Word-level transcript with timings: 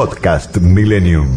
Podcast 0.00 0.56
Millennium. 0.56 1.28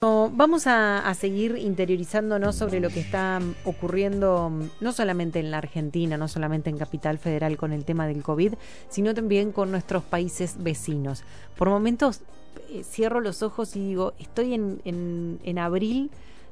Vamos 0.00 0.66
a, 0.66 1.14
seguir 1.14 1.56
interiorizándonos 1.56 2.56
sobre 2.56 2.80
lo 2.80 2.88
que 2.88 2.98
está 2.98 3.38
ocurriendo 3.64 4.50
no 4.80 4.92
solamente 4.92 5.38
en 5.38 5.52
la 5.52 5.58
Argentina, 5.58 6.16
no 6.16 6.26
solamente 6.26 6.68
en 6.68 6.76
Capital 6.76 7.18
Federal 7.18 7.56
con 7.56 7.72
el 7.72 7.84
tema 7.84 8.08
del 8.08 8.24
COVID, 8.24 8.54
sino 8.88 9.14
también 9.14 9.52
con 9.52 9.70
nuestros 9.70 10.02
países 10.02 10.56
vecinos. 10.58 11.22
Por 11.56 11.70
momentos 11.70 12.22
eh, 12.68 12.82
cierro 12.82 13.20
los 13.20 13.44
ojos 13.44 13.76
y 13.76 13.86
digo, 13.86 14.14
estoy 14.18 14.54
en, 14.54 14.80
en, 14.84 15.38
en 15.44 15.56
abril 15.60 16.10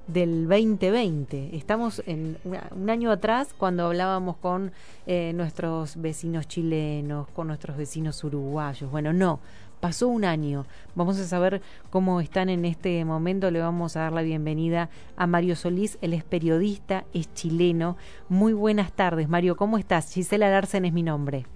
del 0.08 0.48
2020. 0.48 1.56
Estamos 1.56 2.02
en 2.06 2.38
un 2.72 2.91
año 2.91 3.12
atrás 3.12 3.48
cuando 3.56 3.86
hablábamos 3.86 4.36
con 4.38 4.72
eh, 5.06 5.33
nuestros 5.34 6.00
vecinos 6.00 6.48
chilenos, 6.48 7.28
con 7.28 7.46
nuestros 7.46 7.77
vecinos 7.77 8.24
uruguayos. 8.24 8.91
Bueno, 8.91 9.12
no, 9.12 9.38
pasó 9.80 10.09
un 10.09 10.24
año. 10.24 10.66
Vamos 10.95 11.18
a 11.18 11.27
saber 11.27 11.62
cómo 11.91 12.20
están 12.20 12.48
en 12.48 12.64
este 12.64 13.05
momento. 13.05 13.50
Le 13.50 13.61
vamos 13.61 13.97
a 13.97 14.00
dar 14.00 14.12
la 14.12 14.22
bienvenida 14.22 14.91
a 15.16 15.27
Mario 15.27 15.56
Solís. 15.56 15.98
Él 16.02 16.14
es 16.14 16.25
periodista, 16.25 17.05
es 17.14 17.33
chileno. 17.34 17.97
Muy 18.28 18.52
buenas 18.52 18.92
tardes, 18.92 19.28
Mario. 19.28 19.56
¿Cómo 19.56 19.78
estás? 19.78 20.12
Gisela 20.12 20.50
Larsen 20.50 20.84
es 20.84 20.92
mi 20.92 21.02
nombre. 21.02 21.47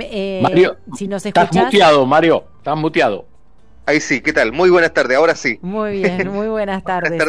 Eh, 0.00 0.40
Mario, 0.42 0.78
si 0.96 1.06
nos 1.06 1.24
escuchas... 1.26 1.50
Estás 1.50 1.64
muteado, 1.64 2.06
Mario. 2.06 2.44
Estás 2.58 2.76
muteado. 2.76 3.26
Ahí 3.84 4.00
sí, 4.00 4.20
¿qué 4.20 4.32
tal? 4.32 4.52
Muy 4.52 4.70
buenas 4.70 4.94
tardes, 4.94 5.16
ahora 5.16 5.34
sí. 5.34 5.58
Muy 5.60 5.92
bien, 5.92 6.28
muy 6.28 6.46
buenas 6.46 6.82
tardes. 6.84 7.22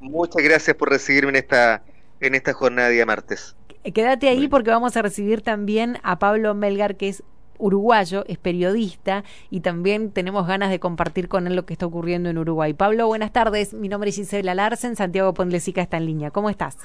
Muchas 0.00 0.42
gracias 0.42 0.76
por 0.76 0.90
recibirme 0.90 1.30
en 1.30 1.36
esta, 1.36 1.82
en 2.20 2.34
esta 2.34 2.52
jornada 2.52 2.88
de 2.88 2.94
día 2.94 3.06
martes. 3.06 3.56
Quédate 3.92 4.28
ahí 4.28 4.48
porque 4.48 4.70
vamos 4.70 4.96
a 4.96 5.02
recibir 5.02 5.42
también 5.42 5.98
a 6.02 6.18
Pablo 6.18 6.54
Melgar, 6.54 6.96
que 6.96 7.08
es 7.08 7.22
uruguayo, 7.58 8.24
es 8.26 8.38
periodista 8.38 9.24
y 9.50 9.60
también 9.60 10.10
tenemos 10.10 10.46
ganas 10.46 10.70
de 10.70 10.80
compartir 10.80 11.28
con 11.28 11.46
él 11.46 11.54
lo 11.54 11.66
que 11.66 11.74
está 11.74 11.86
ocurriendo 11.86 12.28
en 12.28 12.38
Uruguay. 12.38 12.72
Pablo, 12.72 13.06
buenas 13.06 13.32
tardes. 13.32 13.74
Mi 13.74 13.88
nombre 13.88 14.10
es 14.10 14.16
Gisela 14.16 14.54
Larsen, 14.54 14.96
Santiago 14.96 15.34
Pondlesica 15.34 15.82
está 15.82 15.98
en 15.98 16.06
línea. 16.06 16.30
¿Cómo 16.30 16.50
estás? 16.50 16.78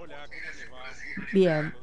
Hola, 0.00 0.16
Bien. 1.32 1.74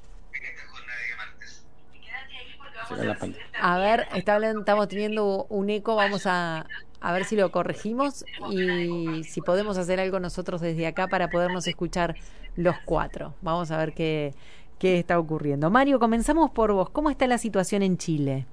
A 3.59 3.78
ver, 3.80 4.08
está 4.14 4.38
estamos 4.38 4.88
teniendo 4.88 5.46
un 5.50 5.70
eco, 5.70 5.96
vamos 5.96 6.26
a, 6.28 6.68
a 7.06 7.14
ver 7.14 7.25
si 7.25 7.36
lo 7.36 7.52
corregimos 7.52 8.25
y 8.50 9.23
si 9.25 9.39
podemos 9.42 9.78
hacer 9.78 10.00
algo 10.00 10.20
nosotros 10.20 10.59
desde 10.59 10.88
acá 10.88 11.08
para 11.08 11.30
podernos 11.30 11.67
escuchar 11.67 12.16
los 12.56 12.75
cuatro. 12.84 13.36
Vamos 13.44 13.70
a 13.70 13.78
ver 13.78 13.94
qué, 13.94 14.34
qué 14.80 14.97
está 14.97 15.20
ocurriendo. 15.20 15.70
Mario, 15.70 16.00
comenzamos 16.00 16.50
por 16.50 16.72
vos. 16.72 16.89
¿Cómo 16.89 17.12
está 17.12 17.28
la 17.28 17.38
situación 17.38 17.84
en 17.84 18.00
Chile? 18.00 18.47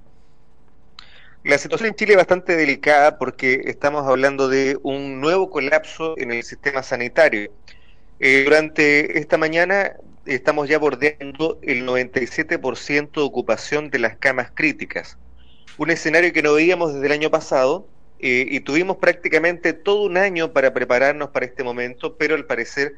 La 1.43 1.57
situación 1.57 1.89
en 1.89 1.95
Chile 1.95 2.11
es 2.11 2.17
bastante 2.17 2.55
delicada 2.55 3.17
porque 3.17 3.63
estamos 3.65 4.05
hablando 4.05 4.47
de 4.47 4.77
un 4.83 5.19
nuevo 5.19 5.49
colapso 5.49 6.15
en 6.19 6.29
el 6.29 6.43
sistema 6.43 6.83
sanitario. 6.83 7.51
Eh, 8.19 8.43
durante 8.43 9.17
esta 9.17 9.39
mañana 9.39 9.93
estamos 10.27 10.69
ya 10.69 10.77
bordeando 10.77 11.57
el 11.63 11.87
97% 11.87 13.11
de 13.13 13.21
ocupación 13.21 13.89
de 13.89 13.97
las 13.97 14.15
camas 14.15 14.51
críticas. 14.53 15.17
Un 15.79 15.89
escenario 15.89 16.31
que 16.31 16.43
no 16.43 16.53
veíamos 16.53 16.93
desde 16.93 17.07
el 17.07 17.13
año 17.13 17.31
pasado 17.31 17.87
eh, 18.19 18.45
y 18.49 18.59
tuvimos 18.61 18.97
prácticamente 18.97 19.73
todo 19.73 20.03
un 20.03 20.17
año 20.17 20.53
para 20.53 20.73
prepararnos 20.73 21.29
para 21.29 21.45
este 21.45 21.63
momento, 21.63 22.15
pero 22.15 22.35
al 22.35 22.45
parecer 22.45 22.95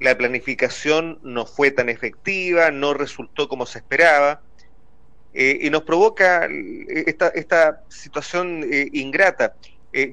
la 0.00 0.16
planificación 0.16 1.18
no 1.22 1.46
fue 1.46 1.70
tan 1.70 1.88
efectiva, 1.88 2.70
no 2.70 2.94
resultó 2.94 3.48
como 3.48 3.66
se 3.66 3.78
esperaba, 3.78 4.42
eh, 5.34 5.58
y 5.60 5.70
nos 5.70 5.82
provoca 5.82 6.46
eh, 6.46 7.04
esta, 7.06 7.28
esta 7.28 7.82
situación 7.88 8.64
eh, 8.70 8.88
ingrata. 8.92 9.54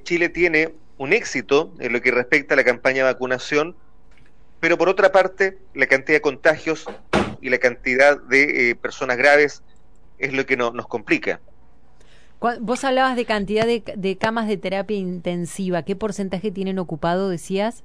Chile 0.04 0.30
tiene 0.30 0.74
un 0.98 1.14
éxito 1.14 1.74
en 1.80 1.94
lo 1.94 2.02
que 2.02 2.10
respecta 2.10 2.54
a 2.54 2.58
la 2.58 2.64
campaña 2.64 3.06
de 3.06 3.14
vacunación, 3.14 3.76
pero 4.60 4.78
por 4.78 4.90
otra 4.90 5.12
parte, 5.12 5.58
la 5.74 5.86
cantidad 5.86 6.18
de 6.18 6.22
contagios 6.22 6.86
y 7.42 7.50
la 7.50 7.60
cantidad 7.60 8.20
de 8.20 8.76
personas 8.82 9.18
graves 9.18 9.62
es 10.18 10.34
lo 10.34 10.46
que 10.46 10.58
no, 10.58 10.72
nos 10.72 10.88
complica. 10.88 11.40
Vos 12.60 12.84
hablabas 12.84 13.16
de 13.16 13.26
cantidad 13.26 13.66
de, 13.66 13.84
de 13.96 14.18
camas 14.18 14.48
de 14.48 14.58
terapia 14.58 14.98
intensiva. 14.98 15.84
¿Qué 15.84 15.96
porcentaje 15.96 16.52
tienen 16.52 16.80
ocupado, 16.80 17.30
decías? 17.30 17.84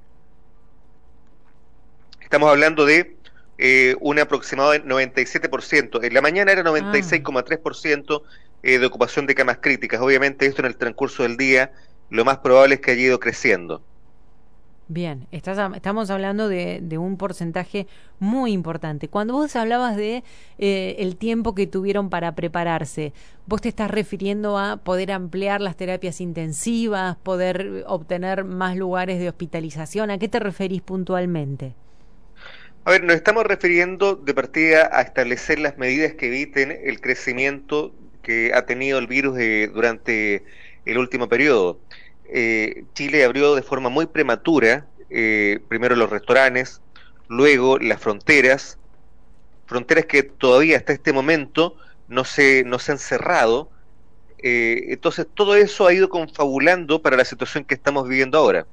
Estamos 2.21 2.49
hablando 2.49 2.85
de 2.85 3.17
eh, 3.57 3.95
un 3.99 4.17
aproximado 4.17 4.71
de 4.71 4.83
97%. 4.83 6.03
En 6.03 6.13
la 6.13 6.21
mañana 6.21 6.51
era 6.51 6.63
96,3% 6.63 8.23
eh, 8.63 8.79
de 8.79 8.85
ocupación 8.85 9.27
de 9.27 9.35
camas 9.35 9.57
críticas. 9.61 10.01
Obviamente 10.01 10.45
esto 10.45 10.61
en 10.61 10.67
el 10.67 10.77
transcurso 10.77 11.23
del 11.23 11.37
día 11.37 11.71
lo 12.09 12.25
más 12.25 12.39
probable 12.39 12.75
es 12.75 12.81
que 12.81 12.91
haya 12.91 13.03
ido 13.03 13.19
creciendo. 13.19 13.83
Bien, 14.93 15.25
estamos 15.31 16.09
hablando 16.09 16.49
de, 16.49 16.97
un 16.97 17.15
porcentaje 17.15 17.87
muy 18.19 18.51
importante. 18.51 19.07
Cuando 19.07 19.35
vos 19.35 19.55
hablabas 19.55 19.95
de 19.95 20.21
eh, 20.59 20.97
el 20.99 21.15
tiempo 21.15 21.55
que 21.55 21.65
tuvieron 21.65 22.09
para 22.09 22.35
prepararse, 22.35 23.13
vos 23.45 23.61
te 23.61 23.69
estás 23.69 23.89
refiriendo 23.89 24.57
a 24.57 24.83
poder 24.83 25.13
ampliar 25.13 25.61
las 25.61 25.77
terapias 25.77 26.19
intensivas, 26.19 27.15
poder 27.15 27.85
obtener 27.87 28.43
más 28.43 28.75
lugares 28.75 29.17
de 29.19 29.29
hospitalización. 29.29 30.11
¿A 30.11 30.17
qué 30.17 30.27
te 30.27 30.41
referís 30.41 30.81
puntualmente? 30.81 31.73
A 32.83 32.91
ver, 32.91 33.05
nos 33.05 33.15
estamos 33.15 33.45
refiriendo 33.45 34.17
de 34.17 34.33
partida 34.33 34.89
a 34.91 35.03
establecer 35.03 35.59
las 35.59 35.77
medidas 35.77 36.15
que 36.15 36.27
eviten 36.27 36.77
el 36.83 36.99
crecimiento 36.99 37.95
que 38.23 38.51
ha 38.53 38.65
tenido 38.65 38.99
el 38.99 39.07
virus 39.07 39.37
durante 39.73 40.43
el 40.85 40.97
último 40.97 41.29
periodo. 41.29 41.79
Eh, 42.33 42.85
Chile 42.93 43.25
abrió 43.25 43.55
de 43.55 43.61
forma 43.61 43.89
muy 43.89 44.05
prematura, 44.05 44.87
eh, 45.09 45.59
primero 45.67 45.95
los 45.97 46.09
restaurantes, 46.09 46.81
luego 47.27 47.77
las 47.77 47.99
fronteras, 47.99 48.77
fronteras 49.65 50.05
que 50.05 50.23
todavía 50.23 50.77
hasta 50.77 50.93
este 50.93 51.11
momento 51.11 51.75
no 52.07 52.23
se, 52.23 52.63
no 52.65 52.79
se 52.79 52.93
han 52.93 52.99
cerrado. 52.99 53.69
Eh, 54.43 54.85
entonces 54.87 55.27
todo 55.33 55.55
eso 55.55 55.85
ha 55.85 55.93
ido 55.93 56.09
confabulando 56.09 57.01
para 57.01 57.17
la 57.17 57.25
situación 57.25 57.65
que 57.65 57.75
estamos 57.75 58.07
viviendo 58.07 58.37
ahora. 58.37 58.65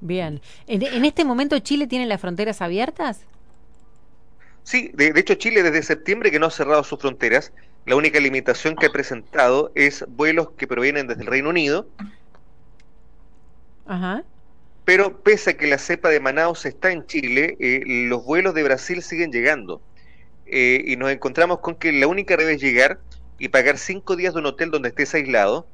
Bien. 0.00 0.40
¿En, 0.66 1.04
este 1.04 1.24
momento 1.24 1.58
Chile 1.60 1.86
tiene 1.86 2.06
las 2.06 2.20
fronteras 2.20 2.60
abiertas? 2.60 3.20
Sí, 4.62 4.90
de, 4.94 5.12
hecho 5.16 5.34
Chile 5.34 5.62
desde 5.62 5.82
septiembre 5.82 6.30
que 6.30 6.38
no 6.38 6.46
ha 6.46 6.50
cerrado 6.50 6.84
sus 6.84 6.98
fronteras. 6.98 7.52
La 7.86 7.96
única 7.96 8.18
limitación 8.18 8.76
que 8.76 8.86
ha 8.86 8.92
presentado 8.92 9.70
es 9.74 10.04
vuelos 10.08 10.50
que 10.56 10.66
provienen 10.66 11.06
desde 11.06 11.22
el 11.22 11.26
Reino 11.26 11.50
Unido. 11.50 11.86
Ajá. 13.86 14.24
Pero 14.84 15.20
pese 15.22 15.50
a 15.50 15.56
que 15.56 15.66
la 15.66 15.78
cepa 15.78 16.08
de 16.08 16.20
Manaus 16.20 16.66
está 16.66 16.92
en 16.92 17.06
Chile, 17.06 17.56
eh, 17.60 17.82
los 17.84 18.24
vuelos 18.24 18.54
de 18.54 18.62
Brasil 18.62 19.02
siguen 19.02 19.32
llegando. 19.32 19.82
Eh, 20.46 20.82
y 20.86 20.96
nos 20.96 21.10
encontramos 21.10 21.60
con 21.60 21.74
que 21.74 21.92
la 21.92 22.06
única 22.06 22.36
red 22.36 22.48
es 22.48 22.60
llegar 22.60 23.00
y 23.38 23.48
pagar 23.48 23.78
cinco 23.78 24.16
días 24.16 24.34
de 24.34 24.40
un 24.40 24.46
hotel 24.46 24.70
donde 24.70 24.90
estés 24.90 25.14
aislado, 25.14 25.66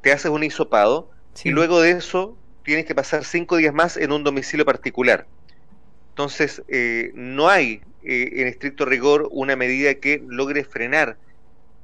te 0.00 0.12
haces 0.12 0.30
un 0.30 0.44
hisopado, 0.44 1.10
y 1.44 1.50
luego 1.50 1.80
de 1.80 1.90
eso 1.90 2.36
tienes 2.64 2.86
que 2.86 2.94
pasar 2.94 3.24
cinco 3.24 3.56
días 3.56 3.74
más 3.74 3.96
en 3.96 4.12
un 4.12 4.24
domicilio 4.24 4.64
particular. 4.64 5.26
Entonces, 6.10 6.62
eh, 6.68 7.12
no 7.14 7.48
hay 7.48 7.82
eh, 8.02 8.30
en 8.36 8.46
estricto 8.46 8.84
rigor 8.86 9.28
una 9.30 9.54
medida 9.54 9.94
que 9.94 10.22
logre 10.26 10.64
frenar 10.64 11.18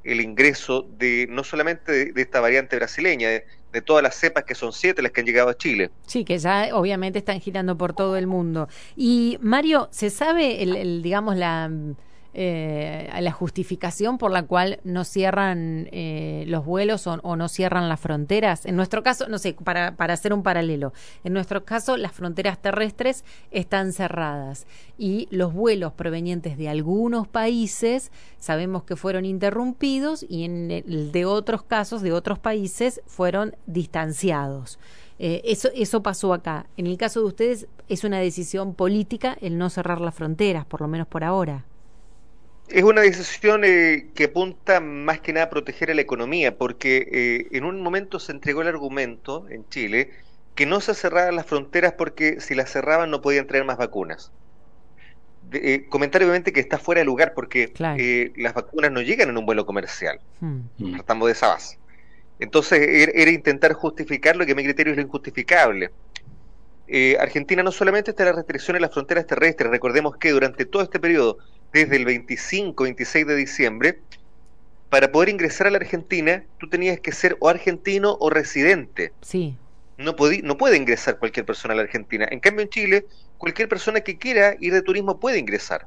el 0.04 0.20
ingreso 0.20 0.86
de 0.98 1.26
no 1.30 1.44
solamente 1.44 2.12
de, 2.12 2.22
esta 2.22 2.40
variante 2.40 2.76
brasileña, 2.76 3.28
de, 3.28 3.80
todas 3.84 4.02
las 4.02 4.14
cepas 4.14 4.44
que 4.44 4.54
son 4.54 4.72
siete 4.72 5.00
las 5.00 5.12
que 5.12 5.20
han 5.20 5.26
llegado 5.26 5.48
a 5.48 5.56
Chile. 5.56 5.90
Sí, 6.06 6.24
que 6.24 6.38
ya 6.38 6.68
obviamente 6.74 7.18
están 7.18 7.40
girando 7.40 7.78
por 7.78 7.94
todo 7.94 8.16
el 8.16 8.26
mundo. 8.26 8.68
Y 8.96 9.38
Mario, 9.40 9.88
¿se 9.90 10.10
sabe 10.10 10.62
el, 10.62 11.02
digamos 11.02 11.36
la 11.36 11.70
eh, 12.34 13.10
la 13.20 13.32
justificación 13.32 14.18
por 14.18 14.30
la 14.30 14.44
cual 14.44 14.80
no 14.84 15.04
cierran 15.04 15.88
eh, 15.92 16.44
los 16.46 16.64
vuelos 16.64 17.06
o, 17.06 17.36
no 17.36 17.48
cierran 17.48 17.88
las 17.88 18.00
fronteras. 18.00 18.66
En 18.66 18.76
nuestro 18.76 19.02
caso, 19.02 19.28
no 19.28 19.38
sé, 19.38 19.54
para, 19.54 19.96
para 19.96 20.14
hacer 20.14 20.32
un 20.32 20.42
paralelo, 20.42 20.92
en 21.24 21.32
nuestro 21.32 21.64
caso 21.64 21.96
las 21.96 22.12
fronteras 22.12 22.60
terrestres 22.60 23.24
están 23.50 23.92
cerradas 23.92 24.66
y 24.98 25.28
los 25.30 25.52
vuelos 25.52 25.92
provenientes 25.92 26.56
de 26.56 26.68
algunos 26.68 27.28
países 27.28 28.10
sabemos 28.38 28.84
que 28.84 28.96
fueron 28.96 29.24
interrumpidos 29.24 30.24
y 30.28 30.44
en 30.44 30.70
el 30.70 31.12
de 31.12 31.24
otros 31.24 31.62
casos, 31.62 32.02
de 32.02 32.12
otros 32.12 32.38
países, 32.38 33.02
fueron 33.06 33.56
distanciados. 33.66 34.78
Eh, 35.18 35.42
eso, 35.44 35.68
eso 35.74 36.02
pasó 36.02 36.32
acá. 36.32 36.66
En 36.76 36.86
el 36.86 36.96
caso 36.96 37.20
de 37.20 37.26
ustedes, 37.26 37.68
es 37.88 38.04
una 38.04 38.18
decisión 38.18 38.74
política 38.74 39.36
el 39.40 39.58
no 39.58 39.70
cerrar 39.70 40.00
las 40.00 40.14
fronteras, 40.14 40.64
por 40.66 40.80
lo 40.80 40.88
menos 40.88 41.06
por 41.06 41.24
ahora. 41.24 41.64
Es 42.72 42.84
una 42.84 43.02
decisión 43.02 43.64
eh, 43.64 44.06
que 44.14 44.24
apunta 44.24 44.80
más 44.80 45.20
que 45.20 45.34
nada 45.34 45.46
a 45.46 45.50
proteger 45.50 45.90
a 45.90 45.94
la 45.94 46.00
economía, 46.00 46.56
porque 46.56 47.06
eh, 47.12 47.48
en 47.56 47.64
un 47.64 47.82
momento 47.82 48.18
se 48.18 48.32
entregó 48.32 48.62
el 48.62 48.68
argumento 48.68 49.46
en 49.50 49.68
Chile 49.68 50.10
que 50.54 50.64
no 50.64 50.80
se 50.80 50.94
cerraran 50.94 51.36
las 51.36 51.44
fronteras 51.44 51.92
porque 51.92 52.40
si 52.40 52.54
las 52.54 52.70
cerraban 52.70 53.10
no 53.10 53.20
podían 53.20 53.46
traer 53.46 53.66
más 53.66 53.76
vacunas. 53.76 54.32
Eh, 55.52 55.84
comentario 55.90 56.26
obviamente 56.26 56.50
que 56.50 56.60
está 56.60 56.78
fuera 56.78 57.00
de 57.00 57.04
lugar 57.04 57.34
porque 57.34 58.32
las 58.36 58.54
vacunas 58.54 58.90
no 58.90 59.02
llegan 59.02 59.28
en 59.28 59.36
un 59.36 59.44
vuelo 59.44 59.66
comercial. 59.66 60.18
Hmm. 60.40 60.60
Partamos 60.92 61.26
de 61.26 61.32
esa 61.32 61.48
base. 61.48 61.78
Entonces 62.38 62.80
er, 62.80 63.12
era, 63.14 63.30
intentar 63.30 63.74
justificarlo, 63.74 64.46
que 64.46 64.52
a 64.52 64.54
mi 64.54 64.64
criterio 64.64 64.92
es 64.92 64.96
lo 64.96 65.02
injustificable. 65.02 65.90
Argentina 67.18 67.62
no 67.62 67.72
solamente 67.72 68.10
está 68.10 68.24
la 68.24 68.32
restricción 68.32 68.76
en 68.76 68.82
las 68.82 68.92
fronteras 68.92 69.26
terrestres, 69.26 69.70
recordemos 69.70 70.16
que 70.16 70.30
durante 70.30 70.66
todo 70.66 70.82
este 70.82 71.00
periodo 71.00 71.38
desde 71.72 71.96
el 71.96 72.06
25-26 72.06 73.26
de 73.26 73.36
diciembre, 73.36 73.98
para 74.90 75.10
poder 75.10 75.30
ingresar 75.30 75.66
a 75.66 75.70
la 75.70 75.78
Argentina, 75.78 76.44
tú 76.58 76.68
tenías 76.68 77.00
que 77.00 77.12
ser 77.12 77.36
o 77.40 77.48
argentino 77.48 78.16
o 78.20 78.28
residente. 78.28 79.12
Sí. 79.22 79.56
No, 79.96 80.14
no 80.42 80.58
puede 80.58 80.76
ingresar 80.76 81.18
cualquier 81.18 81.46
persona 81.46 81.72
a 81.72 81.76
la 81.78 81.82
Argentina. 81.82 82.26
En 82.30 82.40
cambio, 82.40 82.62
en 82.62 82.68
Chile, 82.68 83.06
cualquier 83.38 83.68
persona 83.68 84.00
que 84.00 84.18
quiera 84.18 84.56
ir 84.60 84.72
de 84.72 84.82
turismo 84.82 85.18
puede 85.18 85.38
ingresar 85.38 85.86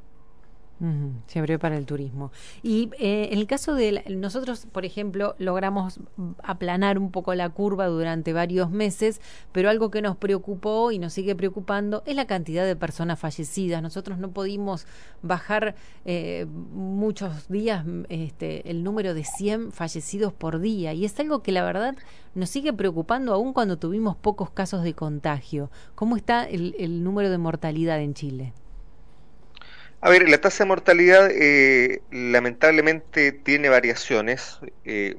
se 1.26 1.38
abrió 1.38 1.58
para 1.58 1.76
el 1.76 1.86
turismo. 1.86 2.30
Y 2.62 2.90
eh, 2.98 3.28
en 3.32 3.38
el 3.38 3.46
caso 3.46 3.74
de 3.74 4.04
nosotros, 4.10 4.66
por 4.70 4.84
ejemplo, 4.84 5.34
logramos 5.38 6.00
aplanar 6.42 6.98
un 6.98 7.10
poco 7.10 7.34
la 7.34 7.48
curva 7.48 7.86
durante 7.86 8.32
varios 8.32 8.70
meses, 8.70 9.20
pero 9.52 9.70
algo 9.70 9.90
que 9.90 10.02
nos 10.02 10.16
preocupó 10.16 10.92
y 10.92 10.98
nos 10.98 11.14
sigue 11.14 11.34
preocupando 11.34 12.02
es 12.06 12.14
la 12.14 12.26
cantidad 12.26 12.66
de 12.66 12.76
personas 12.76 13.18
fallecidas. 13.18 13.82
Nosotros 13.82 14.18
no 14.18 14.30
pudimos 14.30 14.86
bajar 15.22 15.76
eh, 16.04 16.46
muchos 16.46 17.48
días 17.48 17.86
este, 18.08 18.70
el 18.70 18.84
número 18.84 19.14
de 19.14 19.24
100 19.24 19.72
fallecidos 19.72 20.32
por 20.32 20.60
día 20.60 20.92
y 20.92 21.04
es 21.04 21.18
algo 21.18 21.42
que 21.42 21.52
la 21.52 21.64
verdad 21.64 21.96
nos 22.34 22.50
sigue 22.50 22.72
preocupando 22.74 23.32
aún 23.32 23.54
cuando 23.54 23.78
tuvimos 23.78 24.16
pocos 24.16 24.50
casos 24.50 24.82
de 24.82 24.92
contagio. 24.92 25.70
¿Cómo 25.94 26.16
está 26.16 26.44
el 26.44 27.02
número 27.02 27.30
de 27.30 27.38
mortalidad 27.38 28.00
en 28.00 28.12
Chile? 28.12 28.52
A 30.00 30.10
ver, 30.10 30.28
la 30.28 30.38
tasa 30.38 30.64
de 30.64 30.68
mortalidad 30.68 31.30
eh, 31.30 32.02
lamentablemente 32.10 33.32
tiene 33.32 33.68
variaciones, 33.68 34.58
eh, 34.84 35.16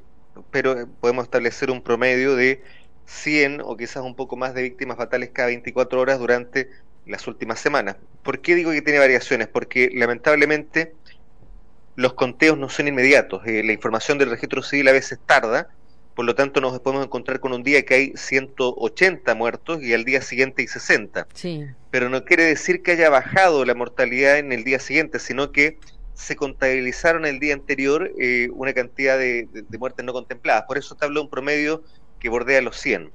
pero 0.52 0.88
podemos 1.02 1.26
establecer 1.26 1.72
un 1.72 1.82
promedio 1.82 2.36
de 2.36 2.64
100 3.06 3.62
o 3.62 3.76
quizás 3.76 4.04
un 4.04 4.16
poco 4.16 4.38
más 4.38 4.54
de 4.54 4.62
víctimas 4.62 4.98
fatales 4.98 5.32
cada 5.34 5.48
24 5.48 6.00
horas 6.00 6.20
durante 6.20 6.70
las 7.06 7.28
últimas 7.28 7.60
semanas. 7.60 7.98
¿Por 8.24 8.42
qué 8.42 8.56
digo 8.56 8.72
que 8.72 8.82
tiene 8.82 9.00
variaciones? 9.00 9.48
Porque 9.48 9.90
lamentablemente 9.94 10.94
los 11.96 12.14
conteos 12.14 12.58
no 12.58 12.70
son 12.70 12.88
inmediatos. 12.88 13.46
Eh, 13.46 13.64
la 13.64 13.74
información 13.74 14.18
del 14.18 14.30
registro 14.30 14.62
civil 14.62 14.88
a 14.90 14.94
veces 14.94 15.20
tarda 15.26 15.70
por 16.18 16.26
lo 16.26 16.34
tanto 16.34 16.62
nos 16.62 16.80
podemos 16.80 17.06
encontrar 17.06 17.40
con 17.40 17.54
un 17.54 17.62
día 17.62 17.86
que 17.86 17.94
hay 17.94 18.14
180 18.16 19.36
muertos 19.36 19.84
y 19.84 19.94
al 19.94 20.04
día 20.04 20.20
siguiente 20.20 20.64
hay 20.64 20.68
60. 20.68 21.28
Sí. 21.36 21.68
Pero 21.92 22.10
no 22.10 22.26
quiere 22.26 22.44
decir 22.44 22.82
que 22.82 22.94
haya 22.94 23.12
bajado 23.12 23.64
la 23.66 23.76
mortalidad 23.76 24.40
en 24.40 24.52
el 24.52 24.64
día 24.64 24.80
siguiente, 24.80 25.20
sino 25.20 25.52
que 25.52 25.78
se 26.16 26.36
contabilizaron 26.36 27.28
el 27.28 27.40
día 27.40 27.54
anterior 27.54 28.12
eh, 28.20 28.50
una 28.54 28.74
cantidad 28.74 29.16
de, 29.20 29.48
muertes 29.78 30.04
no 30.04 30.12
contempladas. 30.12 30.64
Por 30.64 30.80
eso 30.80 30.96
te 30.96 31.06
hablo 31.06 31.20
de 31.20 31.26
un 31.26 31.30
promedio 31.30 31.84
que 32.20 32.30
bordea 32.30 32.64
los 32.64 32.78
100. 32.78 33.12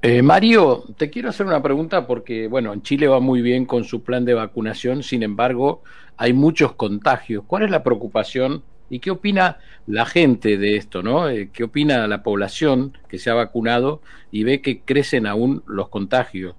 Eh, 0.00 0.22
Mario, 0.22 0.84
te 0.96 1.10
quiero 1.10 1.28
hacer 1.28 1.44
una 1.44 1.62
pregunta 1.62 2.06
porque, 2.06 2.48
bueno, 2.48 2.72
en 2.72 2.80
Chile 2.80 3.06
va 3.06 3.20
muy 3.20 3.42
bien 3.42 3.66
con 3.66 3.84
su 3.84 4.02
plan 4.02 4.24
de 4.24 4.32
vacunación, 4.32 5.02
sin 5.02 5.22
embargo, 5.22 5.82
hay 6.16 6.32
muchos 6.32 6.72
contagios. 6.72 7.44
¿Cuál 7.46 7.64
es 7.64 7.70
la 7.70 7.82
preocupación 7.82 8.62
¿Y 8.92 9.00
qué 9.00 9.10
opina 9.10 9.58
la 9.86 10.04
gente 10.04 10.58
de 10.58 10.76
esto? 10.76 11.02
¿no? 11.02 11.30
Eh, 11.30 11.48
¿Qué 11.50 11.64
opina 11.64 12.06
la 12.06 12.22
población 12.22 12.98
que 13.08 13.18
se 13.18 13.30
ha 13.30 13.34
vacunado 13.34 14.02
y 14.30 14.44
ve 14.44 14.60
que 14.60 14.82
crecen 14.82 15.26
aún 15.26 15.62
los 15.66 15.88
contagios? 15.88 16.56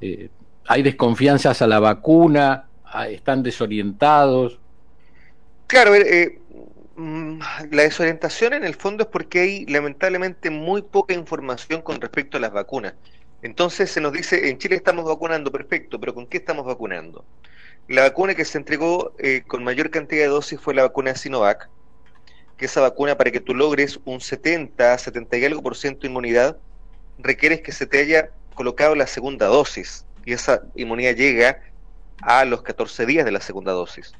Eh, 0.00 0.30
¿Hay 0.66 0.82
desconfianzas 0.82 1.60
a 1.60 1.66
la 1.66 1.78
vacuna? 1.78 2.64
Ah, 2.82 3.10
¿Están 3.10 3.42
desorientados? 3.42 4.58
Claro, 5.66 5.94
eh, 5.94 6.38
mm, 6.96 7.40
la 7.70 7.82
desorientación 7.82 8.54
en 8.54 8.64
el 8.64 8.74
fondo 8.74 9.02
es 9.02 9.10
porque 9.10 9.40
hay 9.40 9.66
lamentablemente 9.66 10.48
muy 10.48 10.80
poca 10.80 11.12
información 11.12 11.82
con 11.82 12.00
respecto 12.00 12.38
a 12.38 12.40
las 12.40 12.54
vacunas. 12.54 12.94
Entonces 13.42 13.90
se 13.90 14.00
nos 14.00 14.14
dice, 14.14 14.48
en 14.48 14.56
Chile 14.56 14.76
estamos 14.76 15.04
vacunando, 15.04 15.52
perfecto, 15.52 16.00
pero 16.00 16.14
¿con 16.14 16.26
qué 16.26 16.38
estamos 16.38 16.64
vacunando? 16.64 17.22
La 17.88 18.02
vacuna 18.02 18.34
que 18.34 18.44
se 18.44 18.58
entregó 18.58 19.12
eh, 19.18 19.42
con 19.46 19.62
mayor 19.62 19.90
cantidad 19.90 20.22
de 20.22 20.28
dosis 20.28 20.60
fue 20.60 20.74
la 20.74 20.82
vacuna 20.82 21.14
Sinovac, 21.14 21.68
que 22.56 22.66
esa 22.66 22.80
vacuna 22.80 23.16
para 23.16 23.30
que 23.30 23.40
tú 23.40 23.54
logres 23.54 24.00
un 24.04 24.20
70, 24.20 24.98
70 24.98 25.36
y 25.36 25.44
algo 25.44 25.62
por 25.62 25.76
ciento 25.76 26.00
de 26.02 26.08
inmunidad, 26.08 26.56
requieres 27.18 27.60
que 27.60 27.70
se 27.70 27.86
te 27.86 27.98
haya 27.98 28.30
colocado 28.54 28.94
la 28.96 29.06
segunda 29.06 29.46
dosis 29.46 30.04
y 30.24 30.32
esa 30.32 30.62
inmunidad 30.74 31.14
llega 31.14 31.62
a 32.22 32.44
los 32.44 32.62
14 32.62 33.06
días 33.06 33.24
de 33.24 33.30
la 33.30 33.40
segunda 33.40 33.72
dosis. 33.72 34.12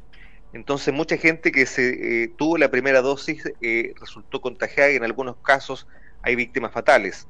Entonces 0.53 0.95
mucha 0.95 1.17
gente 1.17 1.51
que 1.51 1.67
se 1.67 2.25
eh, 2.25 2.29
tuvo 2.29 2.59
la 2.59 2.71
primera 2.71 3.03
dosis 3.03 3.43
eh, 3.61 3.95
resultó 3.99 4.41
contagiada 4.41 4.93
y 4.93 4.97
en 4.97 5.05
algunos 5.05 5.37
casos 5.39 5.89
hay 6.23 6.37
víctimas 6.37 6.73
fatales. 6.73 7.27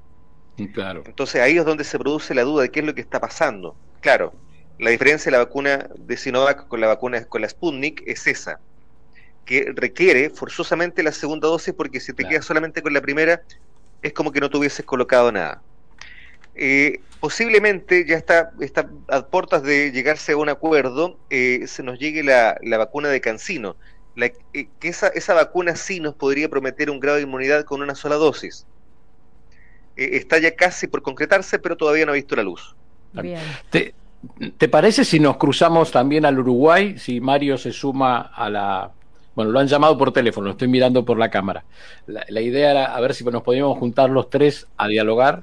Claro. 0.74 1.02
Entonces 1.06 1.40
ahí 1.40 1.56
es 1.56 1.64
donde 1.64 1.84
se 1.84 1.98
produce 1.98 2.34
la 2.34 2.42
duda 2.42 2.62
de 2.62 2.70
qué 2.70 2.80
es 2.80 2.86
lo 2.86 2.94
que 2.94 3.00
está 3.00 3.20
pasando. 3.20 3.74
Claro, 4.00 4.32
la 4.78 4.90
diferencia 4.90 5.30
de 5.30 5.38
la 5.38 5.44
vacuna 5.44 5.88
de 5.96 6.16
Sinovac 6.16 6.68
con 6.68 6.80
la 6.80 6.86
vacuna 6.86 7.24
con 7.24 7.40
la 7.40 7.48
Sputnik 7.48 8.02
es 8.06 8.26
esa, 8.26 8.60
que 9.44 9.72
requiere 9.74 10.30
forzosamente 10.30 11.02
la 11.02 11.12
segunda 11.12 11.48
dosis 11.48 11.72
porque 11.74 12.00
si 12.00 12.12
te 12.12 12.26
quedas 12.26 12.44
solamente 12.44 12.82
con 12.82 12.92
la 12.92 13.00
primera 13.00 13.42
es 14.02 14.12
como 14.12 14.32
que 14.32 14.40
no 14.40 14.50
tuvieses 14.50 14.84
colocado 14.84 15.32
nada. 15.32 15.62
Eh, 16.54 17.00
posiblemente 17.20 18.06
ya 18.06 18.16
está, 18.16 18.52
está 18.60 18.88
a 19.08 19.26
puertas 19.26 19.62
de 19.62 19.92
llegarse 19.92 20.32
a 20.32 20.36
un 20.36 20.48
acuerdo, 20.48 21.18
eh, 21.30 21.64
se 21.66 21.82
nos 21.82 21.98
llegue 21.98 22.22
la, 22.22 22.58
vacuna 22.78 23.08
de 23.08 23.20
Cancino, 23.20 23.76
la, 24.14 24.26
eh, 24.26 24.68
que 24.80 24.88
esa, 24.88 25.08
esa 25.08 25.34
vacuna 25.34 25.76
sí 25.76 26.00
nos 26.00 26.14
podría 26.14 26.48
prometer 26.48 26.90
un 26.90 27.00
grado 27.00 27.16
de 27.16 27.24
inmunidad 27.24 27.64
con 27.64 27.82
una 27.82 27.94
sola 27.94 28.16
dosis. 28.16 28.66
está 29.96 30.38
ya 30.38 30.54
casi 30.54 30.86
por 30.86 31.02
concretarse, 31.02 31.58
pero 31.58 31.76
todavía 31.76 32.04
no 32.04 32.12
ha 32.12 32.16
visto 32.16 32.36
la 32.36 32.42
luz. 32.42 32.74
Bien. 33.12 33.40
¿Te 33.70 33.94
parece 34.68 35.04
si 35.04 35.20
nos 35.20 35.36
cruzamos 35.36 35.90
también 35.90 36.24
al 36.24 36.38
Uruguay? 36.38 36.98
Si 36.98 37.20
Mario 37.20 37.58
se 37.58 37.72
suma 37.72 38.32
a 38.34 38.50
la... 38.50 38.90
Bueno, 39.34 39.50
lo 39.50 39.58
han 39.58 39.66
llamado 39.66 39.98
por 39.98 40.12
teléfono, 40.12 40.46
lo 40.46 40.52
estoy 40.52 40.68
mirando 40.68 41.04
por 41.04 41.18
la 41.18 41.30
cámara. 41.30 41.64
La, 42.06 42.40
idea 42.40 42.70
era 42.70 42.96
a 42.96 43.00
ver 43.00 43.14
si 43.14 43.22
nos 43.24 43.42
podíamos 43.42 43.78
juntar 43.78 44.08
los 44.08 44.30
tres 44.30 44.66
a 44.78 44.88
dialogar 44.88 45.42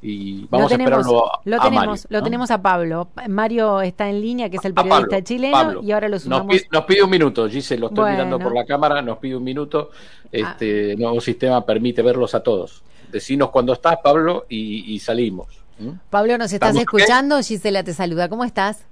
y 0.00 0.46
vamos 0.50 0.72
a 0.72 0.74
esperarlo 0.74 1.30
lo 1.44 1.62
a 1.62 1.64
tenemos, 1.64 2.06
Lo 2.10 2.22
tenemos 2.24 2.50
a 2.50 2.60
Pablo. 2.60 3.08
Mario 3.28 3.80
está 3.80 4.10
en 4.10 4.20
línea, 4.20 4.50
que 4.50 4.56
es 4.56 4.64
el 4.64 4.74
periodista 4.74 5.22
chileno, 5.22 5.80
y 5.82 5.92
ahora 5.92 6.08
lo 6.08 6.18
sumamos. 6.18 6.56
Nos 6.72 6.84
pide, 6.84 7.04
un 7.04 7.10
minuto, 7.10 7.48
Giselle, 7.48 7.80
lo 7.80 7.86
estoy 7.88 8.10
mirando 8.10 8.40
por 8.40 8.52
la 8.52 8.64
cámara, 8.64 9.00
nos 9.00 9.18
pide 9.18 9.36
un 9.36 9.44
minuto. 9.44 9.90
Este 10.32 10.92
ah. 10.92 10.96
nuevo 10.98 11.20
sistema 11.20 11.64
permite 11.64 12.02
verlos 12.02 12.34
a 12.34 12.42
todos. 12.42 12.82
Decinos 13.12 13.50
cuando 13.50 13.72
estás, 13.72 13.98
Pablo, 14.02 14.46
y 14.48 14.98
salimos. 14.98 15.61
¿Mm? 15.78 15.90
Pablo, 16.10 16.38
¿nos 16.38 16.52
estás 16.52 16.76
escuchando? 16.76 17.38
Gisela 17.38 17.82
te 17.82 17.92
saluda. 17.92 18.28
¿Cómo 18.28 18.44
estás? 18.44 18.84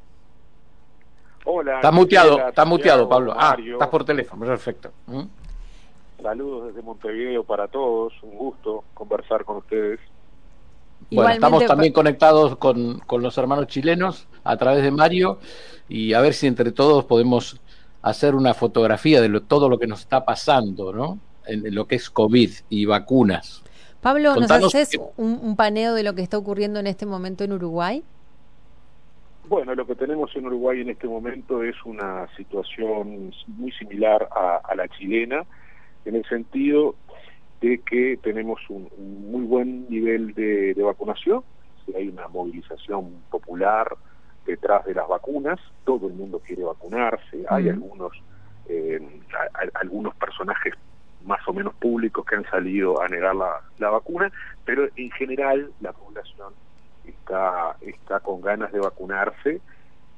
Hola. 1.44 1.76
Está 1.76 1.90
muteado, 1.90 2.48
está 2.48 2.64
muteado, 2.64 3.08
Pablo. 3.08 3.34
Ah, 3.36 3.56
estás 3.58 3.88
por 3.88 4.04
teléfono, 4.04 4.46
perfecto. 4.46 4.90
¿Mm? 5.06 5.22
Saludos 6.22 6.68
desde 6.68 6.82
Montevideo 6.82 7.44
para 7.44 7.68
todos. 7.68 8.12
Un 8.22 8.36
gusto 8.36 8.84
conversar 8.94 9.44
con 9.44 9.58
ustedes. 9.58 10.00
Bueno, 11.10 11.30
estamos 11.30 11.64
también 11.64 11.92
conectados 11.92 12.56
con, 12.56 13.00
con 13.00 13.22
los 13.22 13.36
hermanos 13.38 13.66
chilenos 13.68 14.28
a 14.44 14.56
través 14.56 14.82
de 14.82 14.90
Mario 14.90 15.38
y 15.88 16.12
a 16.12 16.20
ver 16.20 16.34
si 16.34 16.46
entre 16.46 16.72
todos 16.72 17.06
podemos 17.06 17.58
hacer 18.02 18.34
una 18.34 18.54
fotografía 18.54 19.20
de 19.20 19.40
todo 19.40 19.68
lo 19.68 19.78
que 19.78 19.86
nos 19.86 20.00
está 20.00 20.24
pasando, 20.24 20.92
¿no? 20.92 21.18
en 21.50 21.74
lo 21.74 21.86
que 21.86 21.96
es 21.96 22.10
COVID 22.10 22.50
y 22.68 22.84
vacunas. 22.84 23.62
Pablo, 24.00 24.34
¿nos 24.36 24.50
haces 24.50 24.98
un, 25.16 25.56
paneo 25.56 25.94
de 25.94 26.02
lo 26.02 26.14
que 26.14 26.22
está 26.22 26.38
ocurriendo 26.38 26.80
en 26.80 26.86
este 26.86 27.04
momento 27.04 27.44
en 27.44 27.52
Uruguay? 27.52 28.02
Bueno, 29.46 29.74
lo 29.74 29.86
que 29.86 29.94
tenemos 29.94 30.34
en 30.36 30.46
Uruguay 30.46 30.80
en 30.80 30.90
este 30.90 31.06
momento 31.06 31.62
es 31.62 31.74
una 31.84 32.26
situación 32.36 33.32
muy 33.46 33.72
similar 33.72 34.28
a, 34.30 34.74
la 34.74 34.88
chilena, 34.88 35.44
en 36.04 36.16
el 36.16 36.24
sentido 36.24 36.94
de 37.60 37.78
que 37.78 38.18
tenemos 38.22 38.58
un, 38.70 38.88
muy 39.30 39.44
buen 39.44 39.88
nivel 39.90 40.34
de, 40.34 40.74
vacunación, 40.82 41.42
hay 41.94 42.08
una 42.08 42.28
movilización 42.28 43.10
popular 43.30 43.96
detrás 44.46 44.84
de 44.86 44.94
las 44.94 45.08
vacunas, 45.08 45.58
todo 45.84 46.06
el 46.06 46.14
mundo 46.14 46.38
quiere 46.38 46.62
vacunarse, 46.62 47.44
hay 47.48 47.68
algunos 47.68 48.12
eh, 48.68 49.00
algunos 49.74 50.14
personajes 50.14 50.74
más 51.24 51.46
o 51.46 51.52
menos 51.52 51.74
públicos 51.74 52.24
que 52.24 52.36
han 52.36 52.44
salido 52.44 53.00
a 53.02 53.08
negar 53.08 53.34
la, 53.34 53.60
la 53.78 53.90
vacuna, 53.90 54.30
pero 54.64 54.88
en 54.96 55.10
general 55.12 55.70
la 55.80 55.92
población 55.92 56.52
está, 57.04 57.76
está 57.80 58.20
con 58.20 58.40
ganas 58.40 58.72
de 58.72 58.80
vacunarse 58.80 59.60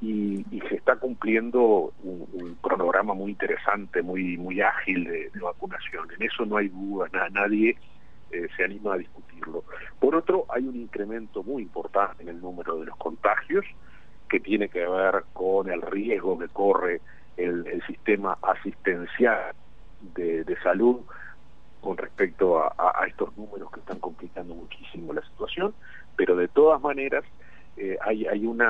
y, 0.01 0.45
se 0.69 0.75
está 0.75 0.97
cumpliendo 0.97 1.93
un, 2.03 2.57
cronograma 2.61 3.15
muy 3.15 3.31
interesante, 3.31 4.03
muy, 4.03 4.37
muy 4.37 4.61
ágil 4.61 5.05
de, 5.05 5.31
vacunación. 5.41 6.09
En 6.19 6.27
eso 6.27 6.45
no 6.45 6.57
hay 6.57 6.69
duda, 6.69 7.09
nadie 7.31 7.77
eh, 8.33 8.49
se 8.57 8.65
anima 8.65 8.95
a 8.95 8.99
discutirlo. 8.99 9.65
Por 10.01 10.17
otro, 10.17 10.47
hay 10.49 10.65
un 10.67 10.77
incremento 10.77 11.43
muy 11.43 11.63
importante 11.63 12.23
en 12.23 12.31
el 12.31 12.41
número 12.41 12.79
de 12.79 12.87
los 12.87 12.97
contagios 12.97 13.65
que 14.29 14.41
tiene 14.41 14.69
que 14.69 14.87
ver 14.87 15.25
con 15.33 15.71
el 15.71 15.83
riesgo 15.83 16.39
que 16.39 16.49
corre 16.49 17.01
el, 17.37 17.83
sistema 17.87 18.37
asistencial 18.43 19.55
de, 20.15 20.57
salud 20.63 21.01
con 21.81 21.97
respecto 21.97 22.59
a, 22.59 23.07
estos 23.07 23.37
números 23.37 23.71
que 23.73 23.81
están 23.81 23.99
complicando 23.99 24.55
muchísimo 24.55 25.13
la 25.13 25.23
situación, 25.23 25.75
pero 26.17 26.37
de 26.37 26.49
todas 26.49 26.81
maneras 26.81 27.25
eh, 27.77 27.97
hay, 28.03 28.27
hay 28.27 28.47
un 28.47 28.63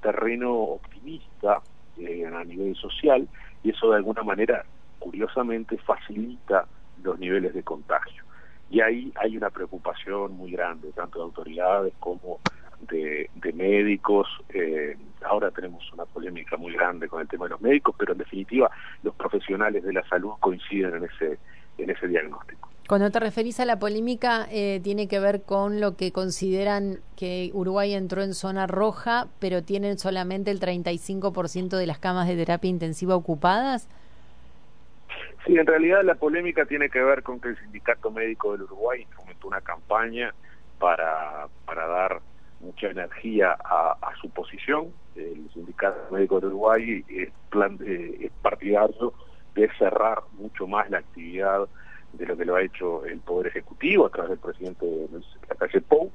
terreno 0.00 0.52
optimista 0.52 1.62
eh, 1.98 2.26
a 2.26 2.44
nivel 2.44 2.74
social 2.76 3.28
y 3.62 3.70
eso 3.70 3.90
de 3.90 3.96
alguna 3.96 4.22
manera, 4.22 4.64
curiosamente, 4.98 5.78
facilita 5.78 6.66
los 7.02 7.18
niveles 7.18 7.54
de 7.54 7.62
contagio. 7.62 8.24
Y 8.70 8.80
ahí 8.80 9.12
hay 9.16 9.36
una 9.36 9.50
preocupación 9.50 10.32
muy 10.32 10.52
grande, 10.52 10.92
tanto 10.92 11.18
de 11.18 11.24
autoridades 11.24 11.92
como 12.00 12.40
de, 12.88 13.28
médicos. 13.54 14.28
Eh, 14.52 14.96
ahora 15.24 15.50
tenemos 15.50 15.90
una 15.92 16.04
polémica 16.04 16.56
muy 16.56 16.72
grande 16.72 17.08
con 17.08 17.20
el 17.20 17.28
tema 17.28 17.44
de 17.44 17.50
los 17.50 17.60
médicos, 17.60 17.94
pero 17.98 18.12
en 18.12 18.18
definitiva 18.18 18.70
los 19.02 19.14
profesionales 19.14 19.84
de 19.84 19.92
la 19.92 20.06
salud 20.08 20.32
coinciden 20.40 20.96
en 20.96 21.04
ese, 21.04 21.38
en 21.78 21.90
ese 21.90 22.08
diagnóstico. 22.08 22.70
Cuando 22.88 23.10
te 23.10 23.20
referís 23.20 23.60
a 23.60 23.64
la 23.64 23.78
polémica, 23.78 24.46
eh, 24.50 24.80
tiene 24.82 25.08
que 25.08 25.20
ver 25.20 25.42
con 25.42 25.80
lo 25.80 25.96
que 25.96 26.12
consideran 26.12 26.98
que 27.16 27.50
Uruguay 27.54 27.94
entró 27.94 28.22
en 28.22 28.34
zona 28.34 28.66
roja, 28.66 29.28
pero 29.38 29.62
tienen 29.62 29.98
solamente 29.98 30.50
el 30.50 30.60
35% 30.60 31.76
de 31.76 31.86
las 31.86 31.98
camas 31.98 32.26
de 32.28 32.36
terapia 32.36 32.68
intensiva 32.68 33.14
ocupadas. 33.14 33.88
Sí, 35.46 35.56
en 35.56 35.66
realidad 35.66 36.02
la 36.04 36.16
polémica 36.16 36.66
tiene 36.66 36.88
que 36.88 37.02
ver 37.02 37.22
con 37.22 37.40
que 37.40 37.48
el 37.48 37.58
Sindicato 37.58 38.10
Médico 38.10 38.52
del 38.52 38.62
Uruguay 38.62 39.06
comenzó 39.16 39.48
una 39.48 39.60
campaña 39.60 40.34
para, 40.78 41.48
para 41.64 41.86
dar 41.86 42.20
mucha 42.62 42.88
energía 42.88 43.56
a, 43.64 43.96
su 44.20 44.30
posición. 44.30 44.92
El 45.16 45.50
Sindicato 45.52 45.98
Médico 46.10 46.40
de 46.40 46.46
Uruguay 46.46 47.04
es, 47.08 47.30
plan 47.50 47.78
es 47.84 48.30
partidario 48.40 49.12
de 49.54 49.68
cerrar 49.78 50.22
mucho 50.38 50.66
más 50.66 50.88
la 50.90 50.98
actividad 50.98 51.68
de 52.12 52.26
lo 52.26 52.36
que 52.36 52.44
lo 52.44 52.56
ha 52.56 52.62
hecho 52.62 53.04
el 53.04 53.20
Poder 53.20 53.48
Ejecutivo 53.48 54.06
a 54.06 54.10
través 54.10 54.30
del 54.30 54.38
presidente 54.38 54.86
de 54.86 55.08
la 55.48 55.54
calle 55.54 55.80
Pou, 55.80 56.10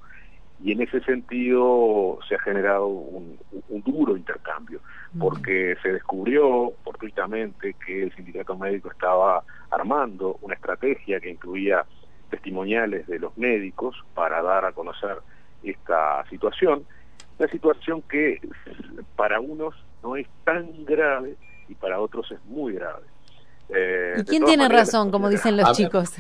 y 0.64 0.72
en 0.72 0.82
ese 0.82 1.02
sentido 1.02 2.20
se 2.28 2.36
ha 2.36 2.40
generado 2.40 2.88
un, 2.88 3.38
duro 3.86 4.18
intercambio, 4.18 4.80
porque 5.18 5.76
se 5.82 5.94
descubrió 5.94 6.74
fortuitamente 6.84 7.76
que 7.86 8.04
el 8.04 8.16
sindicato 8.16 8.58
médico 8.58 8.92
estaba 8.92 9.44
armando 9.70 10.38
una 10.42 10.56
estrategia 10.56 11.20
que 11.20 11.30
incluía 11.30 11.86
testimoniales 12.30 13.08
de 13.08 13.20
los 13.20 13.38
médicos 13.38 14.04
para 14.14 14.42
dar 14.42 14.66
a 14.66 14.74
conocer 14.74 15.20
esta 15.64 16.24
situación, 16.30 16.86
una 17.40 17.50
situación 17.50 18.02
que 18.04 18.40
para 19.16 19.40
unos 19.40 19.76
no 20.04 20.16
es 20.16 20.28
tan 20.44 20.86
grave 20.86 21.36
y 21.68 21.76
para 21.76 22.00
otros 22.00 22.32
es 22.32 22.44
muy 22.46 22.74
grave. 22.74 23.04
Eh, 23.70 24.16
¿Y 24.20 24.24
quién 24.24 24.46
tiene 24.46 24.70
razón, 24.70 25.12
como 25.12 25.30
dicen 25.30 25.58
los 25.58 25.72
chicos? 25.74 26.14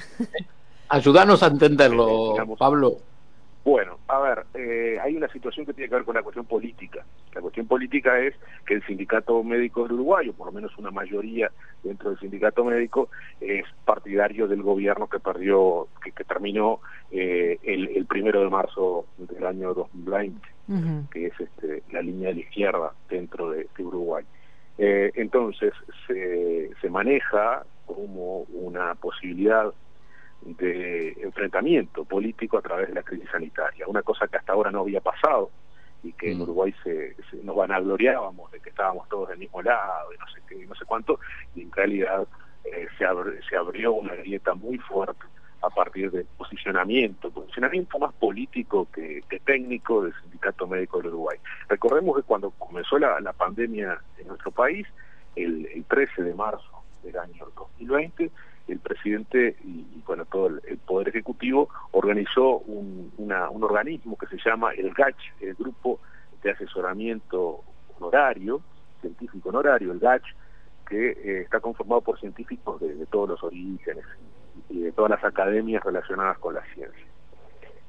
Ayúdanos 0.90 1.44
a 1.44 1.48
entenderlo, 1.48 2.36
Pablo. 2.58 2.98
Bueno, 3.68 4.00
a 4.08 4.20
ver, 4.20 4.46
eh, 4.54 4.98
hay 5.04 5.18
una 5.18 5.28
situación 5.28 5.66
que 5.66 5.74
tiene 5.74 5.90
que 5.90 5.96
ver 5.96 6.06
con 6.06 6.16
la 6.16 6.24
cuestión 6.24 6.46
política. 6.46 7.04
La 7.36 7.42
cuestión 7.42 7.68
política 7.68 8.18
es 8.18 8.34
que 8.66 8.76
el 8.76 8.86
sindicato 8.86 9.44
médico 9.44 9.84
del 9.84 9.92
Uruguay, 9.92 10.30
o 10.30 10.34
por 10.34 10.48
lo 10.48 10.54
menos 10.54 10.78
una 10.78 10.90
mayoría 10.90 11.52
dentro 11.84 12.12
del 12.12 12.20
sindicato 12.20 12.64
médico, 12.64 13.10
es 13.42 13.66
partidario 13.84 14.48
del 14.48 14.64
gobierno 14.64 15.10
que 15.10 15.20
perdió, 15.20 15.90
que, 16.02 16.24
terminó 16.24 16.80
eh, 17.12 17.60
el, 17.62 18.06
primero 18.06 18.40
de 18.42 18.50
marzo 18.50 19.06
del 19.18 19.46
año 19.46 19.74
2020, 19.74 20.48
que 21.12 21.26
es 21.26 21.34
este, 21.38 21.84
la 21.92 22.02
línea 22.02 22.30
de 22.30 22.36
la 22.36 22.40
izquierda 22.40 22.94
dentro 23.10 23.50
de, 23.50 23.68
Uruguay. 23.80 24.24
Eh, 24.78 25.12
entonces, 25.16 25.74
se, 26.08 26.70
se 26.80 26.90
maneja 26.90 27.66
como 27.86 28.44
una 28.44 28.96
posibilidad 28.96 29.74
de 30.42 31.14
enfrentamiento 31.22 32.06
político 32.06 32.58
a 32.58 32.62
través 32.62 32.90
de 32.90 32.96
la 32.96 33.04
crisis 33.04 33.30
sanitaria, 33.30 33.88
una 33.88 34.02
cosa 34.02 34.28
que 34.28 34.38
hasta 34.38 34.54
ahora 34.54 34.72
no 34.72 34.82
había 34.82 35.02
pasado 35.02 35.50
y 36.04 36.14
que 36.14 36.32
en 36.32 36.40
mm. 36.40 36.42
Uruguay 36.42 36.74
se, 36.84 37.16
nos 37.44 37.56
vanagloriábamos 37.56 38.52
de 38.52 38.60
que 38.60 38.70
estábamos 38.70 39.10
todos 39.10 39.30
del 39.30 39.40
mismo 39.40 39.62
lado 39.62 40.14
y 40.14 40.18
no 40.18 40.28
sé 40.28 40.42
qué, 40.48 40.66
no 40.66 40.76
sé 40.76 40.86
cuánto, 40.86 41.20
y 41.56 41.64
en 41.64 41.72
realidad 41.72 42.28
eh, 42.64 42.88
se, 42.98 43.06
se 43.50 43.56
abrió 43.56 43.94
una 43.94 44.16
grieta 44.16 44.54
muy 44.54 44.78
fuerte 44.78 45.26
a 45.62 45.70
partir 45.70 46.12
del 46.12 46.26
posicionamiento, 46.38 47.32
posicionamiento 47.32 47.98
más 47.98 48.14
político 48.14 48.88
que, 48.94 49.24
técnico 49.44 50.04
del 50.04 50.14
Sindicato 50.22 50.68
Médico 50.68 50.98
del 50.98 51.08
Uruguay. 51.08 51.38
Recordemos 51.68 52.16
que 52.16 52.24
cuando 52.24 52.52
comenzó 52.52 53.00
la, 53.00 53.34
pandemia 53.34 54.00
en 54.20 54.28
nuestro 54.28 54.52
país, 54.52 54.86
el, 55.36 55.66
el 55.74 55.84
13 55.86 56.24
de 56.24 56.34
marzo 56.36 56.84
del 57.04 57.18
año 57.18 57.48
2020, 57.56 58.30
el 58.68 58.80
presidente 58.80 59.56
y, 59.64 60.02
bueno 60.06 60.26
todo 60.26 60.48
el, 60.48 60.78
poder 60.86 61.10
ejecutivo 61.10 61.70
organizó 61.92 62.60
un, 62.60 63.12
un 63.18 63.64
organismo 63.64 64.18
que 64.18 64.28
se 64.28 64.38
llama 64.44 64.72
el 64.72 64.94
GACH, 64.94 65.18
el 65.42 65.56
Grupo 65.56 66.00
de 66.44 66.52
Asesoramiento 66.52 67.64
Honorario, 68.00 68.62
científico 69.02 69.50
honorario, 69.50 69.92
el 69.92 70.00
GACH, 70.00 70.26
que 70.88 71.10
eh, 71.10 71.42
está 71.42 71.60
conformado 71.60 72.02
por 72.02 72.20
científicos 72.20 72.80
de, 72.80 73.06
todos 73.08 73.30
los 73.30 73.44
orígenes 73.44 74.06
y 74.70 74.82
de 74.82 74.92
todas 74.92 75.12
las 75.12 75.24
academias 75.24 75.84
relacionadas 75.84 76.38
con 76.40 76.56
la 76.56 76.64
ciencia. 76.74 77.06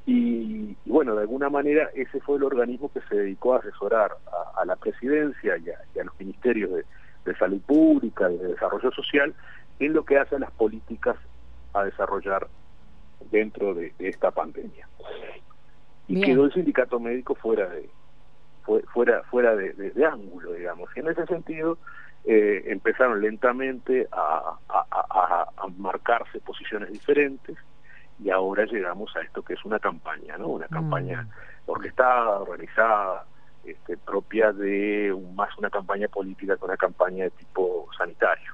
Y, 0.07 0.75
bueno, 0.87 1.15
de 1.15 1.21
alguna 1.21 1.51
manera 1.51 1.91
ese 1.95 2.21
fue 2.21 2.39
el 2.39 2.45
organismo 2.45 2.91
que 2.91 3.01
se 3.09 3.15
dedicó 3.15 3.55
a 3.55 3.59
asesorar 3.59 4.13
a, 4.57 4.65
la 4.65 4.75
presidencia 4.77 5.57
y 5.59 5.69
a, 5.69 6.05
los 6.05 6.19
ministerios 6.19 6.71
de, 6.71 6.85
de 7.27 7.37
salud 7.37 7.61
pública 7.61 8.29
de 8.29 8.39
desarrollo 8.39 8.91
social 8.93 9.35
en 9.79 9.93
lo 9.93 10.05
que 10.05 10.19
hace 10.19 10.37
a 10.37 10.39
las 10.39 10.51
políticas 10.53 11.17
a 11.73 11.85
desarrollar 11.85 12.49
dentro 13.31 13.75
de, 13.75 13.93
esta 13.99 14.31
pandemia. 14.31 14.89
Y 16.07 16.21
quedó 16.23 16.47
el 16.47 16.53
sindicato 16.53 16.99
médico 16.99 17.35
fuera 17.35 17.69
de 17.69 17.89
fuera 18.93 19.23
fuera 19.25 19.55
de, 19.57 20.07
ángulo, 20.07 20.53
digamos. 20.53 20.89
Y 20.95 21.01
en 21.01 21.09
ese 21.09 21.27
sentido 21.27 21.79
eh, 22.25 22.65
empezaron 22.67 23.21
lentamente 23.21 24.07
a, 24.13 24.59
marcarse 25.77 26.41
posiciones 26.41 26.91
diferentes 26.91 27.57
y 28.23 28.31
ahora 28.31 28.65
llegamos 28.65 29.15
a 29.17 29.21
esto 29.21 29.43
que 29.43 29.55
es 29.55 29.65
una 29.65 29.79
campaña, 29.79 30.37
¿no? 30.39 30.49
Una 30.49 30.67
campaña 30.67 31.23
mm. 31.23 31.71
orquestada, 31.71 32.41
organizada, 32.41 33.27
este, 33.65 33.97
propia 33.97 34.53
de 34.53 35.15
más 35.35 35.57
una 35.59 35.71
campaña 35.71 36.09
política 36.09 36.57
que 36.57 36.65
una 36.65 36.77
campaña 36.77 37.25
de 37.25 37.31
tipo 37.31 37.89
sanitario. 37.97 38.53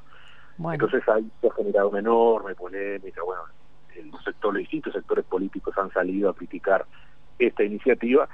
Entonces 0.58 1.02
ahí 1.08 1.30
se 1.40 1.48
ha 1.48 1.52
generado 1.52 1.88
una 1.88 1.98
enorme 1.98 2.54
polémica, 2.54 3.22
bueno, 3.24 3.42
el 3.96 4.10
sector, 4.24 4.52
los 4.52 4.60
distintos 4.60 4.92
sectores 4.92 5.24
políticos 5.24 5.76
han 5.78 5.92
salido 5.92 6.30
a 6.30 6.34
criticar 6.34 6.86
esta 7.38 7.64
iniciativa 7.64 8.28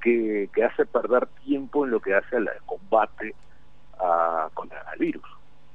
que, 0.00 0.48
que 0.54 0.64
hace 0.64 0.86
perder 0.86 1.26
tiempo 1.44 1.84
en 1.84 1.90
lo 1.90 2.00
que 2.00 2.14
hace 2.14 2.36
al 2.36 2.48
combate 2.64 3.34
a, 3.98 4.48
contra 4.54 4.84
el 4.94 4.98
virus. 4.98 5.24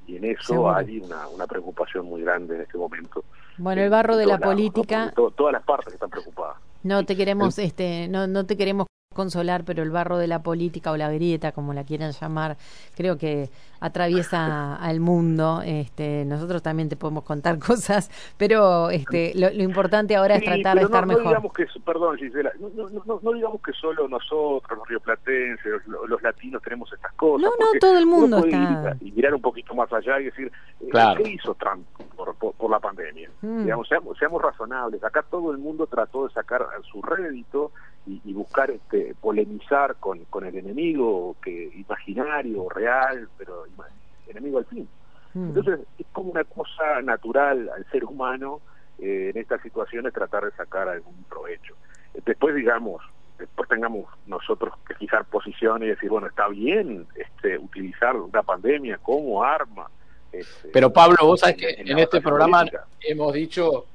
Y 0.08 0.18
en 0.18 0.26
eso 0.26 0.70
hay 0.72 1.00
una, 1.00 1.28
una 1.28 1.48
preocupación 1.48 2.06
muy 2.06 2.22
grande 2.22 2.56
en 2.56 2.62
este 2.62 2.78
momento. 2.78 3.24
Bueno, 3.58 3.82
el 3.82 3.90
barro 3.90 4.18
de 4.18 4.26
la 4.26 4.40
política... 4.40 5.14
todas 5.16 5.54
las 5.54 5.64
partes 5.64 5.94
están 5.94 6.10
preocupadas. 6.10 6.58
No 6.84 7.06
te 7.06 7.16
queremos, 7.16 7.60
este, 7.60 8.08
no, 8.08 8.28
no 8.28 8.46
te 8.46 8.58
queremos 8.58 8.88
consolar, 9.14 9.64
pero 9.66 9.84
el 9.84 9.92
barro 9.92 10.18
de 10.18 10.28
la 10.28 10.42
política 10.42 10.92
o 10.92 10.98
la 10.98 11.12
grieta, 11.12 11.52
como 11.52 11.74
la 11.74 11.84
quieran 11.84 12.12
llamar, 12.14 12.58
creo 12.96 13.18
que 13.18 13.50
atraviesa 13.80 14.76
al 14.82 15.00
mundo. 15.00 15.62
Este, 15.66 16.24
nosotros 16.26 16.64
también 16.64 16.88
te 16.88 16.96
podemos 16.96 17.24
contar 17.24 17.60
cosas, 17.68 18.10
pero 18.38 18.90
este, 18.90 19.34
lo, 19.36 19.50
importante 19.52 20.16
ahora 20.16 20.36
es 20.36 20.44
tratar 20.44 20.78
de 20.78 20.84
estar 20.84 21.06
mejor. 21.06 21.28
Digamos 21.28 21.54
que, 21.54 21.66
perdón, 21.86 22.18
Gisela, 22.18 22.52
no, 22.60 23.34
digamos 23.34 23.62
que 23.62 23.74
solo 23.74 24.08
nosotros, 24.08 24.78
los 24.78 24.88
rioplatenses, 24.88 25.86
los, 25.88 26.10
los 26.10 26.22
latinos 26.22 26.62
tenemos 26.62 26.92
estas 26.94 27.14
cosas. 27.14 27.42
No, 27.42 27.50
no, 27.50 27.80
todo 27.80 27.98
el 27.98 28.06
mundo 28.06 28.46
está. 28.46 28.96
Y 29.02 29.12
mirar 29.12 29.34
un 29.34 29.42
poquito 29.42 29.76
más 29.76 29.92
allá 29.92 30.20
y 30.20 30.26
decir, 30.26 30.52
eh, 30.80 30.90
¿qué 31.18 31.32
hizo 31.32 31.54
Trump 31.56 31.86
por, 32.16 32.70
la 32.70 32.80
pandemia? 32.80 33.30
Mm. 33.42 33.64
Digamos, 33.64 33.88
seamos, 33.88 34.18
seamos 34.18 34.42
razonables. 34.42 35.04
Acá 35.04 35.24
todo 35.30 35.52
el 35.52 35.58
mundo 35.58 35.88
trató 35.88 36.28
de 36.28 36.34
sacar 36.34 36.66
su 36.90 37.02
rédito 37.02 37.72
y, 38.06 38.34
buscar 38.34 38.72
este, 38.72 39.16
polemizar 39.22 39.96
con, 39.98 40.26
con 40.26 40.46
el 40.46 40.56
enemigo 40.56 41.36
que 41.42 41.72
imaginario, 41.76 42.68
real, 42.70 43.30
pero 43.38 43.66
enemigo 44.28 44.58
al 44.58 44.66
fin. 44.66 44.88
Hmm. 45.34 45.48
Entonces 45.50 45.80
es 45.98 46.06
como 46.12 46.32
una 46.32 46.44
cosa 46.44 47.02
natural 47.04 47.70
al 47.70 47.86
ser 47.92 48.06
humano 48.06 48.62
eh, 49.00 49.32
en 49.34 49.42
estas 49.42 49.62
situaciones 49.62 50.14
tratar 50.14 50.46
de 50.46 50.52
sacar 50.52 50.90
algún 50.90 51.24
provecho. 51.30 51.76
Después 52.26 52.56
digamos, 52.56 53.02
después 53.38 53.70
tengamos 53.70 54.06
nosotros 54.28 54.74
que 54.88 54.96
fijar 54.96 55.26
posiciones 55.26 55.88
y 55.88 55.90
decir, 55.92 56.10
bueno, 56.10 56.28
está 56.28 56.48
bien 56.48 57.08
este, 57.16 57.58
utilizar 57.58 58.16
una 58.16 58.44
pandemia 58.44 58.98
como 58.98 59.44
arma. 59.44 59.90
Este, 60.32 60.70
pero 60.70 60.92
Pablo, 60.92 61.18
vos 61.22 61.40
sabés 61.42 61.58
que 61.58 61.70
en, 61.78 62.00
este 62.00 62.22
programa 62.22 62.66
hemos 63.02 63.34
dicho 63.34 63.86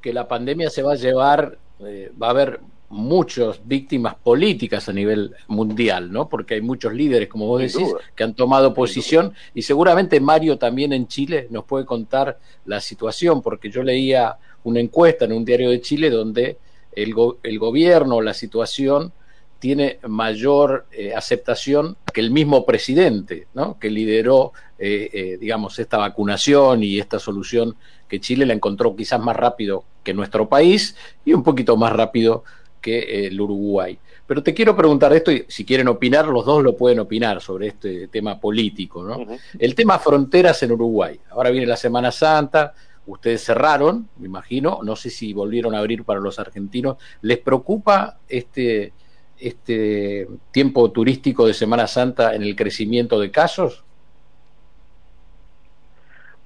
que 0.00 0.12
la 0.12 0.28
pandemia 0.28 0.70
se 0.70 0.82
va 0.82 0.92
a 0.92 0.96
llevar, 0.96 1.58
eh, 1.80 2.12
va 2.20 2.28
a 2.28 2.30
haber 2.30 2.60
muchas 2.88 3.60
víctimas 3.66 4.14
políticas 4.14 4.88
a 4.88 4.92
nivel 4.92 5.34
mundial, 5.48 6.12
¿no? 6.12 6.28
Porque 6.28 6.54
hay 6.54 6.60
muchos 6.60 6.92
líderes, 6.92 7.28
como 7.28 7.46
vos 7.46 7.60
decís, 7.60 7.88
que 8.14 8.24
han 8.24 8.34
tomado 8.34 8.74
posición 8.74 9.34
y 9.54 9.62
seguramente 9.62 10.20
Mario 10.20 10.58
también 10.58 10.92
en 10.92 11.08
Chile 11.08 11.48
nos 11.50 11.64
puede 11.64 11.84
contar 11.84 12.38
la 12.64 12.80
situación, 12.80 13.42
porque 13.42 13.70
yo 13.70 13.82
leía 13.82 14.36
una 14.64 14.80
encuesta 14.80 15.24
en 15.24 15.32
un 15.32 15.44
diario 15.44 15.70
de 15.70 15.80
Chile 15.80 16.10
donde 16.10 16.58
el, 16.92 17.14
el 17.42 17.58
gobierno, 17.58 18.20
la 18.20 18.34
situación 18.34 19.12
tiene 19.58 19.98
mayor 20.06 20.86
eh, 20.92 21.14
aceptación 21.14 21.96
que 22.12 22.20
el 22.20 22.30
mismo 22.30 22.66
presidente, 22.66 23.46
¿no? 23.54 23.78
que 23.78 23.90
lideró, 23.90 24.52
eh, 24.78 25.10
eh, 25.12 25.38
digamos, 25.40 25.78
esta 25.78 25.96
vacunación 25.98 26.82
y 26.82 26.98
esta 26.98 27.18
solución 27.18 27.76
que 28.08 28.20
Chile 28.20 28.46
la 28.46 28.52
encontró 28.52 28.94
quizás 28.94 29.20
más 29.20 29.36
rápido 29.36 29.84
que 30.04 30.14
nuestro 30.14 30.48
país 30.48 30.96
y 31.24 31.32
un 31.32 31.42
poquito 31.42 31.76
más 31.76 31.92
rápido 31.92 32.44
que 32.86 33.26
el 33.26 33.40
Uruguay. 33.40 33.98
Pero 34.28 34.44
te 34.44 34.54
quiero 34.54 34.76
preguntar 34.76 35.12
esto, 35.12 35.32
y 35.32 35.44
si 35.48 35.64
quieren 35.64 35.88
opinar, 35.88 36.26
los 36.26 36.44
dos 36.44 36.62
lo 36.62 36.76
pueden 36.76 37.00
opinar 37.00 37.40
sobre 37.40 37.66
este 37.68 38.06
tema 38.06 38.38
político, 38.38 39.02
¿no? 39.02 39.18
El 39.58 39.74
tema 39.74 39.98
fronteras 39.98 40.62
en 40.62 40.70
Uruguay. 40.70 41.18
Ahora 41.30 41.50
viene 41.50 41.66
la 41.66 41.76
Semana 41.76 42.12
Santa, 42.12 42.74
ustedes 43.06 43.44
cerraron, 43.44 44.08
me 44.18 44.26
imagino, 44.26 44.80
no 44.84 44.94
sé 44.94 45.10
si 45.10 45.32
volvieron 45.32 45.74
a 45.74 45.78
abrir 45.78 46.04
para 46.04 46.20
los 46.20 46.38
argentinos. 46.38 46.96
¿Les 47.22 47.38
preocupa 47.38 48.18
este, 48.28 48.92
este 49.38 50.28
tiempo 50.52 50.92
turístico 50.92 51.44
de 51.44 51.54
Semana 51.54 51.88
Santa 51.88 52.36
en 52.36 52.42
el 52.42 52.54
crecimiento 52.54 53.18
de 53.18 53.32
casos? 53.32 53.82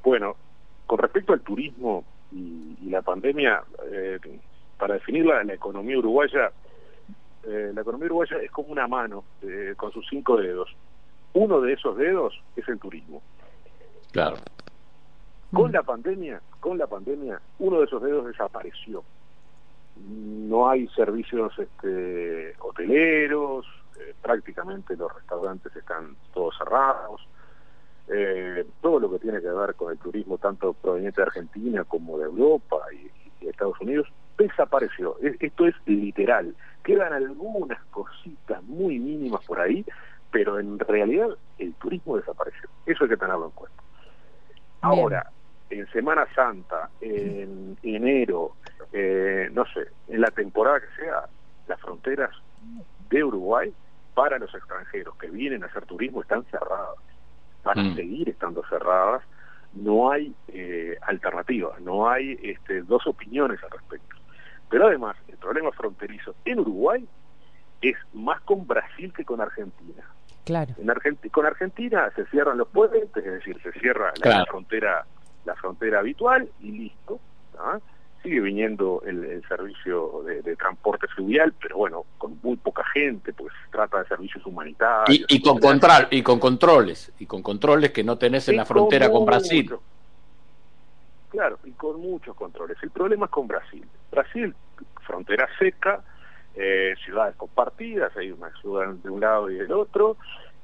Bueno, 0.02 0.36
con 0.86 0.98
respecto 0.98 1.34
al 1.34 1.40
turismo 1.42 2.02
y, 2.32 2.88
la 2.88 3.02
pandemia, 3.02 3.62
eh, 3.92 4.18
para 4.80 4.94
definirla, 4.94 5.44
la 5.44 5.52
economía 5.52 5.98
uruguaya, 5.98 6.50
eh, 7.44 7.70
la 7.74 7.82
economía 7.82 8.06
uruguaya 8.06 8.38
es 8.38 8.50
como 8.50 8.68
una 8.68 8.88
mano 8.88 9.24
eh, 9.42 9.74
con 9.76 9.92
sus 9.92 10.06
cinco 10.08 10.38
dedos. 10.38 10.74
Uno 11.34 11.60
de 11.60 11.74
esos 11.74 11.96
dedos 11.96 12.42
es 12.56 12.66
el 12.66 12.80
turismo. 12.80 13.22
Claro. 14.10 14.36
Con 15.52 15.70
mm. 15.70 15.74
la 15.74 15.82
pandemia, 15.82 16.40
con 16.58 16.78
la 16.78 16.86
pandemia, 16.86 17.40
uno 17.58 17.78
de 17.78 17.84
esos 17.84 18.02
dedos 18.02 18.26
desapareció. 18.26 19.04
No 20.08 20.68
hay 20.68 20.88
servicios 20.88 21.52
este, 21.58 22.54
hoteleros, 22.60 23.66
eh, 24.00 24.14
prácticamente 24.22 24.96
los 24.96 25.14
restaurantes 25.14 25.76
están 25.76 26.16
todos 26.32 26.56
cerrados. 26.56 27.20
todo 28.80 28.98
lo 28.98 29.10
que 29.10 29.18
tiene 29.20 29.40
que 29.40 29.50
ver 29.50 29.74
con 29.74 29.92
el 29.92 29.98
turismo, 29.98 30.38
tanto 30.38 30.72
proveniente 30.72 31.20
de 31.20 31.26
Argentina 31.26 31.84
como 31.84 32.18
de 32.18 32.24
Europa 32.24 32.78
y, 32.92 33.08
y 33.40 33.44
de 33.44 33.50
Estados 33.50 33.80
Unidos, 33.80 34.08
desapareció. 34.38 35.16
Esto 35.20 35.66
es 35.66 35.74
literal. 35.86 36.54
Quedan 36.82 37.12
algunas 37.12 37.82
cositas 37.86 38.62
muy 38.64 38.98
mínimas 38.98 39.44
por 39.44 39.60
ahí, 39.60 39.84
pero 40.30 40.58
en 40.58 40.78
realidad 40.78 41.28
el 41.58 41.74
turismo 41.74 42.16
desapareció. 42.16 42.68
Eso 42.86 43.04
hay 43.04 43.10
que 43.10 43.16
tenerlo 43.16 43.46
en 43.46 43.50
cuenta. 43.52 43.82
Ahora, 44.82 45.30
en 45.68 45.86
Semana 45.92 46.26
Santa, 46.34 46.90
en 47.00 47.76
enero, 47.82 48.56
eh, 48.92 49.48
no 49.52 49.64
sé, 49.66 49.88
en 50.08 50.20
la 50.20 50.30
temporada 50.30 50.80
que 50.80 51.02
sea, 51.02 51.24
las 51.68 51.80
fronteras 51.80 52.30
de 53.10 53.24
Uruguay 53.24 53.72
para 54.14 54.38
los 54.38 54.52
extranjeros 54.54 55.16
que 55.16 55.28
vienen 55.28 55.62
a 55.62 55.66
hacer 55.66 55.86
turismo 55.86 56.22
están 56.22 56.44
cerradas. 56.44 56.96
Van 57.62 57.78
a 57.78 57.82
mm. 57.82 57.94
seguir 57.94 58.28
estando 58.28 58.62
cerradas. 58.68 59.22
No 59.74 60.10
hay 60.10 60.34
eh, 60.48 60.96
alternativa, 61.02 61.76
no 61.80 62.08
hay 62.08 62.38
este, 62.42 62.82
dos 62.82 63.06
opiniones 63.06 63.62
al 63.62 63.70
respecto. 63.70 64.16
Pero 64.70 64.86
además, 64.86 65.16
el 65.28 65.36
problema 65.36 65.72
fronterizo 65.72 66.34
en 66.44 66.60
Uruguay 66.60 67.06
es 67.82 67.96
más 68.14 68.40
con 68.42 68.66
Brasil 68.66 69.12
que 69.12 69.24
con 69.24 69.40
Argentina. 69.40 70.04
Claro. 70.44 70.74
En 70.78 71.30
con 71.30 71.46
Argentina 71.46 72.10
se 72.14 72.24
cierran 72.26 72.56
los 72.56 72.68
puentes, 72.68 73.16
es 73.16 73.32
decir, 73.32 73.60
se 73.62 73.72
cierra 73.72 74.12
la, 74.22 74.46
frontera 74.46 75.04
la 75.44 75.54
frontera 75.54 76.00
habitual 76.00 76.48
y 76.60 76.70
listo. 76.70 77.20
Sigue 78.22 78.40
viniendo 78.40 79.02
el, 79.06 79.42
servicio 79.48 80.22
de, 80.24 80.56
transporte 80.56 81.06
fluvial, 81.08 81.54
pero 81.60 81.78
bueno, 81.78 82.04
con 82.18 82.38
muy 82.42 82.56
poca 82.56 82.84
gente, 82.84 83.32
pues 83.32 83.52
se 83.64 83.70
trata 83.70 84.02
de 84.02 84.08
servicios 84.08 84.44
humanitarios. 84.46 85.26
Y, 85.28 85.40
con, 85.40 85.58
control, 85.58 86.08
y 86.10 86.22
con 86.22 86.38
controles, 86.38 87.12
y 87.18 87.26
con 87.26 87.42
controles 87.42 87.92
que 87.92 88.04
no 88.04 88.18
tenés 88.18 88.48
en 88.48 88.56
la 88.56 88.64
frontera 88.64 89.10
con 89.10 89.24
Brasil. 89.24 89.70
Con 91.80 91.98
muchos 91.98 92.36
controles. 92.36 92.76
El 92.82 92.90
problema 92.90 93.24
es 93.24 93.30
con 93.30 93.48
Brasil. 93.48 93.88
Brasil, 94.12 94.54
frontera 95.06 95.48
seca, 95.58 96.04
eh, 96.54 96.94
ciudades 97.02 97.34
compartidas, 97.36 98.14
hay 98.18 98.30
una 98.32 98.50
ciudad 98.60 98.92
de 98.92 99.08
un 99.08 99.18
lado 99.18 99.50
y 99.50 99.54
del 99.54 99.72
otro, 99.72 100.18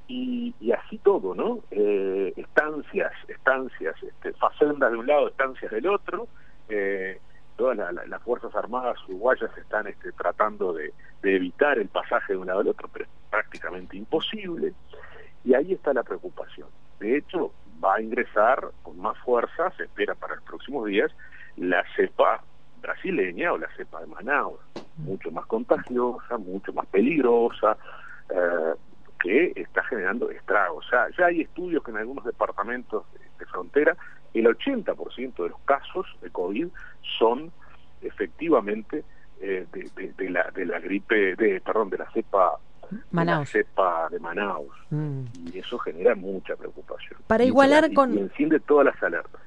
y, 0.09 0.55
así 0.73 0.99
todo, 0.99 1.35
¿no? 1.35 1.61
Eh, 1.71 2.35
estancias, 2.37 3.13
estancias, 3.29 3.95
este, 4.03 4.35
facendas 4.35 4.93
de 4.93 4.99
un 4.99 5.07
lado, 5.07 5.29
estancias 5.29 5.73
del 5.73 5.87
otro. 5.87 6.29
Eh, 6.69 7.19
todas 7.57 7.79
las 7.79 8.23
Fuerzas 8.23 8.55
Armadas 8.55 8.99
uruguayas 9.09 9.51
están 9.57 9.87
este, 9.87 10.13
tratando 10.13 10.75
de, 10.75 10.93
de 11.23 11.37
evitar 11.37 11.79
el 11.79 11.89
pasaje 11.89 12.35
de 12.35 12.41
un 12.41 12.49
lado 12.49 12.61
al 12.61 12.69
otro, 12.69 12.91
pero 12.93 13.07
es 13.07 13.11
prácticamente 13.31 13.97
imposible. 13.97 14.75
Y 15.47 15.55
ahí 15.55 15.73
está 15.73 15.95
la 15.95 16.03
preocupación. 16.03 16.69
De 17.01 17.17
hecho, 17.17 17.53
va 17.85 17.97
a 17.97 18.01
ingresar 18.01 18.71
con 18.83 18.99
más 18.99 19.17
fuerza, 19.19 19.71
se 19.77 19.85
espera 19.85 20.15
para 20.15 20.37
los 20.37 20.45
próximos 20.45 20.87
días, 20.87 21.11
la 21.57 21.85
cepa 21.95 22.43
brasileña 22.81 23.53
o 23.53 23.59
la 23.59 23.69
cepa 23.77 24.01
de 24.01 24.07
Manaus, 24.07 24.61
mucho 24.99 25.31
más 25.31 25.47
contagiosa, 25.47 26.39
mucho 26.39 26.73
más 26.73 26.87
peligrosa, 26.87 27.77
eh, 28.31 28.75
que 29.19 29.53
está 29.57 29.83
generando 29.85 30.31
estragos. 30.31 30.87
Ya 31.19 31.27
hay 31.27 31.43
estudios 31.43 31.83
que 31.83 31.91
en 31.91 31.99
algunos 31.99 32.25
departamentos 32.25 33.05
de, 33.39 33.47
frontera 33.47 33.97
el 34.35 34.47
80% 34.47 35.43
de 35.43 35.49
los 35.49 35.61
casos 35.61 36.07
de 36.21 36.31
COVID 36.31 36.69
son 37.19 37.51
efectivamente 38.03 39.05
eh, 39.41 39.67
de, 39.73 40.31
la, 40.31 40.51
de 40.51 40.67
la 40.67 40.79
gripe, 40.81 41.37
de 41.37 41.61
perdón, 41.61 41.91
de 41.91 41.99
la 41.99 42.11
cepa 42.11 42.59
Manaus. 43.11 43.51
cepa 43.51 44.09
de 44.11 44.19
Manaus. 44.19 44.69
Mm. 44.91 45.23
Y 45.53 45.59
eso 45.59 45.79
genera 45.79 46.15
mucha 46.15 46.57
preocupación. 46.57 47.21
Para 47.27 47.45
igualar 47.45 47.93
con... 47.93 48.15
Y 48.15 48.19
enciende 48.19 48.61
todas 48.61 48.87
las 48.87 49.03
alertas. 49.03 49.41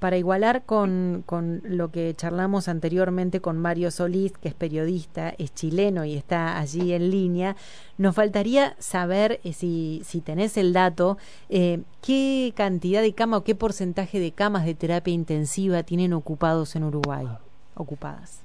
Para 0.00 0.16
igualar 0.16 0.62
con, 0.64 1.22
con 1.26 1.60
lo 1.62 1.90
que 1.90 2.14
charlamos 2.14 2.68
anteriormente 2.68 3.42
con 3.42 3.58
Mario 3.58 3.90
Solís, 3.90 4.32
que 4.38 4.48
es 4.48 4.54
periodista, 4.54 5.34
es 5.36 5.52
chileno 5.54 6.06
y 6.06 6.16
está 6.16 6.58
allí 6.58 6.94
en 6.94 7.10
línea, 7.10 7.54
nos 7.98 8.14
faltaría 8.14 8.74
saber, 8.78 9.40
eh, 9.44 9.52
si, 9.52 10.00
si 10.06 10.22
tenés 10.22 10.56
el 10.56 10.72
dato, 10.72 11.18
eh, 11.50 11.82
qué 12.00 12.54
cantidad 12.56 13.02
de 13.02 13.12
camas 13.12 13.40
o 13.40 13.44
qué 13.44 13.54
porcentaje 13.54 14.20
de 14.20 14.32
camas 14.32 14.64
de 14.64 14.74
terapia 14.74 15.12
intensiva 15.12 15.82
tienen 15.82 16.14
ocupados 16.14 16.76
en 16.76 16.84
Uruguay, 16.84 17.28
ocupadas. 17.74 18.42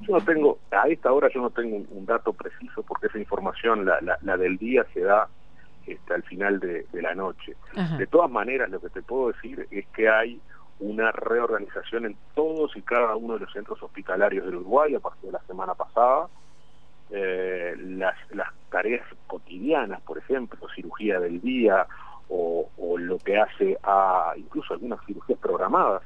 Yo 0.00 0.18
no 0.18 0.24
tengo, 0.24 0.58
a 0.70 0.88
esta 0.88 1.12
hora 1.12 1.28
yo 1.32 1.40
no 1.40 1.50
tengo 1.50 1.76
un, 1.76 2.06
dato 2.06 2.32
preciso 2.32 2.82
porque 2.82 3.06
esa 3.06 3.18
información, 3.18 3.84
la, 3.84 4.18
la, 4.20 4.36
del 4.36 4.58
día, 4.58 4.84
se 4.92 5.00
da 5.00 5.28
este, 5.86 6.14
al 6.14 6.22
final 6.24 6.60
de, 6.60 6.86
la 6.92 7.14
noche. 7.14 7.56
De 7.98 8.06
todas 8.06 8.30
maneras, 8.30 8.70
lo 8.70 8.80
que 8.80 8.88
te 8.88 9.02
puedo 9.02 9.28
decir 9.32 9.66
es 9.70 9.86
que 9.88 10.08
hay 10.08 10.40
una 10.80 11.12
reorganización 11.12 12.06
en 12.06 12.16
todos 12.34 12.76
y 12.76 12.82
cada 12.82 13.14
uno 13.14 13.34
de 13.34 13.40
los 13.40 13.52
centros 13.52 13.82
hospitalarios 13.82 14.44
del 14.44 14.56
Uruguay 14.56 14.94
a 14.94 15.00
partir 15.00 15.26
de 15.26 15.32
la 15.32 15.46
semana 15.46 15.74
pasada. 15.74 16.28
eh, 17.10 17.74
las, 17.78 18.16
las 18.30 18.48
tareas 18.70 19.06
cotidianas, 19.26 20.00
por 20.00 20.18
ejemplo, 20.18 20.66
cirugía 20.74 21.20
del 21.20 21.40
día 21.40 21.86
o, 22.28 22.68
lo 22.98 23.18
que 23.18 23.38
hace 23.38 23.78
a 23.82 24.32
incluso 24.36 24.74
algunas 24.74 25.04
cirugías 25.04 25.38
programadas, 25.38 26.02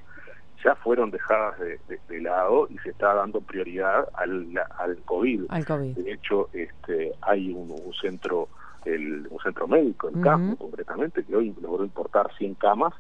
ya 0.65 0.75
fueron 0.77 1.11
dejadas 1.11 1.59
de, 1.59 2.21
lado 2.21 2.67
y 2.71 2.79
se 2.79 2.91
está 2.91 3.15
dando 3.15 3.41
prioridad 3.41 4.09
al, 4.15 4.49
al, 4.79 4.97
COVID. 5.05 5.51
De 5.95 6.13
hecho, 6.13 6.49
este, 6.53 7.13
hay 7.23 7.53
un, 7.53 7.75
centro 8.01 8.49
el, 8.85 9.27
un 9.31 9.39
centro 9.41 9.69
médico 9.69 10.09
en 10.09 10.23
campo, 10.23 10.57
concretamente, 10.57 11.25
que 11.25 11.37
hoy 11.37 11.55
logró 11.61 11.85
importar 11.85 12.31
100 12.39 12.55
camas 12.55 12.95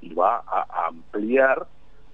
y 0.00 0.14
va 0.14 0.42
a, 0.46 0.86
ampliar 0.86 1.66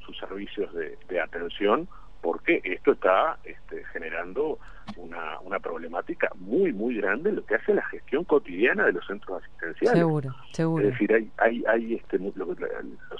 sus 0.04 0.16
servicios 0.18 0.72
de, 0.74 0.98
de 1.08 1.20
atención 1.20 1.88
porque 2.26 2.60
esto 2.64 2.90
está 2.90 3.38
este, 3.44 3.84
generando 3.92 4.58
una, 4.96 5.38
una 5.42 5.60
problemática 5.60 6.28
muy, 6.34 6.72
muy 6.72 6.96
grande 6.96 7.30
en 7.30 7.36
lo 7.36 7.46
que 7.46 7.54
hace 7.54 7.72
la 7.72 7.86
gestión 7.86 8.24
cotidiana 8.24 8.84
de 8.86 8.94
los 8.94 9.06
centros 9.06 9.44
asistenciales. 9.44 10.00
Seguro, 10.00 10.34
seguro. 10.50 10.84
Es 10.84 10.90
decir, 10.90 11.14
hay, 11.14 11.30
hay, 11.38 11.64
hay 11.68 11.94
este, 11.94 12.18
lo 12.18 12.56
que 12.56 12.66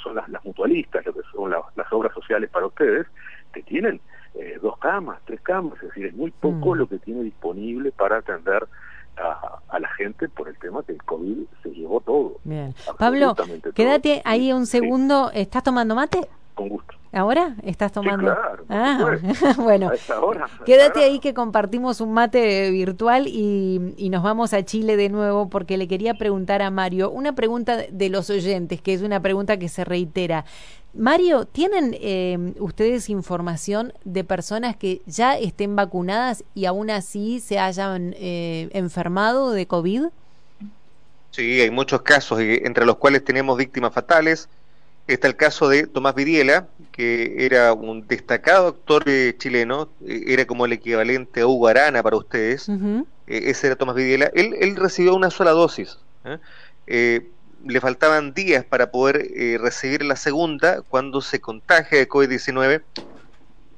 son 0.02 0.16
las, 0.16 0.44
mutualistas, 0.44 1.06
lo 1.06 1.12
que 1.12 1.20
son 1.30 1.52
las 1.52 1.92
obras 1.92 2.12
sociales 2.14 2.50
para 2.50 2.66
ustedes, 2.66 3.06
que 3.52 3.62
tienen 3.62 4.00
eh, 4.34 4.58
dos 4.60 4.76
camas, 4.78 5.20
tres 5.24 5.40
camas, 5.40 5.74
es 5.76 5.82
decir, 5.90 6.06
es 6.06 6.14
muy 6.16 6.32
poco 6.32 6.74
mm. 6.74 6.78
lo 6.78 6.88
que 6.88 6.98
tiene 6.98 7.22
disponible 7.22 7.92
para 7.92 8.16
atender 8.16 8.66
a, 9.18 9.60
a, 9.68 9.78
la 9.78 9.88
gente 9.90 10.28
por 10.28 10.48
el 10.48 10.58
tema 10.58 10.82
que 10.82 10.94
el 10.94 11.02
COVID 11.04 11.44
se 11.62 11.70
llevó 11.70 12.00
todo. 12.00 12.40
Bien. 12.42 12.74
Pablo, 12.98 13.36
quédate 13.72 14.20
ahí 14.24 14.52
un 14.52 14.66
segundo. 14.66 15.30
¿Estás 15.32 15.62
tomando 15.62 15.94
mate? 15.94 16.28
¿Ahora 17.16 17.56
estás 17.62 17.92
tomando? 17.92 18.34
claro, 18.34 18.64
ah, 18.68 19.54
bueno, 19.56 19.90
quédate 20.66 21.02
ahí 21.02 21.18
que 21.18 21.32
compartimos 21.32 22.02
un 22.02 22.12
mate 22.12 22.70
virtual 22.70 23.26
y, 23.26 23.94
y, 23.96 24.10
nos 24.10 24.22
vamos 24.22 24.52
a 24.52 24.64
Chile 24.64 24.98
de 24.98 25.08
nuevo 25.08 25.48
porque 25.48 25.78
le 25.78 25.88
quería 25.88 26.12
preguntar 26.12 26.60
a 26.60 26.70
Mario 26.70 27.10
una 27.10 27.34
pregunta 27.34 27.78
de 27.90 28.08
los 28.10 28.28
oyentes, 28.28 28.82
que 28.82 28.92
es 28.92 29.00
una 29.00 29.20
pregunta 29.20 29.56
que 29.56 29.70
se 29.70 29.82
reitera. 29.84 30.44
Mario, 30.92 31.46
¿tienen 31.46 31.96
eh, 32.00 32.54
ustedes 32.58 33.08
información 33.08 33.94
de 34.04 34.22
personas 34.22 34.76
que 34.76 35.00
ya 35.06 35.38
estén 35.38 35.74
vacunadas 35.74 36.44
y 36.54 36.66
aún 36.66 36.90
así 36.90 37.40
se 37.40 37.58
hayan 37.58 38.14
eh, 38.18 38.68
enfermado 38.72 39.52
de 39.52 39.66
COVID? 39.66 40.04
Sí, 41.30 41.60
hay 41.60 41.70
muchos 41.70 42.02
casos, 42.02 42.40
entre 42.40 42.84
los 42.86 42.96
cuales 42.96 43.24
tenemos 43.24 43.58
víctimas 43.58 43.92
fatales, 43.92 44.48
Está 45.06 45.28
el 45.28 45.36
caso 45.36 45.68
de 45.68 45.86
Tomás 45.86 46.16
Vidiela, 46.16 46.66
que 46.90 47.46
era 47.46 47.72
un 47.72 48.08
destacado 48.08 48.68
actor 48.68 49.04
eh, 49.06 49.34
chileno, 49.38 49.88
eh, 50.04 50.24
era 50.26 50.46
como 50.46 50.66
el 50.66 50.72
equivalente 50.72 51.42
a 51.42 51.46
Hugo 51.46 51.68
Arana 51.68 52.02
para 52.02 52.16
ustedes. 52.16 52.68
Eh, 52.68 53.04
ese 53.26 53.68
era 53.68 53.76
Tomás 53.76 53.94
Vidiela. 53.94 54.32
Él, 54.34 54.74
recibió 54.74 55.14
una 55.14 55.30
sola 55.30 55.52
dosis. 55.52 55.98
le 56.86 57.80
faltaban 57.80 58.34
días 58.34 58.64
para 58.64 58.90
poder 58.90 59.60
recibir 59.60 60.04
la 60.04 60.16
segunda 60.16 60.82
cuando 60.82 61.20
se 61.20 61.40
contagia 61.40 61.98
de 61.98 62.08
COVID-19. 62.08 62.82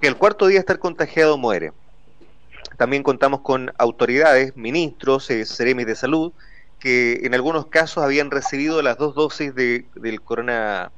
Que 0.01 0.07
el 0.07 0.17
cuarto 0.17 0.47
día 0.47 0.57
de 0.57 0.61
estar 0.61 0.79
contagiado 0.79 1.37
muere. 1.37 1.73
También 2.79 3.03
contamos 3.03 3.41
con 3.41 3.73
autoridades, 3.77 4.57
ministros, 4.57 5.25
seremis 5.25 5.87
de 5.87 5.95
salud, 5.95 6.33
que 6.79 7.21
en 7.25 7.35
algunos 7.35 7.67
casos 7.67 8.03
habían 8.03 8.31
recibido 8.31 8.81
las 8.81 8.97
dos 8.97 9.15
dosis 9.15 9.55
de, 9.55 9.85
del 9.97 10.23
corona 10.23 10.93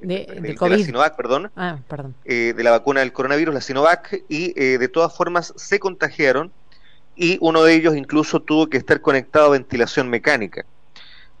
de, 0.00 0.56
la 0.60 0.78
Sinovac, 0.78 1.16
perdón, 1.16 1.50
ah, 1.56 1.78
perdón. 1.88 2.14
Eh, 2.24 2.54
de 2.56 2.62
la 2.62 2.70
vacuna 2.70 3.00
del 3.00 3.12
coronavirus, 3.12 3.54
la 3.54 3.60
Sinovac, 3.60 4.22
y 4.28 4.52
eh, 4.60 4.78
de 4.78 4.88
todas 4.88 5.14
formas 5.16 5.52
se 5.56 5.78
contagiaron 5.78 6.52
y 7.16 7.38
uno 7.40 7.62
de 7.62 7.74
ellos 7.74 7.96
incluso 7.96 8.40
tuvo 8.40 8.68
que 8.68 8.76
estar 8.76 9.00
conectado 9.00 9.46
a 9.46 9.50
ventilación 9.50 10.08
mecánica. 10.08 10.66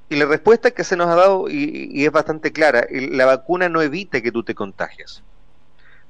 Y 0.08 0.16
la 0.16 0.26
respuesta 0.26 0.70
que 0.70 0.84
se 0.84 0.96
nos 0.96 1.08
ha 1.08 1.16
dado, 1.16 1.48
y, 1.50 2.04
es 2.04 2.12
bastante 2.12 2.52
clara, 2.52 2.86
la 2.90 3.26
vacuna 3.26 3.68
no 3.68 3.82
evita 3.82 4.20
que 4.20 4.32
tú 4.32 4.42
te 4.42 4.54
contagies. 4.54 5.22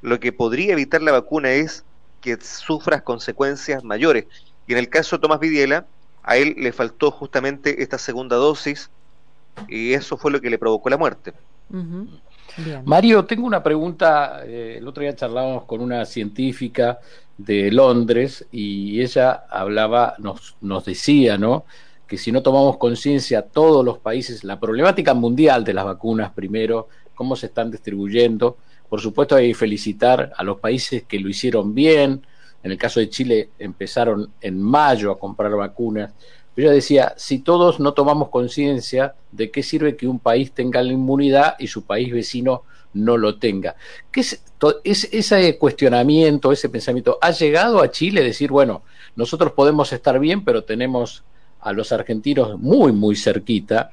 Lo 0.03 0.21
que 0.21 0.33
podría 0.33 0.73
evitar 0.73 1.03
la 1.03 1.13
vacuna 1.13 1.51
es 1.51 1.85
que 2.21 2.39
sufras 2.41 3.03
consecuencias 3.03 3.83
mayores. 3.83 4.27
Y 4.67 4.73
en 4.73 4.79
el 4.79 4.89
caso 4.89 5.17
de 5.17 5.23
Tomás 5.23 5.41
Vidiela, 5.41 5.87
a 6.23 6.37
él 6.37 6.55
le 6.59 6.73
faltó 6.73 7.11
justamente 7.11 7.83
esta 7.83 7.99
segunda 7.99 8.37
dosis 8.37 8.91
y 9.69 9.95
eso 9.95 10.17
fue 10.17 10.31
lo 10.31 10.41
que 10.41 10.51
le 10.51 10.59
provocó 10.59 10.91
la 10.91 10.99
muerte. 10.99 11.33
Mario, 12.85 13.25
tengo 13.25 13.47
una 13.47 13.63
pregunta. 13.63 14.43
Eh, 14.45 14.77
el 14.79 14.89
otro 14.89 15.03
día 15.03 15.15
charlábamos 15.15 15.65
con 15.65 15.81
una 15.81 16.05
científica 16.05 16.99
de 17.37 17.71
Londres 17.71 18.47
y 18.51 19.01
ella 19.01 19.45
hablaba, 19.51 20.15
nos, 20.19 20.57
nos 20.61 20.85
decía, 20.85 21.37
¿no? 21.39 21.65
Que 22.07 22.17
si 22.17 22.33
no 22.33 22.43
tomamos 22.43 22.77
conciencia 22.79 23.43
todos 23.43 23.85
los 23.85 23.99
países, 23.99 24.45
la 24.45 24.59
problemática 24.59 25.13
mundial 25.13 25.65
de 25.65 25.75
las 25.75 25.85
vacunas 25.85 26.33
primero, 26.33 26.89
cómo 27.15 27.37
se 27.37 27.47
están 27.47 27.71
distribuyendo. 27.71 28.57
Por 28.89 29.01
supuesto 29.01 29.35
hay 29.35 29.49
que 29.49 29.55
felicitar 29.55 30.33
a 30.37 30.45
los 30.45 30.61
países 30.61 31.03
que 31.03 31.19
lo 31.19 31.29
hicieron 31.29 31.75
bien. 31.75 32.25
En 32.63 32.73
el 32.73 32.79
caso 32.79 33.01
de 33.01 33.11
Chile 33.11 33.51
empezaron 33.59 34.31
en 34.41 34.61
mayo 34.61 35.11
a 35.11 35.19
comprar 35.19 35.55
vacunas 35.57 36.13
yo 36.57 36.71
decía, 36.71 37.14
si 37.16 37.40
todos 37.40 37.81
no 37.81 37.92
tomamos 37.92 38.31
conciencia 38.31 39.14
de 39.33 39.51
qué 39.51 39.62
sirve 39.62 39.97
que 39.97 40.07
un 40.07 40.19
país 40.19 40.53
tenga 40.53 40.83
la 40.83 40.92
inmunidad 40.92 41.57
y 41.59 41.66
su 41.66 41.85
país 41.85 42.12
vecino 42.12 42.62
no 42.95 43.16
lo 43.19 43.38
tenga. 43.38 43.77
¿Qué 44.11 44.21
es, 44.21 44.40
ese 44.85 45.59
cuestionamiento, 45.59 46.51
ese 46.51 46.69
pensamiento, 46.69 47.19
ha 47.21 47.31
llegado 47.31 47.83
a 47.83 47.90
Chile 47.90 48.23
decir, 48.23 48.51
bueno, 48.51 48.83
nosotros 49.14 49.53
podemos 49.53 49.92
estar 49.92 50.19
bien, 50.19 50.45
pero 50.45 50.64
tenemos 50.64 51.25
a 51.61 51.73
los 51.73 51.92
argentinos 51.92 52.59
muy, 52.59 52.92
muy 52.92 53.16
cerquita, 53.16 53.90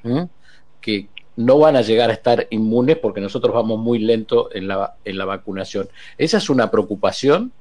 que 0.79 1.07
no 1.35 1.57
van 1.57 1.75
a 1.75 1.81
llegar 1.81 2.09
a 2.09 2.13
estar 2.13 2.47
inmunes 2.51 2.97
porque 2.97 3.19
nosotros 3.19 3.53
vamos 3.53 3.79
muy 3.79 3.99
lento 3.99 4.49
en 4.53 4.67
la, 4.67 4.95
en 5.03 5.17
la 5.17 5.25
vacunación. 5.25 5.89
¿Esa 6.17 6.37
es 6.37 6.49
una 6.49 6.69
preocupación? 6.71 7.51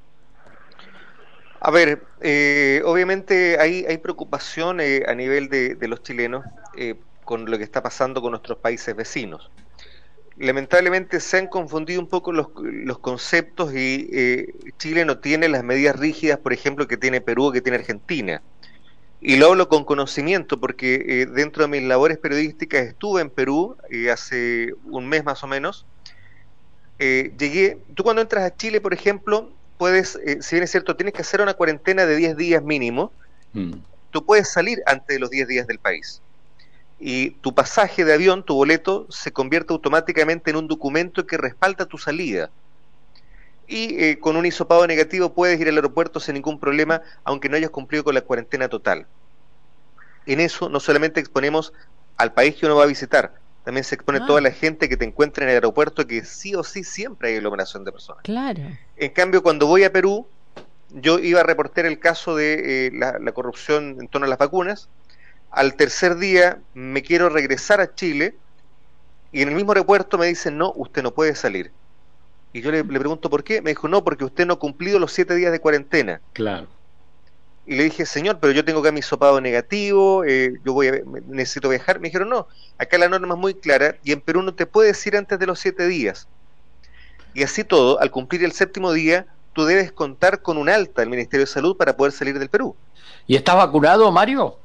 A 1.65 1.71
ver, 1.71 2.03
eh, 2.19 2.81
obviamente 2.83 3.57
hay, 3.57 3.85
hay 3.85 3.97
preocupación 3.97 4.81
eh, 4.81 5.03
a 5.07 5.15
nivel 5.15 5.47
de, 5.47 5.77
los 5.87 6.03
chilenos 6.03 6.43
eh, 6.75 6.95
con 7.23 7.49
lo 7.49 7.57
que 7.57 7.63
está 7.63 7.81
pasando 7.81 8.21
con 8.21 8.31
nuestros 8.31 8.57
países 8.57 8.93
vecinos. 8.93 9.49
Lamentablemente 10.35 11.21
se 11.21 11.37
han 11.37 11.47
confundido 11.47 12.01
un 12.01 12.09
poco 12.09 12.33
los, 12.33 12.47
los 12.57 12.99
conceptos 12.99 13.73
y 13.73 14.51
Chile 14.77 15.05
no 15.05 15.19
tiene 15.19 15.47
las 15.47 15.63
medidas 15.63 15.97
rígidas, 15.97 16.37
por 16.37 16.51
ejemplo, 16.51 16.85
que 16.85 16.97
tiene 16.97 17.21
Perú 17.21 17.45
o 17.45 17.51
que 17.53 17.61
tiene 17.61 17.77
Argentina. 17.77 18.41
Y 19.21 19.37
lo 19.37 19.51
hablo 19.51 19.69
con 19.69 19.85
conocimiento 19.85 20.59
porque 20.59 21.27
dentro 21.33 21.63
de 21.63 21.69
mis 21.69 21.83
labores 21.83 22.17
periodísticas 22.17 22.87
estuve 22.87 23.21
en 23.21 23.29
Perú 23.29 23.77
hace 24.11 24.73
un 24.83 25.07
mes 25.07 25.23
más 25.23 25.45
o 25.45 25.47
menos. 25.47 25.85
llegué, 26.99 27.77
tú 27.95 28.03
cuando 28.03 28.21
entras 28.21 28.43
a 28.43 28.53
Chile, 28.53 28.81
por 28.81 28.93
ejemplo, 28.93 29.53
puedes, 29.77 30.15
eh, 30.25 30.37
si 30.41 30.55
bien 30.55 30.63
es 30.63 30.71
cierto, 30.71 30.95
tienes 30.95 31.13
que 31.13 31.21
hacer 31.21 31.41
una 31.41 31.53
cuarentena 31.53 32.05
de 32.05 32.15
10 32.15 32.37
días 32.37 32.63
mínimo, 32.63 33.11
mm. 33.53 33.73
tú 34.11 34.25
puedes 34.25 34.51
salir 34.51 34.81
antes 34.85 35.07
de 35.07 35.19
los 35.19 35.29
10 35.29 35.47
días 35.47 35.67
del 35.67 35.79
país. 35.79 36.21
Y 36.99 37.31
tu 37.41 37.53
pasaje 37.53 38.05
de 38.05 38.13
avión, 38.13 38.43
tu 38.43 38.55
boleto, 38.55 39.07
se 39.09 39.31
convierte 39.31 39.73
automáticamente 39.73 40.51
en 40.51 40.57
un 40.57 40.67
documento 40.67 41.25
que 41.27 41.37
respalda 41.37 41.85
tu 41.85 41.97
salida. 41.97 42.49
Y 43.67 44.01
eh, 44.01 44.19
con 44.19 44.35
un 44.35 44.45
hisopado 44.45 44.85
negativo 44.87 45.33
puedes 45.33 45.59
ir 45.59 45.67
al 45.67 45.75
aeropuerto 45.75 46.19
sin 46.19 46.35
ningún 46.35 46.59
problema, 46.59 47.01
aunque 47.23 47.49
no 47.49 47.57
hayas 47.57 47.71
cumplido 47.71 48.03
con 48.03 48.13
la 48.13 48.21
cuarentena 48.21 48.69
total. 48.69 49.05
En 50.25 50.39
eso 50.39 50.69
no 50.69 50.79
solamente 50.79 51.19
exponemos 51.19 51.73
al 52.17 52.33
país 52.33 52.55
que 52.55 52.65
uno 52.65 52.75
va 52.75 52.83
a 52.83 52.87
visitar, 52.87 53.33
también 53.63 53.83
se 53.83 53.95
expone 53.95 54.19
toda 54.19 54.41
la 54.41 54.51
gente 54.51 54.89
que 54.89 54.97
te 54.97 55.05
encuentra 55.05 55.45
en 55.45 55.49
el 55.49 55.55
aeropuerto, 55.55 56.05
que 56.05 56.25
sí 56.25 56.53
o 56.53 56.63
sí 56.63 56.83
siempre 56.83 57.29
hay 57.29 57.37
aglomeración 57.37 57.85
de 57.85 57.91
personas. 57.91 58.21
Claro. 58.23 58.61
En 58.97 59.11
cambio, 59.11 59.41
cuando 59.41 59.67
voy 59.67 59.85
a 59.85 59.93
Perú, 59.93 60.27
yo 60.89 61.17
iba 61.19 61.39
a 61.39 61.43
reportar 61.43 61.85
el 61.85 61.97
caso 61.99 62.35
de 62.35 62.87
eh, 62.87 62.91
la, 62.93 63.31
corrupción 63.31 63.97
en 64.01 64.07
torno 64.09 64.25
a 64.25 64.29
las 64.29 64.37
vacunas. 64.37 64.89
Al 65.49 65.75
tercer 65.75 66.17
día 66.17 66.59
me 66.73 67.03
quiero 67.03 67.29
regresar 67.29 67.79
a 67.79 67.95
Chile 67.95 68.35
y 69.31 69.41
en 69.41 69.49
el 69.49 69.55
mismo 69.55 69.71
aeropuerto 69.71 70.17
me 70.17 70.27
dicen, 70.27 70.57
no, 70.57 70.73
usted 70.75 71.01
no 71.01 71.13
puede 71.13 71.33
salir. 71.33 71.71
Y 72.51 72.61
yo 72.61 72.69
le, 72.69 72.83
le 72.83 72.99
pregunto 72.99 73.29
por 73.29 73.43
qué. 73.43 73.61
Me 73.61 73.71
dijo, 73.71 73.87
no, 73.87 74.03
porque 74.03 74.25
usted 74.25 74.45
no 74.45 74.55
ha 74.55 74.59
cumplido 74.59 74.99
los 74.99 75.13
siete 75.13 75.35
días 75.35 75.51
de 75.51 75.59
cuarentena. 75.59 76.19
Claro 76.33 76.67
y 77.65 77.75
le 77.75 77.83
dije, 77.83 78.05
señor, 78.05 78.39
pero 78.39 78.51
yo 78.51 78.65
tengo 78.65 78.81
acá 78.81 78.91
mi 78.91 79.01
sopado 79.01 79.39
negativo, 79.39 80.25
eh, 80.25 80.53
yo 80.65 80.73
voy 80.73 80.87
a, 80.87 81.01
necesito 81.27 81.69
viajar. 81.69 81.99
Me 81.99 82.09
dijeron, 82.09 82.29
no, 82.29 82.47
acá 82.77 82.97
la 82.97 83.07
norma 83.07 83.35
es 83.35 83.39
muy 83.39 83.53
clara 83.53 83.95
y 84.03 84.11
en 84.11 84.19
Perú 84.19 84.41
no 84.41 84.53
te 84.53 84.65
puedes 84.65 85.05
ir 85.07 85.15
antes 85.15 85.39
de 85.39 85.45
los 85.45 85.59
siete 85.59 85.87
días. 85.87 86.27
Y 87.33 87.43
así 87.43 87.63
todo, 87.63 87.99
al 88.01 88.11
cumplir 88.11 88.43
el 88.43 88.51
séptimo 88.51 88.91
día, 88.91 89.27
tú 89.53 89.65
debes 89.65 89.91
contar 89.91 90.41
con 90.41 90.57
un 90.57 90.67
alta 90.67 91.01
del 91.01 91.09
Ministerio 91.09 91.45
de 91.45 91.51
Salud 91.51 91.77
para 91.77 91.95
poder 91.95 92.11
salir 92.11 92.37
del 92.37 92.49
Perú. 92.49 92.75
¿Y 93.27 93.35
estás 93.37 93.55
vacunado, 93.55 94.11
Mario? 94.11 94.57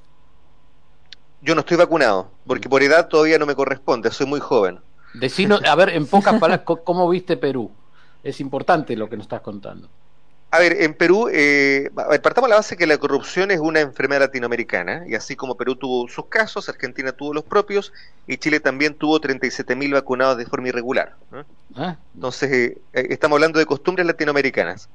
Yo 1.40 1.54
no 1.54 1.60
estoy 1.60 1.76
vacunado, 1.76 2.32
porque 2.46 2.68
por 2.68 2.82
edad 2.82 3.06
todavía 3.06 3.38
no 3.38 3.46
me 3.46 3.54
corresponde, 3.54 4.10
soy 4.10 4.26
muy 4.26 4.40
joven. 4.40 4.80
Decinos, 5.14 5.62
a 5.64 5.74
ver, 5.76 5.90
en 5.90 6.06
pocas 6.06 6.38
palabras, 6.40 6.66
¿cómo 6.84 7.08
viste 7.08 7.36
Perú? 7.36 7.70
Es 8.24 8.40
importante 8.40 8.96
lo 8.96 9.08
que 9.08 9.16
nos 9.16 9.26
estás 9.26 9.40
contando. 9.40 9.88
A 10.50 10.58
ver, 10.60 10.80
en 10.80 10.94
Perú, 10.94 11.28
eh, 11.30 11.90
partamos 12.22 12.48
la 12.48 12.56
base 12.56 12.78
que 12.78 12.86
la 12.86 12.96
corrupción 12.96 13.50
es 13.50 13.60
una 13.60 13.80
enfermedad 13.80 14.20
latinoamericana, 14.20 15.04
y 15.06 15.14
así 15.14 15.36
como 15.36 15.56
Perú 15.56 15.76
tuvo 15.76 16.08
sus 16.08 16.26
casos, 16.26 16.70
Argentina 16.70 17.12
tuvo 17.12 17.34
los 17.34 17.44
propios, 17.44 17.92
y 18.26 18.38
Chile 18.38 18.58
también 18.58 18.94
tuvo 18.94 19.20
37.000 19.20 19.92
vacunados 19.92 20.38
de 20.38 20.46
forma 20.46 20.68
irregular. 20.68 21.16
Ah. 21.74 21.98
Entonces, 22.14 22.50
eh, 22.50 22.78
eh, 22.94 23.06
estamos 23.10 23.36
hablando 23.36 23.58
de 23.58 23.66
costumbres 23.66 24.06
latinoamericanas. 24.06 24.88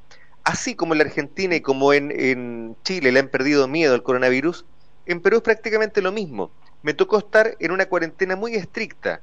Así 0.44 0.74
como 0.74 0.96
en 0.96 0.98
la 0.98 1.06
Argentina 1.06 1.56
y 1.56 1.62
como 1.62 1.94
en, 1.94 2.76
Chile 2.84 3.12
le 3.12 3.20
han 3.20 3.28
perdido 3.28 3.68
miedo 3.68 3.94
al 3.94 4.02
coronavirus, 4.02 4.66
en 5.06 5.22
Perú 5.22 5.38
es 5.38 5.44
prácticamente 5.44 6.02
lo 6.02 6.12
mismo. 6.12 6.50
Me 6.82 6.96
tocó 6.96 7.20
estar 7.20 7.56
en 7.60 7.72
una 7.72 7.86
cuarentena 7.86 8.36
muy 8.36 8.56
estricta, 8.56 9.22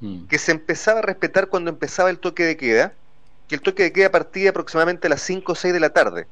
mm. 0.00 0.26
que 0.26 0.38
se 0.38 0.52
empezaba 0.52 0.98
a 0.98 1.02
respetar 1.02 1.48
cuando 1.48 1.70
empezaba 1.70 2.10
el 2.10 2.18
toque 2.18 2.44
de 2.44 2.58
queda, 2.58 2.92
que 3.52 3.56
el 3.56 3.60
toque 3.60 3.82
de 3.82 3.92
queda 3.92 4.10
partía 4.10 4.48
aproximadamente 4.48 5.08
a 5.08 5.10
las 5.10 5.20
5 5.20 5.52
o 5.52 5.54
6 5.54 5.74
de 5.74 5.80
la 5.80 5.90
tarde. 5.90 6.26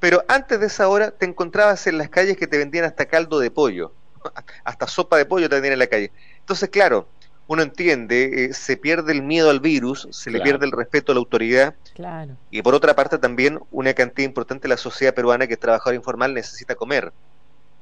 Pero 0.00 0.24
antes 0.26 0.58
de 0.58 0.66
esa 0.66 0.88
hora 0.88 1.12
te 1.12 1.24
encontrabas 1.24 1.86
en 1.86 1.98
las 1.98 2.08
calles 2.08 2.36
que 2.36 2.48
te 2.48 2.58
vendían 2.58 2.84
hasta 2.84 3.06
caldo 3.06 3.38
de 3.38 3.52
pollo, 3.52 3.92
hasta 4.64 4.88
sopa 4.88 5.18
de 5.18 5.24
pollo 5.24 5.48
te 5.48 5.54
vendían 5.54 5.74
en 5.74 5.78
la 5.78 5.86
calle. 5.86 6.10
Entonces, 6.40 6.68
claro, 6.68 7.06
uno 7.46 7.62
entiende, 7.62 8.46
eh, 8.46 8.54
se 8.54 8.76
pierde 8.76 9.12
el 9.12 9.22
miedo 9.22 9.50
al 9.50 9.60
virus, 9.60 10.08
se 10.10 10.32
le 10.32 10.40
pierde 10.40 10.66
el 10.66 10.72
respeto 10.72 11.12
a 11.12 11.14
la 11.14 11.20
autoridad. 11.20 11.76
Claro. 11.94 12.36
Y 12.50 12.60
por 12.60 12.74
otra 12.74 12.96
parte 12.96 13.18
también 13.18 13.60
una 13.70 13.94
cantidad 13.94 14.26
importante 14.26 14.62
de 14.62 14.70
la 14.70 14.78
sociedad 14.78 15.14
peruana 15.14 15.46
que 15.46 15.52
es 15.52 15.60
trabajador 15.60 15.94
informal 15.94 16.34
necesita 16.34 16.74
comer. 16.74 17.12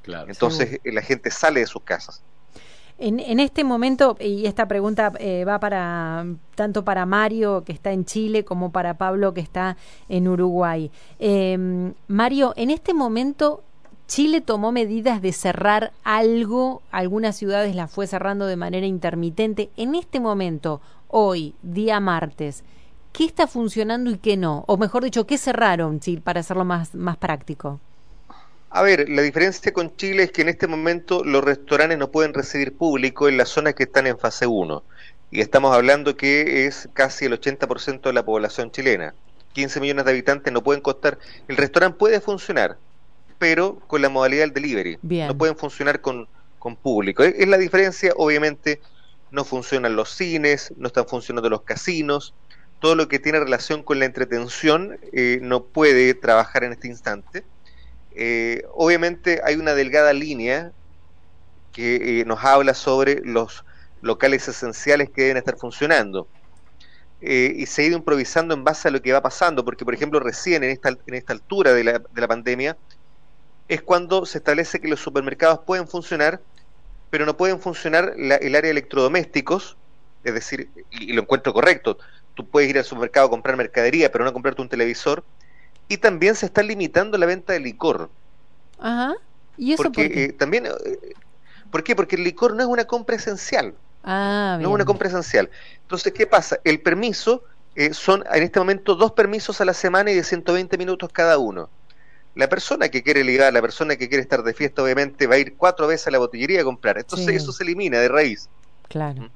Claro. 0.03 0.27
Entonces 0.29 0.79
la 0.83 1.01
gente 1.01 1.31
sale 1.31 1.61
de 1.61 1.65
sus 1.65 1.81
casas. 1.81 2.21
En, 2.97 3.41
este 3.41 3.65
momento, 3.65 4.15
y 4.21 4.45
esta 4.45 4.69
pregunta 4.69 5.11
eh, 5.19 5.43
va 5.43 5.59
para 5.59 6.25
tanto 6.55 6.85
para 6.85 7.05
Mario, 7.05 7.63
que 7.65 7.73
está 7.73 7.91
en 7.91 8.05
Chile, 8.05 8.45
como 8.45 8.71
para 8.71 8.97
Pablo, 8.97 9.33
que 9.33 9.41
está 9.41 9.75
en 10.07 10.29
Uruguay. 10.29 10.89
Em, 11.19 11.93
Mario, 12.07 12.53
en 12.55 12.71
este 12.71 12.93
momento, 12.93 13.63
Chile 14.07 14.39
tomó 14.39 14.71
medidas 14.71 15.21
de 15.21 15.33
cerrar 15.33 15.91
algo, 16.05 16.83
algunas 16.89 17.35
ciudades 17.35 17.75
las 17.75 17.91
fue 17.91 18.07
cerrando 18.07 18.45
de 18.45 18.55
manera 18.55 18.85
intermitente. 18.85 19.71
En 19.75 19.93
este 19.95 20.21
momento, 20.21 20.79
hoy, 21.09 21.53
día 21.63 21.99
martes, 21.99 22.63
¿qué 23.11 23.25
está 23.25 23.45
funcionando 23.45 24.09
y 24.09 24.17
qué 24.19 24.37
no? 24.37 24.63
O 24.67 24.77
mejor 24.77 25.03
dicho, 25.03 25.27
¿qué 25.27 25.37
cerraron, 25.37 25.99
Chile, 25.99 26.21
para 26.21 26.39
hacerlo 26.39 26.63
más, 26.63 26.95
más 26.95 27.17
práctico? 27.17 27.81
A 28.75 28.81
ver, 28.81 29.07
la 29.07 29.21
diferencia 29.21 29.71
con 29.71 29.95
Chile 29.95 30.23
es 30.23 30.33
que 30.33 30.41
en 30.41 30.49
este 30.49 30.67
momento 30.67 31.23
los 31.23 31.41
restaurantes 31.41 31.97
no 31.97 32.11
pueden 32.11 32.33
recibir 32.33 32.75
público 32.75 33.29
en 33.29 33.37
las 33.37 33.47
zonas 33.47 33.73
que 33.73 33.83
están 33.83 34.05
en 34.05 34.19
fase 34.19 34.47
1. 34.47 34.83
Y 35.31 35.39
estamos 35.39 35.73
hablando 35.73 36.17
que 36.17 36.65
es 36.65 36.89
casi 36.91 37.23
el 37.23 37.39
80% 37.39 38.01
de 38.01 38.11
la 38.11 38.25
población 38.25 38.71
chilena. 38.71 39.15
15 39.53 39.79
millones 39.79 40.03
de 40.03 40.11
habitantes 40.11 40.51
no 40.51 40.61
pueden 40.61 40.81
costar. 40.81 41.17
El 41.47 41.55
restaurante 41.55 41.97
puede 41.97 42.19
funcionar, 42.19 42.77
pero 43.39 43.79
con 43.87 44.01
la 44.01 44.09
modalidad 44.09 44.41
del 44.41 44.53
delivery. 44.53 44.99
No 45.01 45.37
pueden 45.37 45.55
funcionar 45.55 46.01
con, 46.01 46.27
con 46.59 46.75
público. 46.75 47.23
Es, 47.23 47.47
la 47.47 47.57
diferencia, 47.57 48.11
obviamente, 48.17 48.81
no 49.31 49.45
funcionan 49.45 49.95
los 49.95 50.09
cines, 50.09 50.73
no 50.75 50.87
están 50.87 51.07
funcionando 51.07 51.49
los 51.49 51.61
casinos. 51.61 52.33
Todo 52.81 52.95
lo 52.95 53.07
que 53.07 53.19
tiene 53.19 53.39
relación 53.39 53.83
con 53.83 53.99
la 53.99 54.05
entretención 54.05 54.99
eh, 55.13 55.39
no 55.41 55.63
puede 55.63 56.13
trabajar 56.13 56.65
en 56.65 56.73
este 56.73 56.89
instante 56.89 57.45
eh, 58.15 58.63
obviamente 58.73 59.41
hay 59.43 59.55
una 59.55 59.73
delgada 59.73 60.13
línea 60.13 60.71
que 61.73 62.21
eh, 62.21 62.25
nos 62.25 62.43
habla 62.43 62.73
sobre 62.73 63.21
los 63.25 63.65
locales 64.01 64.47
esenciales 64.47 65.09
que 65.09 65.23
deben 65.23 65.37
estar 65.37 65.57
funcionando. 65.57 66.27
Eh, 67.21 67.53
y 67.55 67.65
se 67.65 67.81
ha 67.81 67.85
ido 67.85 67.97
improvisando 67.97 68.53
en 68.53 68.63
base 68.63 68.87
a 68.87 68.91
lo 68.91 69.01
que 69.01 69.11
va 69.11 69.21
pasando, 69.21 69.65
porque 69.65 69.83
por 69.83 69.93
ejemplo 69.93 70.19
recién 70.19 70.63
en 70.63 70.69
esta, 70.69 70.89
en 70.89 71.13
esta 71.13 71.33
altura 71.33 71.73
de 71.73 71.83
la, 71.83 71.99
de 71.99 72.21
la 72.21 72.27
pandemia 72.27 72.77
es 73.67 73.81
cuando 73.81 74.25
se 74.25 74.37
establece 74.37 74.79
que 74.79 74.87
los 74.87 74.99
supermercados 74.99 75.59
pueden 75.65 75.87
funcionar, 75.87 76.39
pero 77.09 77.25
no 77.25 77.35
pueden 77.35 77.59
funcionar 77.59 78.13
el 78.17 78.31
área 78.55 78.61
de 78.61 78.71
electrodomésticos, 78.71 79.75
es 80.23 80.33
decir, 80.33 80.69
y, 80.91 81.13
lo 81.13 81.21
encuentro 81.21 81.53
correcto, 81.53 81.97
tú 82.33 82.47
puedes 82.47 82.69
ir 82.69 82.77
al 82.77 82.83
supermercado 82.83 83.27
a 83.27 83.29
comprar 83.29 83.57
mercadería, 83.57 84.11
pero 84.11 84.23
no 84.23 84.33
comprarte 84.33 84.61
un 84.61 84.69
televisor, 84.69 85.23
y 85.87 85.97
también 85.97 86.35
se 86.35 86.45
está 86.45 86.63
limitando 86.63 87.17
la 87.17 87.25
venta 87.25 87.53
de 87.53 87.59
licor. 87.59 88.09
Ajá. 88.79 89.15
¿Y 89.57 89.73
eso 89.73 89.83
porque 89.83 90.03
por 90.03 90.11
qué? 90.11 90.23
Eh, 90.25 90.33
también, 90.33 90.65
eh, 90.65 91.13
¿por 91.71 91.83
qué? 91.83 91.95
Porque 91.95 92.15
el 92.15 92.23
licor 92.23 92.55
no 92.55 92.61
es 92.61 92.67
una 92.67 92.85
compra 92.85 93.15
esencial. 93.15 93.73
Ah, 94.03 94.57
No 94.61 94.69
es 94.69 94.73
una 94.73 94.85
compra 94.85 95.07
esencial. 95.07 95.49
Entonces, 95.81 96.13
¿qué 96.13 96.27
pasa? 96.27 96.59
El 96.63 96.81
permiso 96.81 97.43
eh, 97.75 97.93
son 97.93 98.23
en 98.31 98.43
este 98.43 98.59
momento 98.59 98.95
dos 98.95 99.13
permisos 99.13 99.61
a 99.61 99.65
la 99.65 99.73
semana 99.73 100.11
y 100.11 100.15
de 100.15 100.23
120 100.23 100.77
minutos 100.77 101.09
cada 101.11 101.37
uno. 101.37 101.69
La 102.35 102.49
persona 102.49 102.89
que 102.89 103.01
quiere 103.01 103.23
ligar, 103.23 103.53
la 103.53 103.61
persona 103.61 103.95
que 103.95 104.09
quiere 104.09 104.21
estar 104.21 104.43
de 104.43 104.53
fiesta, 104.53 104.83
obviamente 104.83 105.25
va 105.25 105.35
a 105.35 105.37
ir 105.37 105.55
cuatro 105.55 105.87
veces 105.87 106.07
a 106.07 106.11
la 106.11 106.17
botillería 106.19 106.61
a 106.61 106.63
comprar. 106.65 106.97
Entonces, 106.97 107.29
eso 107.29 107.51
se 107.51 107.63
elimina 107.63 107.99
de 107.99 108.09
raíz. 108.09 108.49
Claro. 108.89 109.23
¿Mm? 109.23 109.29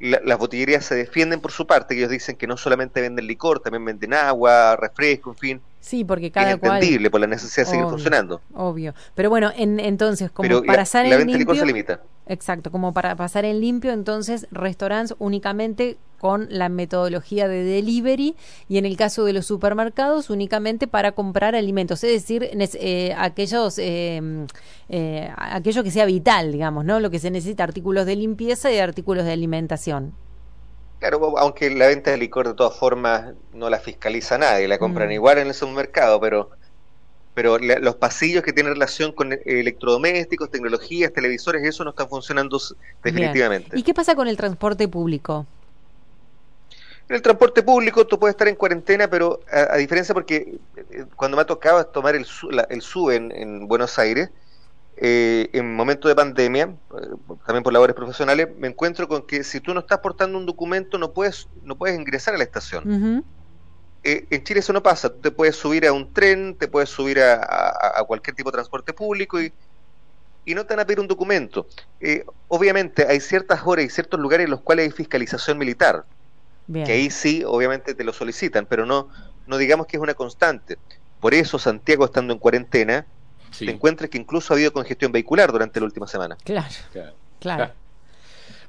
las 0.00 0.38
botillerías 0.38 0.84
se 0.86 0.94
defienden 0.94 1.40
por 1.40 1.52
su 1.52 1.66
parte, 1.66 1.94
que 1.94 2.00
ellos 2.00 2.10
dicen 2.10 2.34
que 2.36 2.46
no 2.46 2.56
solamente 2.56 3.02
venden 3.02 3.26
licor, 3.26 3.60
también 3.60 3.84
venden 3.84 4.14
agua, 4.14 4.74
refresco, 4.76 5.30
en 5.30 5.36
fin. 5.36 5.60
Sí, 5.80 6.04
porque 6.04 6.30
cada 6.30 6.50
es 6.50 6.54
entendible 6.54 7.10
por 7.10 7.20
la 7.20 7.26
necesidad 7.26 7.66
de 7.66 7.70
seguir 7.70 7.86
funcionando. 7.86 8.42
Obvio. 8.54 8.94
Pero 9.14 9.30
bueno, 9.30 9.50
en, 9.56 9.80
entonces, 9.80 10.30
como 10.30 10.62
para 10.62 10.82
pasar 10.82 11.06
en 11.06 11.26
limpio... 11.26 11.54
se 11.54 11.66
limita. 11.66 12.00
Exacto, 12.26 12.70
como 12.70 12.92
para 12.92 13.16
pasar 13.16 13.44
en 13.44 13.60
limpio, 13.60 13.92
entonces, 13.92 14.46
restaurantes 14.52 15.16
únicamente 15.18 15.98
con 16.20 16.46
la 16.50 16.68
metodología 16.68 17.48
de 17.48 17.64
delivery 17.64 18.36
y 18.68 18.76
en 18.76 18.84
el 18.84 18.96
caso 18.96 19.24
de 19.24 19.32
los 19.32 19.46
supermercados 19.46 20.28
únicamente 20.28 20.86
para 20.86 21.12
comprar 21.12 21.56
alimentos, 21.56 22.04
es 22.04 22.12
decir, 22.12 22.48
eh, 22.52 23.14
aquellos, 23.18 23.78
eh, 23.78 24.46
eh, 24.90 25.32
aquello 25.36 25.82
que 25.82 25.90
sea 25.90 26.04
vital, 26.04 26.52
digamos, 26.52 26.84
¿no? 26.84 27.00
Lo 27.00 27.10
que 27.10 27.18
se 27.18 27.30
necesita, 27.30 27.64
artículos 27.64 28.04
de 28.04 28.16
limpieza 28.16 28.70
y 28.70 28.78
artículos 28.78 29.24
de 29.24 29.32
alimentación. 29.32 30.12
Claro, 31.00 31.38
aunque 31.38 31.70
la 31.70 31.86
venta 31.86 32.10
de 32.10 32.18
licor 32.18 32.46
de 32.46 32.54
todas 32.54 32.78
formas 32.78 33.32
no 33.54 33.70
la 33.70 33.80
fiscaliza 33.80 34.36
nadie, 34.36 34.68
la 34.68 34.78
compran 34.78 35.08
mm. 35.08 35.12
igual 35.12 35.38
en 35.38 35.48
el 35.48 35.54
supermercado, 35.54 36.20
pero 36.20 36.50
pero 37.32 37.58
los 37.58 37.94
pasillos 37.94 38.42
que 38.42 38.52
tienen 38.52 38.74
relación 38.74 39.12
con 39.12 39.32
electrodomésticos, 39.32 40.50
tecnologías, 40.50 41.12
televisores, 41.12 41.62
eso 41.64 41.84
no 41.84 41.90
está 41.90 42.06
funcionando 42.06 42.60
definitivamente. 43.02 43.78
¿Y 43.78 43.82
qué 43.82 43.94
pasa 43.94 44.14
con 44.14 44.28
el 44.28 44.36
transporte 44.36 44.88
público? 44.88 45.46
En 47.08 47.16
el 47.16 47.22
transporte 47.22 47.62
público 47.62 48.06
tú 48.06 48.18
puedes 48.18 48.34
estar 48.34 48.48
en 48.48 48.56
cuarentena, 48.56 49.08
pero 49.08 49.40
a, 49.50 49.76
diferencia 49.76 50.12
porque 50.12 50.58
eh, 50.76 51.06
cuando 51.16 51.36
me 51.36 51.42
ha 51.42 51.46
tocado 51.46 51.82
tomar 51.86 52.14
el, 52.14 52.26
el 52.68 52.82
SUBE 52.82 53.16
en 53.16 53.66
Buenos 53.68 53.98
Aires, 53.98 54.28
eh, 54.96 55.48
en 55.52 55.74
momentos 55.74 56.10
de 56.10 56.14
pandemia, 56.14 56.64
eh, 56.64 57.34
también 57.46 57.62
por 57.62 57.72
labores 57.72 57.96
profesionales, 57.96 58.48
me 58.58 58.68
encuentro 58.68 59.08
con 59.08 59.26
que 59.26 59.44
si 59.44 59.60
tú 59.60 59.72
no 59.72 59.80
estás 59.80 60.00
portando 60.00 60.36
un 60.36 60.44
documento 60.44 60.98
no 60.98 61.12
puedes 61.12 61.48
no 61.62 61.76
puedes 61.76 61.98
ingresar 61.98 62.34
a 62.34 62.38
la 62.38 62.44
estación. 62.44 63.24
Eh, 64.02 64.26
en 64.30 64.44
Chile 64.44 64.60
eso 64.60 64.72
no 64.72 64.82
pasa, 64.82 65.08
tú 65.10 65.20
te 65.20 65.30
puedes 65.30 65.56
subir 65.56 65.86
a 65.86 65.92
un 65.92 66.12
tren, 66.12 66.54
te 66.54 66.68
puedes 66.68 66.90
subir 66.90 67.20
a, 67.20 68.02
cualquier 68.06 68.34
tipo 68.34 68.50
de 68.50 68.54
transporte 68.56 68.92
público 68.92 69.40
y, 69.40 69.52
y 70.44 70.54
no 70.54 70.64
te 70.66 70.74
van 70.74 70.80
a 70.80 70.86
pedir 70.86 71.00
un 71.00 71.08
documento. 71.08 71.66
obviamente 72.48 73.06
hay 73.08 73.20
ciertas 73.20 73.62
horas 73.64 73.86
y 73.86 73.90
ciertos 73.90 74.20
lugares 74.20 74.44
en 74.44 74.50
los 74.50 74.60
cuales 74.60 74.86
hay 74.86 74.90
fiscalización 74.90 75.56
militar, 75.56 76.04
que 76.72 76.92
ahí 76.92 77.10
sí, 77.10 77.42
obviamente 77.46 77.94
te 77.94 78.04
lo 78.04 78.12
solicitan, 78.12 78.66
pero 78.66 78.84
no, 78.84 79.08
no 79.46 79.56
digamos 79.56 79.86
que 79.86 79.96
es 79.96 80.02
una 80.02 80.14
constante. 80.14 80.76
Por 81.20 81.34
eso 81.34 81.58
Santiago, 81.58 82.04
estando 82.04 82.32
en 82.32 82.38
cuarentena, 82.38 83.06
te 83.58 83.70
encuentras 83.70 84.10
que 84.10 84.18
incluso 84.18 84.52
ha 84.52 84.56
habido 84.56 84.72
congestión 84.72 85.12
vehicular 85.12 85.52
durante 85.52 85.80
la 85.80 85.86
última 85.86 86.06
semana. 86.06 86.36
Claro, 86.44 86.68
claro. 87.38 87.72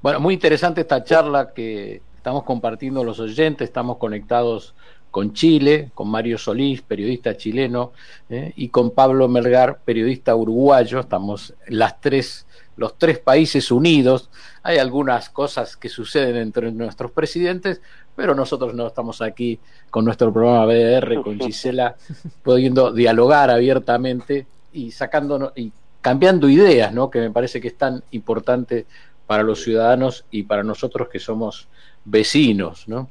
Bueno, 0.01 0.19
muy 0.19 0.33
interesante 0.33 0.81
esta 0.81 1.03
charla 1.03 1.53
que 1.53 2.01
estamos 2.17 2.43
compartiendo 2.43 3.03
los 3.03 3.19
oyentes, 3.19 3.67
estamos 3.69 3.97
conectados 3.97 4.73
con 5.11 5.33
Chile, 5.33 5.91
con 5.93 6.09
Mario 6.09 6.37
Solís, 6.37 6.81
periodista 6.81 7.35
chileno, 7.35 7.91
¿eh? 8.29 8.53
y 8.55 8.69
con 8.69 8.91
Pablo 8.91 9.27
Melgar, 9.27 9.79
periodista 9.83 10.35
uruguayo. 10.35 11.01
Estamos 11.01 11.53
las 11.67 11.99
tres, 11.99 12.47
los 12.77 12.97
tres 12.97 13.19
países 13.19 13.71
unidos. 13.71 14.31
Hay 14.63 14.77
algunas 14.77 15.29
cosas 15.29 15.75
que 15.75 15.89
suceden 15.89 16.37
entre 16.37 16.71
nuestros 16.71 17.11
presidentes, 17.11 17.81
pero 18.15 18.33
nosotros 18.33 18.73
no 18.73 18.87
estamos 18.87 19.21
aquí 19.21 19.59
con 19.89 20.05
nuestro 20.05 20.31
programa 20.31 20.65
BDR, 20.65 21.21
con 21.21 21.39
Gisela, 21.41 21.95
pudiendo 22.41 22.91
dialogar 22.91 23.51
abiertamente 23.51 24.47
y 24.73 24.91
sacando 24.91 25.53
y 25.55 25.71
cambiando 26.01 26.49
ideas, 26.49 26.93
¿no? 26.93 27.09
Que 27.09 27.19
me 27.19 27.31
parece 27.31 27.61
que 27.61 27.69
es 27.69 27.77
tan 27.77 28.03
importante 28.11 28.85
para 29.27 29.43
los 29.43 29.63
ciudadanos 29.63 30.25
y 30.31 30.43
para 30.43 30.63
nosotros 30.63 31.07
que 31.09 31.19
somos 31.19 31.67
vecinos, 32.03 32.87
¿no? 32.87 33.09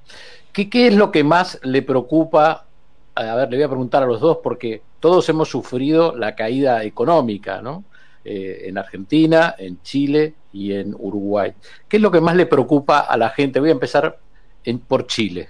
¿Qué, 0.53 0.69
es 0.73 0.95
lo 0.95 1.13
que 1.13 1.25
más 1.25 1.61
le 1.63 1.83
preocupa? 1.83 2.67
A 3.15 3.35
ver, 3.37 3.51
le 3.51 3.57
voy 3.57 3.65
a 3.65 3.69
preguntar 3.69 4.03
a 4.03 4.07
los 4.07 4.21
dos 4.21 4.39
porque 4.43 4.83
todos 4.99 5.29
hemos 5.29 5.49
sufrido 5.49 6.17
la 6.17 6.35
caída 6.35 6.85
económica, 6.85 7.63
¿no? 7.63 7.85
Eh, 8.25 8.65
en 8.67 8.77
Argentina, 8.77 9.55
en 9.57 9.81
Chile 9.83 10.35
y 10.53 10.73
en 10.73 10.95
Uruguay. 10.99 11.55
¿Qué 11.89 11.97
es 11.97 12.03
lo 12.03 12.11
que 12.11 12.21
más 12.21 12.37
le 12.37 12.47
preocupa 12.47 13.01
a 13.01 13.17
la 13.17 13.31
gente? 13.31 13.61
Voy 13.61 13.71
a 13.71 13.73
empezar 13.73 14.19
en, 14.65 14.79
por 14.81 15.07
Chile. 15.07 15.49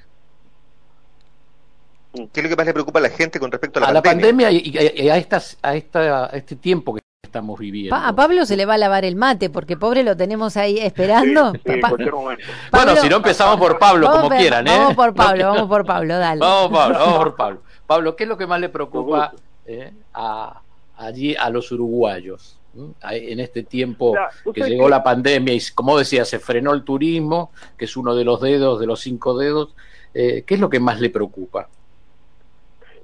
¿Qué 2.12 2.40
es 2.40 2.42
lo 2.42 2.48
que 2.48 2.56
más 2.56 2.66
le 2.66 2.72
preocupa 2.72 2.98
a 2.98 3.02
la 3.02 3.10
gente 3.10 3.38
con 3.38 3.52
respecto 3.52 3.78
a 3.78 3.92
la 3.92 3.98
a 3.98 4.02
pandemia? 4.02 4.50
la 4.50 4.58
pandemia 4.58 5.02
y, 5.02 5.08
a, 5.08 5.16
estas, 5.16 5.58
a, 5.62 5.76
esta, 5.76 6.26
a 6.26 6.28
este 6.30 6.56
tiempo 6.56 6.94
que 6.94 7.00
estamos 7.22 7.58
viviendo. 7.58 7.94
a 7.94 8.12
Pablo 8.14 8.44
se 8.44 8.56
le 8.56 8.66
va 8.66 8.74
a 8.74 8.78
lavar 8.78 9.04
el 9.04 9.14
mate 9.14 9.50
porque 9.50 9.76
pobre 9.76 10.02
lo 10.02 10.16
tenemos 10.16 10.56
ahí 10.56 10.78
esperando. 10.78 11.52
Sí, 11.52 11.60
sí, 11.64 11.72
en 11.72 11.80
cualquier 11.80 12.12
momento. 12.12 12.44
bueno, 12.72 12.96
si 12.96 13.08
no 13.08 13.16
empezamos 13.16 13.56
por 13.58 13.78
Pablo, 13.78 14.10
como 14.10 14.28
quieran, 14.30 14.66
¿eh? 14.66 14.70
Vamos 14.70 14.94
por 14.94 15.14
Pablo, 15.14 15.44
vamos 15.46 15.68
por 15.68 15.86
Pablo, 15.86 16.18
dale. 16.18 16.40
Vamos, 16.40 16.72
Pablo, 16.72 16.98
vamos 16.98 17.18
por 17.18 17.36
Pablo. 17.36 17.62
Pablo, 17.86 18.16
¿qué 18.16 18.24
es 18.24 18.28
lo 18.28 18.36
que 18.36 18.46
más 18.46 18.60
le 18.60 18.68
preocupa 18.68 19.32
eh, 19.66 19.92
a, 20.12 20.60
allí 20.96 21.36
a 21.36 21.48
los 21.50 21.70
uruguayos? 21.72 22.56
en 23.02 23.40
este 23.40 23.64
tiempo 23.64 24.14
que 24.54 24.62
llegó 24.62 24.88
la 24.88 25.02
pandemia 25.02 25.52
y 25.52 25.60
como 25.74 25.98
decía 25.98 26.24
se 26.24 26.38
frenó 26.38 26.72
el 26.72 26.84
turismo 26.84 27.50
que 27.76 27.86
es 27.86 27.96
uno 27.96 28.14
de 28.14 28.22
los 28.22 28.40
dedos 28.40 28.78
de 28.78 28.86
los 28.86 29.00
cinco 29.00 29.36
dedos 29.36 29.74
eh, 30.14 30.44
qué 30.46 30.54
es 30.54 30.60
lo 30.60 30.70
que 30.70 30.78
más 30.78 31.00
le 31.00 31.10
preocupa 31.10 31.68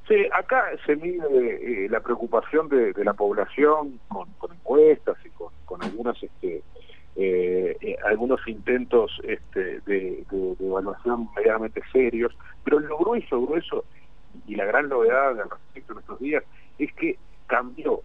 Sí, 0.08 0.14
acá 0.32 0.64
se 0.84 0.94
mide 0.94 1.26
eh, 1.84 1.88
la 1.88 1.98
preocupación 1.98 2.68
de, 2.68 2.92
la 3.02 3.14
población 3.14 3.98
con, 4.06 4.28
encuestas 4.52 5.16
y 5.24 5.30
con, 5.30 5.52
con 5.64 5.80
este, 6.22 6.62
eh, 7.16 7.76
eh, 7.80 7.96
algunos 8.04 8.46
intentos 8.46 9.20
este, 9.24 9.80
de, 9.80 10.24
evaluación 10.60 11.28
medianamente 11.34 11.82
serios, 11.90 12.36
pero 12.62 12.78
lo 12.78 12.98
grueso, 12.98 13.40
grueso 13.42 13.84
y 14.46 14.54
la 14.54 14.64
gran 14.64 14.88
novedad 14.88 15.40
al 15.40 15.50
respecto 15.50 15.94
de 15.94 16.00
estos 16.00 16.20
días 16.20 16.44
es 16.78 16.92
que 16.92 17.18
cambió 17.48 18.02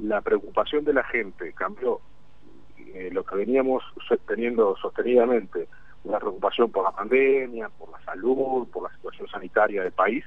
la 0.00 0.20
preocupación 0.20 0.84
de 0.84 0.94
la 0.94 1.04
gente, 1.04 1.52
cambió 1.52 2.00
lo 3.10 3.24
que 3.24 3.36
veníamos 3.36 3.82
sosteniendo 4.08 4.76
sostenidamente, 4.76 5.68
una 6.04 6.18
preocupación 6.18 6.70
por 6.70 6.84
la 6.84 6.92
pandemia, 6.92 7.68
por 7.70 7.90
la 7.90 8.00
salud, 8.04 8.68
por 8.68 8.84
la 8.84 8.96
situación 8.96 9.28
sanitaria 9.28 9.82
del 9.82 9.92
país, 9.92 10.24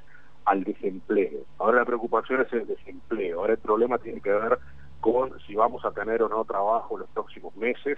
al 0.47 0.63
desempleo. 0.63 1.41
Ahora 1.59 1.79
la 1.79 1.85
preocupación 1.85 2.41
es 2.41 2.51
el 2.53 2.65
desempleo. 2.65 3.39
Ahora 3.39 3.53
el 3.53 3.59
problema 3.59 3.97
tiene 3.97 4.21
que 4.21 4.31
ver 4.31 4.57
con 5.01 5.31
si 5.45 5.55
vamos 5.55 5.83
a 5.85 5.91
tener 5.91 6.23
o 6.23 6.29
no 6.29 6.43
trabajo 6.45 6.95
en 6.95 7.01
los 7.01 7.09
próximos 7.09 7.55
meses. 7.57 7.97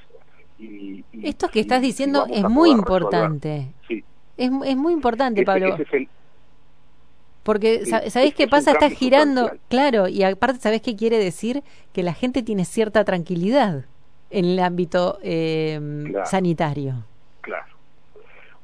Y, 0.58 1.06
Esto 1.24 1.48
que 1.48 1.62
estás 1.62 1.82
diciendo 1.82 2.26
es 2.30 2.44
muy 2.44 2.72
importante. 2.72 3.72
Sí. 3.88 4.04
Es, 4.36 4.52
es, 4.66 4.76
muy 4.76 4.94
importante, 4.94 5.44
Pablo. 5.44 5.78
Porque, 7.44 7.86
¿sabés 7.86 8.34
qué 8.34 8.48
pasa? 8.48 8.72
Estás 8.72 8.94
girando, 8.94 9.52
claro, 9.70 10.08
y 10.08 10.24
aparte, 10.24 10.60
¿sabés 10.60 10.82
qué 10.82 10.96
quiere 10.96 11.18
decir? 11.18 11.64
Que 11.94 12.04
la 12.04 12.14
gente 12.14 12.44
tiene 12.44 12.66
cierta 12.66 13.04
tranquilidad 13.06 13.86
en 14.30 14.46
el 14.46 14.60
ámbito 14.60 15.20
eh, 15.22 15.80
sanitario. 16.26 17.06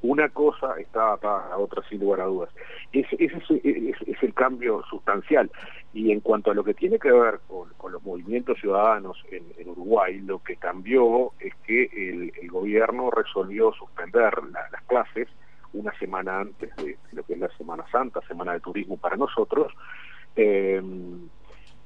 Una 0.08 0.30
cosa 0.30 0.76
está 0.80 1.14
atada 1.14 1.52
a 1.52 1.58
otra 1.58 1.82
sin 1.90 2.00
lugar 2.00 2.22
a 2.22 2.26
dudas. 2.26 2.50
Ese, 2.92 3.16
es, 3.20 4.22
el 4.22 4.34
cambio 4.36 4.84
sustancial. 4.88 5.50
Y 5.94 6.12
en 6.12 6.20
cuanto 6.20 6.52
a 6.52 6.54
lo 6.54 6.64
que 6.64 6.76
tiene 6.76 7.00
que 7.00 7.12
ver 7.12 7.40
con, 7.48 7.92
los 7.92 8.04
movimientos 8.04 8.60
ciudadanos 8.60 9.18
en, 9.32 9.68
Uruguay, 9.68 10.20
lo 10.20 10.44
que 10.44 10.58
cambió 10.58 11.32
es 11.40 11.56
que 11.66 11.90
el, 11.92 12.52
gobierno 12.52 13.10
resolvió 13.10 13.74
suspender 13.74 14.32
las 14.72 14.84
clases 14.84 15.28
una 15.74 15.92
semana 15.98 16.42
antes 16.42 16.74
de 16.78 16.98
lo 17.12 17.24
que 17.24 17.34
es 17.34 17.40
la 17.40 17.50
Semana 17.58 17.84
Santa, 17.92 18.22
Semana 18.28 18.54
de 18.54 18.60
Turismo 18.60 18.98
para 18.98 19.18
nosotros, 19.18 19.74
eh, 20.36 20.82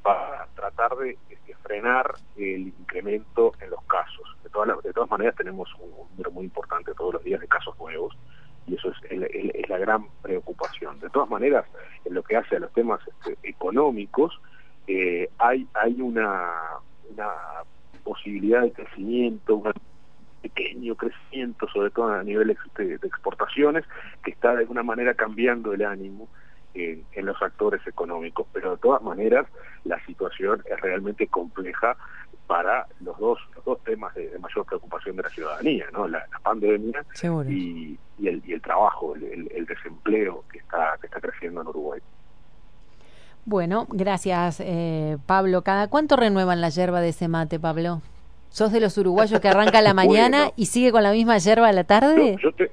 para 0.02 0.48
tratar 0.56 0.96
de, 0.98 1.18
frenar 1.64 2.16
el 2.36 2.68
incremento 2.68 3.52
en 3.62 3.70
los 3.70 3.84
casos. 3.84 4.36
De 4.44 4.50
todas, 4.50 5.10
maneras 5.10 5.36
tenemos 5.36 5.70
un, 5.80 5.92
número 6.12 6.32
muy 6.32 6.46
importante 6.46 6.94
todos 6.96 7.16
los 7.16 7.24
días 7.24 7.40
de 7.40 7.48
casos 7.48 7.78
nuevos 7.78 8.18
y 8.66 8.76
eso 8.76 8.92
es, 9.10 9.70
la 9.70 9.78
gran 9.78 10.08
preocupación. 10.22 11.00
De 11.00 11.10
todas 11.10 11.30
maneras, 11.30 11.66
en 12.06 12.14
lo 12.14 12.24
que 12.24 12.38
hace 12.38 12.56
a 12.56 12.60
los 12.60 12.74
temas 12.74 13.00
este, 13.08 13.38
económicos, 13.48 14.40
eh, 14.88 15.30
hay, 15.38 15.68
una, 16.00 16.52
posibilidad 18.04 18.64
de 18.64 18.72
crecimiento, 18.72 19.58
un 19.58 19.72
pequeño 20.42 20.96
crecimiento, 20.96 21.68
sobre 21.68 21.92
todo 21.92 22.08
a 22.08 22.24
nivel 22.24 22.58
de, 22.78 22.98
de 22.98 23.08
exportaciones, 23.08 23.86
que 24.24 24.32
está 24.32 24.54
de 24.54 24.62
alguna 24.62 24.82
manera 24.82 25.14
cambiando 25.14 25.74
el 25.74 25.86
ánimo 25.86 26.28
en, 26.80 27.26
los 27.26 27.42
actores 27.42 27.86
económicos, 27.88 28.48
pero 28.54 28.72
de 28.72 28.78
todas 28.78 29.02
maneras 29.02 29.46
la 29.84 30.04
situación 30.06 30.62
es 30.70 30.80
realmente 30.82 31.28
compleja 31.28 31.96
para 32.48 32.88
los 33.02 33.18
dos 33.20 33.39
los 33.56 33.63
dos 33.63 33.84
temas 33.84 34.13
de, 34.15 34.38
mayor 34.39 34.65
preocupación 34.65 35.15
de 35.15 35.24
la 35.24 35.30
ciudadanía, 35.30 35.86
¿no? 35.94 36.08
La, 36.08 36.26
pandemia 36.42 37.06
y, 37.48 38.00
el, 38.24 38.42
y 38.46 38.54
el 38.54 38.62
trabajo, 38.62 39.15
el, 39.15 39.65
desempleo 39.65 40.44
que 40.52 40.60
está 40.60 40.98
que 41.00 41.08
está 41.08 41.20
creciendo 41.20 41.62
en 41.62 41.68
Uruguay. 41.68 42.02
Bueno, 43.46 43.86
gracias 43.89 44.60
eh, 44.60 45.18
Pablo. 45.26 45.62
¿Cada 45.63 45.88
cuánto 45.88 46.15
renuevan 46.15 46.62
la 46.62 46.70
yerba 46.70 47.02
de 47.02 47.10
ese 47.10 47.28
mate, 47.28 47.60
Pablo? 47.60 48.02
¿Sos 48.50 48.72
de 48.72 48.80
los 48.80 48.98
uruguayos 48.98 49.39
que 49.39 49.48
arranca 49.48 49.82
la 49.82 49.94
mañana 49.96 50.52
y 50.56 50.65
sigue 50.65 50.92
con 50.92 51.04
la 51.04 51.12
misma 51.12 51.38
yerba 51.38 51.68
a 51.68 51.74
la 51.74 51.84
tarde? 51.84 52.38
yo 52.42 52.52
te, 52.54 52.72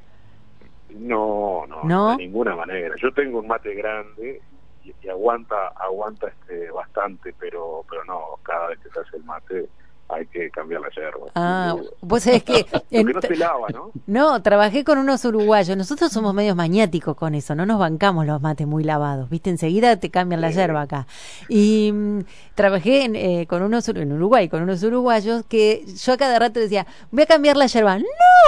no, 0.98 1.66
no, 1.66 2.10
de 2.10 2.16
ninguna 2.16 2.56
manera. 2.56 2.94
Yo 2.96 3.12
tengo 3.12 3.40
un 3.40 3.46
mate 3.46 3.74
grande 3.74 4.40
y, 4.82 5.08
aguanta 5.08 5.68
aguanta 5.76 6.28
este 6.28 6.70
bastante, 6.70 7.34
pero 7.38 7.84
pero 7.88 8.04
no, 8.04 8.38
cada 8.42 8.68
vez 8.68 8.78
que 8.80 8.90
se 8.90 9.00
hace 9.00 9.16
el 9.16 9.24
mate 9.24 9.68
hay 10.08 10.26
que 10.26 10.50
cambiar 10.50 10.80
la 10.80 10.88
yerba. 10.90 11.26
Ah, 11.34 11.76
vos 12.00 12.22
sabés 12.22 12.44
que... 12.44 12.66
no 13.02 13.20
se 13.20 13.36
lava, 13.36 13.68
¿no? 13.72 13.90
No, 14.06 14.40
trabajé 14.42 14.84
con 14.84 14.98
unos 14.98 15.24
uruguayos. 15.24 15.76
Nosotros 15.76 16.12
somos 16.12 16.32
medios 16.32 16.56
maniáticos 16.56 17.16
con 17.16 17.34
eso. 17.34 17.54
No 17.54 17.66
nos 17.66 17.78
bancamos 17.78 18.26
los 18.26 18.40
mates 18.40 18.66
muy 18.66 18.84
lavados. 18.84 19.28
¿Viste? 19.28 19.50
Enseguida 19.50 19.96
te 19.96 20.10
cambian 20.10 20.40
la 20.40 20.50
yerba 20.50 20.82
acá. 20.82 21.06
Y 21.48 21.90
mm, 21.92 22.20
trabajé 22.54 23.04
en, 23.04 23.16
eh, 23.16 23.46
con 23.48 23.62
unos, 23.62 23.88
en 23.88 24.12
Uruguay 24.12 24.48
con 24.48 24.62
unos 24.62 24.82
uruguayos 24.82 25.44
que 25.48 25.84
yo 25.86 26.12
a 26.12 26.16
cada 26.16 26.38
rato 26.38 26.60
decía, 26.60 26.86
voy 27.10 27.24
a 27.24 27.26
cambiar 27.26 27.56
la 27.56 27.66
yerba. 27.66 27.98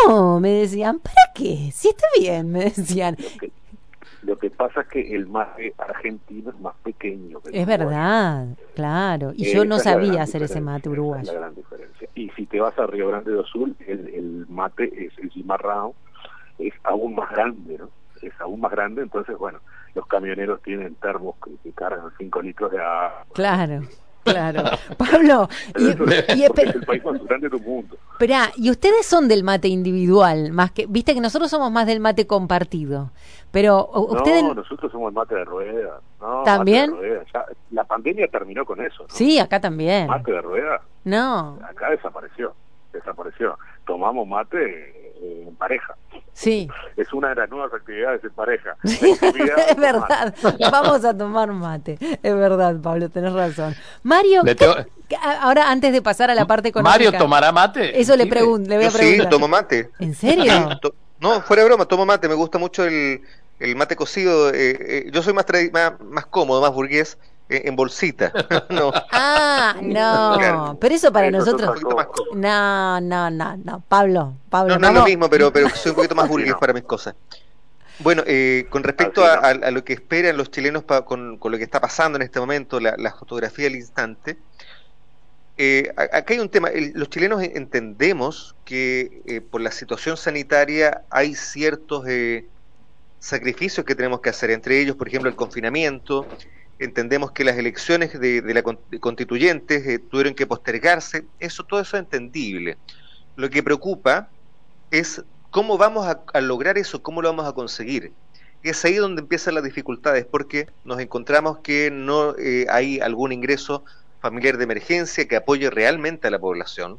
No, 0.06 0.40
me 0.40 0.50
decían, 0.50 1.00
¿para 1.00 1.32
qué? 1.34 1.70
Si 1.74 1.88
está 1.88 2.06
bien, 2.18 2.50
me 2.52 2.64
decían. 2.64 3.16
Lo 4.22 4.36
que 4.38 4.50
pasa 4.50 4.80
es 4.80 4.88
que 4.88 5.14
el 5.14 5.26
mate 5.28 5.74
argentino 5.78 6.50
es 6.50 6.60
más 6.60 6.74
pequeño. 6.82 7.40
es 7.52 7.66
verdad, 7.66 8.48
claro. 8.74 9.32
Y 9.34 9.52
yo 9.52 9.64
no 9.64 9.78
sabía 9.78 10.22
hacer 10.22 10.42
ese 10.42 10.60
mate 10.60 10.88
uruguayo. 10.88 11.22
Es 11.22 11.34
la 11.34 11.40
gran 11.40 11.54
diferencia. 11.54 12.08
Y 12.14 12.30
si 12.30 12.46
te 12.46 12.60
vas 12.60 12.76
a 12.78 12.86
Río 12.86 13.08
Grande 13.08 13.32
do 13.32 13.44
Sul, 13.44 13.76
el, 13.86 14.08
el 14.08 14.46
mate 14.48 14.84
es 15.06 15.16
el 15.18 15.30
cimarrao, 15.30 15.94
es 16.58 16.74
aún 16.82 17.14
más 17.14 17.30
grande, 17.30 17.78
¿no? 17.78 17.90
Es 18.20 18.32
aún 18.40 18.60
más 18.60 18.72
grande, 18.72 19.02
entonces, 19.02 19.38
bueno, 19.38 19.60
los 19.94 20.06
camioneros 20.06 20.60
tienen 20.62 20.96
termos 20.96 21.36
que, 21.44 21.52
que 21.62 21.72
cargan 21.72 22.10
5 22.18 22.42
litros 22.42 22.72
de 22.72 22.80
agua. 22.80 23.24
Claro. 23.32 23.82
Claro. 24.30 24.62
Pablo, 24.96 25.48
y, 25.78 25.88
es 25.88 26.50
el 26.56 26.84
país 26.84 27.04
más 27.04 27.24
grande 27.24 27.48
del 27.48 27.60
mundo. 27.60 27.96
Espera, 28.12 28.50
y 28.56 28.70
ustedes 28.70 29.06
son 29.06 29.28
del 29.28 29.44
mate 29.44 29.68
individual, 29.68 30.52
más 30.52 30.72
que, 30.72 30.86
viste 30.86 31.14
que 31.14 31.20
nosotros 31.20 31.50
somos 31.50 31.70
más 31.70 31.86
del 31.86 32.00
mate 32.00 32.26
compartido, 32.26 33.10
pero 33.50 33.88
ustedes... 33.92 34.42
No, 34.42 34.54
nosotros 34.54 34.90
somos 34.90 35.08
el 35.08 35.14
mate 35.14 35.34
de 35.34 35.44
rueda. 35.44 36.00
¿También? 36.44 36.94
la 37.70 37.84
pandemia 37.84 38.26
terminó 38.28 38.64
con 38.64 38.80
eso. 38.80 39.06
Sí, 39.08 39.38
acá 39.38 39.60
también. 39.60 40.08
Mate 40.08 40.32
de 40.32 40.40
rueda. 40.40 40.82
No. 41.04 41.58
Acá 41.62 41.90
desapareció, 41.90 42.54
desapareció. 42.92 43.56
Tomamos 43.86 44.26
mate 44.26 44.58
eh, 45.22 45.44
en 45.46 45.54
pareja. 45.54 45.94
Sí. 46.38 46.68
Es 46.96 47.12
una 47.12 47.30
de 47.30 47.34
las 47.34 47.50
nuevas 47.50 47.74
actividades 47.74 48.22
en 48.22 48.30
pareja. 48.30 48.76
es 48.84 49.76
verdad. 49.76 50.32
Vamos 50.70 51.04
a 51.04 51.16
tomar 51.18 51.50
mate. 51.52 51.98
Es 52.00 52.34
verdad, 52.36 52.76
Pablo, 52.80 53.08
tenés 53.08 53.32
razón. 53.32 53.74
Mario, 54.04 54.42
ahora 55.40 55.68
antes 55.68 55.92
de 55.92 56.00
pasar 56.00 56.30
a 56.30 56.36
la 56.36 56.46
parte 56.46 56.68
económica. 56.68 56.92
¿Mario 56.92 57.18
tomará 57.18 57.50
mate? 57.50 58.00
Eso 58.00 58.16
le, 58.16 58.28
pregunto, 58.28 58.70
le 58.70 58.76
voy 58.76 58.86
a 58.86 58.90
preguntar. 58.92 59.26
Sí, 59.26 59.30
tomo 59.30 59.48
mate. 59.48 59.90
¿En 59.98 60.14
serio? 60.14 60.52
no, 61.18 61.40
fuera 61.40 61.64
de 61.64 61.70
broma, 61.70 61.86
tomo 61.86 62.06
mate. 62.06 62.28
Me 62.28 62.34
gusta 62.34 62.56
mucho 62.58 62.84
el, 62.84 63.20
el 63.58 63.74
mate 63.74 63.96
cocido. 63.96 64.50
Eh, 64.50 64.54
eh, 64.80 65.10
yo 65.12 65.24
soy 65.24 65.32
más, 65.32 65.44
más, 65.72 66.00
más 66.00 66.26
cómodo, 66.26 66.60
más 66.60 66.72
burgués 66.72 67.18
en 67.48 67.76
bolsita. 67.76 68.32
no. 68.70 68.92
Ah, 69.10 69.76
no. 69.80 70.76
Pero 70.80 70.94
eso 70.94 71.12
para 71.12 71.30
nosotros. 71.30 71.80
No, 72.34 73.00
no, 73.00 73.30
no, 73.30 73.56
no. 73.56 73.82
Pablo, 73.88 74.34
Pablo. 74.50 74.78
No, 74.78 74.80
no 74.80 74.88
es 74.88 74.94
lo 74.94 75.04
mismo, 75.04 75.30
pero, 75.30 75.52
pero 75.52 75.68
soy 75.70 75.90
un 75.90 75.96
poquito 75.96 76.14
más 76.14 76.28
burgués 76.28 76.54
para 76.60 76.72
mis 76.72 76.84
cosas. 76.84 77.14
Bueno, 78.00 78.22
eh, 78.26 78.66
con 78.70 78.84
respecto 78.84 79.24
a, 79.24 79.54
lo 79.72 79.84
que 79.84 79.92
esperan 79.92 80.36
los 80.36 80.50
chilenos 80.50 80.84
con, 80.84 81.36
con, 81.38 81.50
lo 81.50 81.58
que 81.58 81.64
está 81.64 81.80
pasando 81.80 82.16
en 82.16 82.22
este 82.22 82.38
momento, 82.38 82.78
la, 82.78 83.14
fotografía 83.18 83.64
del 83.64 83.74
instante, 83.74 84.38
eh, 85.56 85.92
acá 85.96 86.34
hay 86.34 86.38
un 86.38 86.48
tema. 86.48 86.70
los 86.94 87.10
chilenos 87.10 87.42
entendemos 87.42 88.54
que 88.64 89.22
eh, 89.26 89.40
por 89.40 89.60
la 89.60 89.72
situación 89.72 90.16
sanitaria 90.16 91.02
hay 91.10 91.34
ciertos 91.34 92.06
eh, 92.06 92.46
sacrificios 93.18 93.84
que 93.84 93.96
tenemos 93.96 94.20
que 94.20 94.30
hacer, 94.30 94.52
entre 94.52 94.80
ellos, 94.80 94.94
por 94.94 95.08
ejemplo, 95.08 95.28
el 95.28 95.34
confinamiento, 95.34 96.28
entendemos 96.78 97.32
que 97.32 97.44
las 97.44 97.56
elecciones 97.56 98.18
de, 98.18 98.42
la 98.42 98.62
constituyentes 99.00 99.86
eh, 99.86 99.98
tuvieron 99.98 100.34
que 100.34 100.46
postergarse, 100.46 101.24
eso 101.40 101.64
todo 101.64 101.80
eso 101.80 101.96
es 101.96 102.02
entendible. 102.04 102.76
Lo 103.36 103.50
que 103.50 103.62
preocupa 103.62 104.28
es 104.90 105.22
cómo 105.50 105.78
vamos 105.78 106.06
a, 106.06 106.40
lograr 106.40 106.78
eso, 106.78 107.02
cómo 107.02 107.22
lo 107.22 107.28
vamos 107.28 107.46
a 107.46 107.52
conseguir. 107.52 108.12
es 108.62 108.84
ahí 108.84 108.94
donde 108.94 109.22
empiezan 109.22 109.54
las 109.54 109.64
dificultades, 109.64 110.24
porque 110.24 110.68
nos 110.84 111.00
encontramos 111.00 111.58
que 111.58 111.90
no 111.90 112.36
eh, 112.38 112.66
hay 112.68 113.00
algún 113.00 113.32
ingreso 113.32 113.84
familiar 114.20 114.56
de 114.56 114.64
emergencia 114.64 115.26
que 115.26 115.36
apoye 115.36 115.70
realmente 115.70 116.28
a 116.28 116.30
la 116.30 116.38
población, 116.38 116.98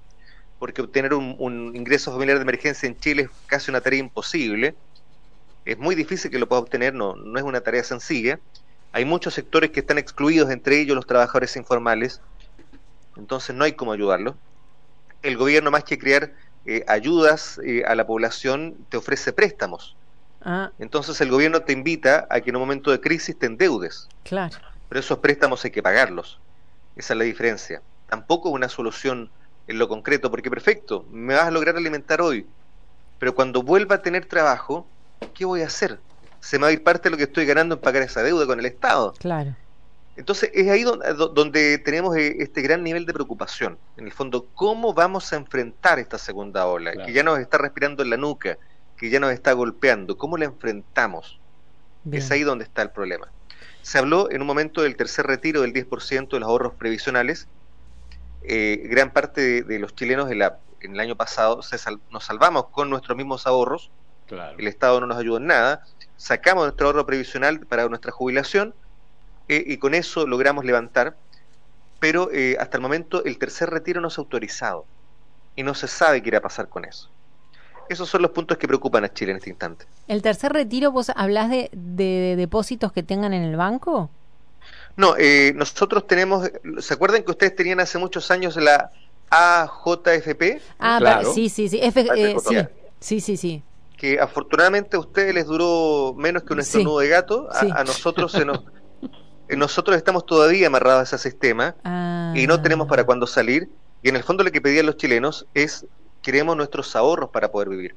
porque 0.57 0.81
obtener 0.81 1.13
un, 1.13 1.73
ingreso 1.75 2.11
familiar 2.11 2.37
de 2.37 2.43
emergencia 2.43 2.87
en 2.87 2.97
Chile 2.97 3.23
es 3.23 3.29
casi 3.47 3.71
una 3.71 3.81
tarea 3.81 3.99
imposible, 3.99 4.75
es 5.65 5.77
muy 5.77 5.95
difícil 5.95 6.31
que 6.31 6.39
lo 6.39 6.47
pueda 6.47 6.61
obtener, 6.61 6.93
no, 6.93 7.15
no 7.15 7.37
es 7.37 7.45
una 7.45 7.61
tarea 7.61 7.83
sencilla, 7.83 8.39
hay 8.91 9.05
muchos 9.05 9.33
sectores 9.33 9.71
que 9.71 9.81
están 9.81 9.97
excluidos, 9.97 10.49
entre 10.49 10.79
ellos 10.79 10.95
los 10.95 11.05
trabajadores 11.05 11.55
informales, 11.55 12.21
entonces 13.17 13.55
no 13.55 13.63
hay 13.63 13.73
cómo 13.73 13.91
ayudarlos. 13.91 14.35
El 15.21 15.37
gobierno, 15.37 15.71
más 15.71 15.83
que 15.83 15.99
crear 15.99 16.33
eh, 16.65 16.83
ayudas 16.87 17.59
eh, 17.63 17.83
a 17.85 17.95
la 17.95 18.07
población, 18.07 18.75
te 18.89 18.97
ofrece 18.97 19.33
préstamos. 19.33 19.95
Ah. 20.41 20.71
Entonces 20.79 21.19
el 21.21 21.29
gobierno 21.29 21.61
te 21.61 21.73
invita 21.73 22.27
a 22.29 22.39
que 22.39 22.49
en 22.49 22.55
un 22.55 22.61
momento 22.61 22.91
de 22.91 23.01
crisis 23.01 23.37
te 23.37 23.45
endeudes. 23.45 24.07
Claro. 24.23 24.57
Pero 24.87 24.99
esos 24.99 25.19
préstamos 25.19 25.63
hay 25.65 25.71
que 25.71 25.83
pagarlos. 25.83 26.39
Esa 26.95 27.13
es 27.13 27.17
la 27.17 27.25
diferencia. 27.25 27.81
Tampoco 28.07 28.49
una 28.49 28.69
solución 28.69 29.29
en 29.67 29.77
lo 29.77 29.87
concreto, 29.87 30.31
porque 30.31 30.49
perfecto, 30.49 31.05
me 31.11 31.35
vas 31.35 31.45
a 31.45 31.51
lograr 31.51 31.75
alimentar 31.77 32.21
hoy, 32.21 32.47
pero 33.19 33.35
cuando 33.35 33.61
vuelva 33.61 33.95
a 33.95 34.01
tener 34.01 34.25
trabajo, 34.25 34.87
¿qué 35.35 35.45
voy 35.45 35.61
a 35.61 35.67
hacer? 35.67 35.99
Se 36.39 36.57
me 36.57 36.63
va 36.63 36.67
a 36.69 36.71
ir 36.71 36.83
parte 36.83 37.03
de 37.03 37.11
lo 37.11 37.17
que 37.17 37.23
estoy 37.23 37.45
ganando 37.45 37.75
en 37.75 37.81
pagar 37.81 38.03
esa 38.03 38.23
deuda 38.23 38.45
con 38.45 38.59
el 38.59 38.65
Estado. 38.65 39.13
Claro. 39.19 39.55
Entonces 40.19 40.51
es 40.53 40.69
ahí 40.69 40.83
donde, 40.83 41.77
tenemos 41.77 42.17
eh, 42.17 42.35
este 42.39 42.61
gran 42.61 42.83
nivel 42.83 43.05
de 43.05 43.13
preocupación. 43.13 43.77
En 43.95 44.05
el 44.05 44.11
fondo, 44.11 44.47
¿cómo 44.53 44.93
vamos 44.93 45.31
a 45.31 45.37
enfrentar 45.37 45.97
esta 45.97 46.17
segunda 46.17 46.65
ola? 46.65 46.91
Que 47.05 47.13
ya 47.13 47.23
nos 47.23 47.39
está 47.39 47.57
respirando 47.57 48.03
en 48.03 48.09
la 48.09 48.17
nuca, 48.17 48.57
que 48.97 49.09
ya 49.09 49.21
nos 49.21 49.31
está 49.31 49.53
golpeando. 49.53 50.17
¿Cómo 50.17 50.37
la 50.37 50.43
enfrentamos? 50.43 51.39
Es 52.11 52.31
ahí 52.31 52.43
donde 52.43 52.65
está 52.65 52.81
el 52.81 52.91
problema. 52.91 53.29
Se 53.81 53.97
habló 53.97 54.29
en 54.29 54.41
un 54.41 54.47
momento 54.47 54.81
del 54.81 54.97
tercer 54.97 55.25
retiro 55.25 55.61
del 55.61 55.71
10% 55.71 56.29
de 56.29 56.39
los 56.41 56.49
ahorros 56.49 56.73
previsionales. 56.73 57.47
Eh, 58.41 58.87
gran 58.89 59.13
parte 59.13 59.63
de, 59.63 59.79
los 59.79 59.95
chilenos 59.95 60.29
en, 60.31 60.41
el 60.41 60.99
año 60.99 61.15
pasado 61.15 61.61
nos 62.11 62.23
salvamos 62.25 62.67
con 62.71 62.89
nuestros 62.89 63.15
mismos 63.15 63.47
ahorros. 63.47 63.89
El 64.57 64.67
Estado 64.67 64.99
no 64.99 65.07
nos 65.07 65.17
ayudó 65.17 65.37
en 65.37 65.47
nada. 65.47 65.85
Sacamos 66.19 66.65
nuestro 66.65 66.87
ahorro 66.87 67.05
previsional 67.05 67.61
para 67.61 67.87
nuestra 67.87 68.11
jubilación 68.11 68.75
eh, 69.47 69.63
y 69.65 69.77
con 69.77 69.93
eso 69.93 70.27
logramos 70.27 70.65
levantar. 70.65 71.15
Pero 72.01 72.29
eh, 72.33 72.57
hasta 72.59 72.75
el 72.75 72.81
momento 72.81 73.23
el 73.23 73.37
tercer 73.37 73.69
retiro 73.69 74.01
no 74.01 74.09
se 74.09 74.19
ha 74.19 74.23
autorizado 74.23 74.85
y 75.55 75.63
no 75.63 75.73
se 75.73 75.87
sabe 75.87 76.21
qué 76.21 76.27
irá 76.27 76.39
a 76.39 76.41
pasar 76.41 76.67
con 76.67 76.83
eso. 76.83 77.09
Esos 77.87 78.09
son 78.09 78.21
los 78.21 78.31
puntos 78.31 78.57
que 78.57 78.67
preocupan 78.67 79.05
a 79.05 79.13
Chile 79.13 79.31
en 79.31 79.37
este 79.37 79.49
instante. 79.49 79.85
¿El 80.09 80.21
tercer 80.21 80.51
retiro 80.51 80.91
vos 80.91 81.09
hablas 81.15 81.49
de, 81.49 81.69
depósitos 82.35 82.91
que 82.91 83.01
tengan 83.01 83.33
en 83.33 83.43
el 83.43 83.55
banco? 83.55 84.09
No, 84.97 85.15
eh, 85.17 85.53
nosotros 85.55 86.05
tenemos, 86.05 86.51
¿se 86.79 86.93
acuerdan 86.93 87.23
que 87.23 87.31
ustedes 87.31 87.55
tenían 87.55 87.79
hace 87.79 87.97
muchos 87.97 88.29
años 88.29 88.57
la 88.57 88.91
AJFP? 89.29 90.61
Ah, 90.79 90.97
claro. 90.99 91.33
sí, 91.33 91.47
sí, 91.47 91.69
sí, 91.69 91.79
eh, 91.81 92.35
sí, 92.99 93.21
sí, 93.21 93.37
sí, 93.37 93.63
Que 93.99 94.19
afortunadamente 94.19 94.95
a 94.95 94.99
ustedes 95.01 95.35
les 95.35 95.45
duró 95.45 96.15
menos 96.17 96.43
que 96.43 96.53
un 96.53 96.61
estornudo 96.61 96.99
de 96.99 97.09
gato, 97.09 97.49
a, 97.51 97.83
nosotros 97.83 98.31
se 98.31 98.45
nos... 98.45 98.63
nosotros 99.49 99.97
estamos 99.97 100.25
todavía 100.25 100.67
amarrados 100.67 101.01
a 101.01 101.15
ese 101.15 101.29
sistema 101.29 101.75
y 102.33 102.47
no 102.47 102.61
tenemos 102.61 102.87
para 102.87 103.03
cuándo 103.03 103.27
salir. 103.27 103.69
Y 104.01 104.07
en 104.07 104.15
el 104.15 104.23
fondo 104.23 104.43
lo 104.43 104.51
que 104.51 104.61
pedían 104.61 104.85
los 104.85 104.95
chilenos 104.95 105.47
es 105.53 105.85
queremos 106.21 106.55
nuestros 106.55 106.95
ahorros 106.95 107.29
para 107.29 107.51
poder 107.51 107.69
vivir. 107.69 107.95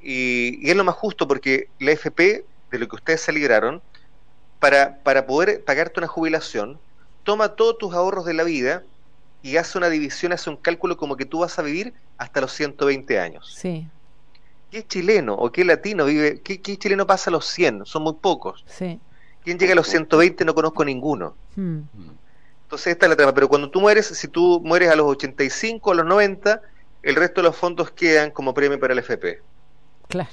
Y, 0.00 0.70
es 0.70 0.76
lo 0.76 0.84
más 0.84 0.94
justo 0.94 1.28
porque 1.28 1.68
la 1.78 1.92
FP, 1.92 2.46
de 2.70 2.78
lo 2.78 2.88
que 2.88 2.96
ustedes 2.96 3.20
se 3.20 3.32
libraron, 3.32 3.82
para, 4.60 4.98
para 5.02 5.26
poder 5.26 5.62
pagarte 5.62 6.00
una 6.00 6.06
jubilación, 6.06 6.78
toma 7.22 7.50
todos 7.50 7.76
tus 7.76 7.92
ahorros 7.92 8.24
de 8.24 8.32
la 8.32 8.44
vida 8.44 8.82
y 9.42 9.58
hace 9.58 9.76
una 9.76 9.90
división, 9.90 10.32
hace 10.32 10.48
un 10.48 10.56
cálculo 10.56 10.96
como 10.96 11.16
que 11.16 11.26
tú 11.26 11.40
vas 11.40 11.58
a 11.58 11.62
vivir 11.62 11.92
hasta 12.16 12.40
los 12.40 12.52
120 12.52 13.20
años. 13.20 13.52
Sí. 13.54 13.86
¿Qué 14.76 14.86
chileno 14.86 15.32
o 15.32 15.50
qué 15.50 15.64
latino 15.64 16.04
vive? 16.04 16.42
¿Qué, 16.42 16.60
chileno 16.60 17.06
pasa 17.06 17.30
a 17.30 17.32
los 17.32 17.46
100? 17.46 17.86
Son 17.86 18.02
muy 18.02 18.12
pocos. 18.12 18.62
Sí. 18.68 19.00
¿Quién 19.42 19.58
llega 19.58 19.72
a 19.72 19.74
los 19.74 19.86
120? 19.86 20.44
No 20.44 20.54
conozco 20.54 20.84
ninguno. 20.84 21.34
Hmm. 21.54 21.80
Entonces 22.64 22.88
esta 22.88 23.06
es 23.06 23.10
la 23.10 23.16
trama. 23.16 23.32
Pero 23.32 23.48
cuando 23.48 23.70
tú 23.70 23.80
mueres, 23.80 24.04
si 24.04 24.28
tú 24.28 24.60
mueres 24.62 24.90
a 24.90 24.96
los 24.96 25.06
85, 25.06 25.92
a 25.92 25.94
los 25.94 26.04
90, 26.04 26.60
el 27.02 27.16
resto 27.16 27.40
de 27.40 27.48
los 27.48 27.56
fondos 27.56 27.90
quedan 27.90 28.30
como 28.32 28.52
premio 28.52 28.78
para 28.78 28.92
el 28.92 28.98
FP. 28.98 29.40
Claro. 30.08 30.28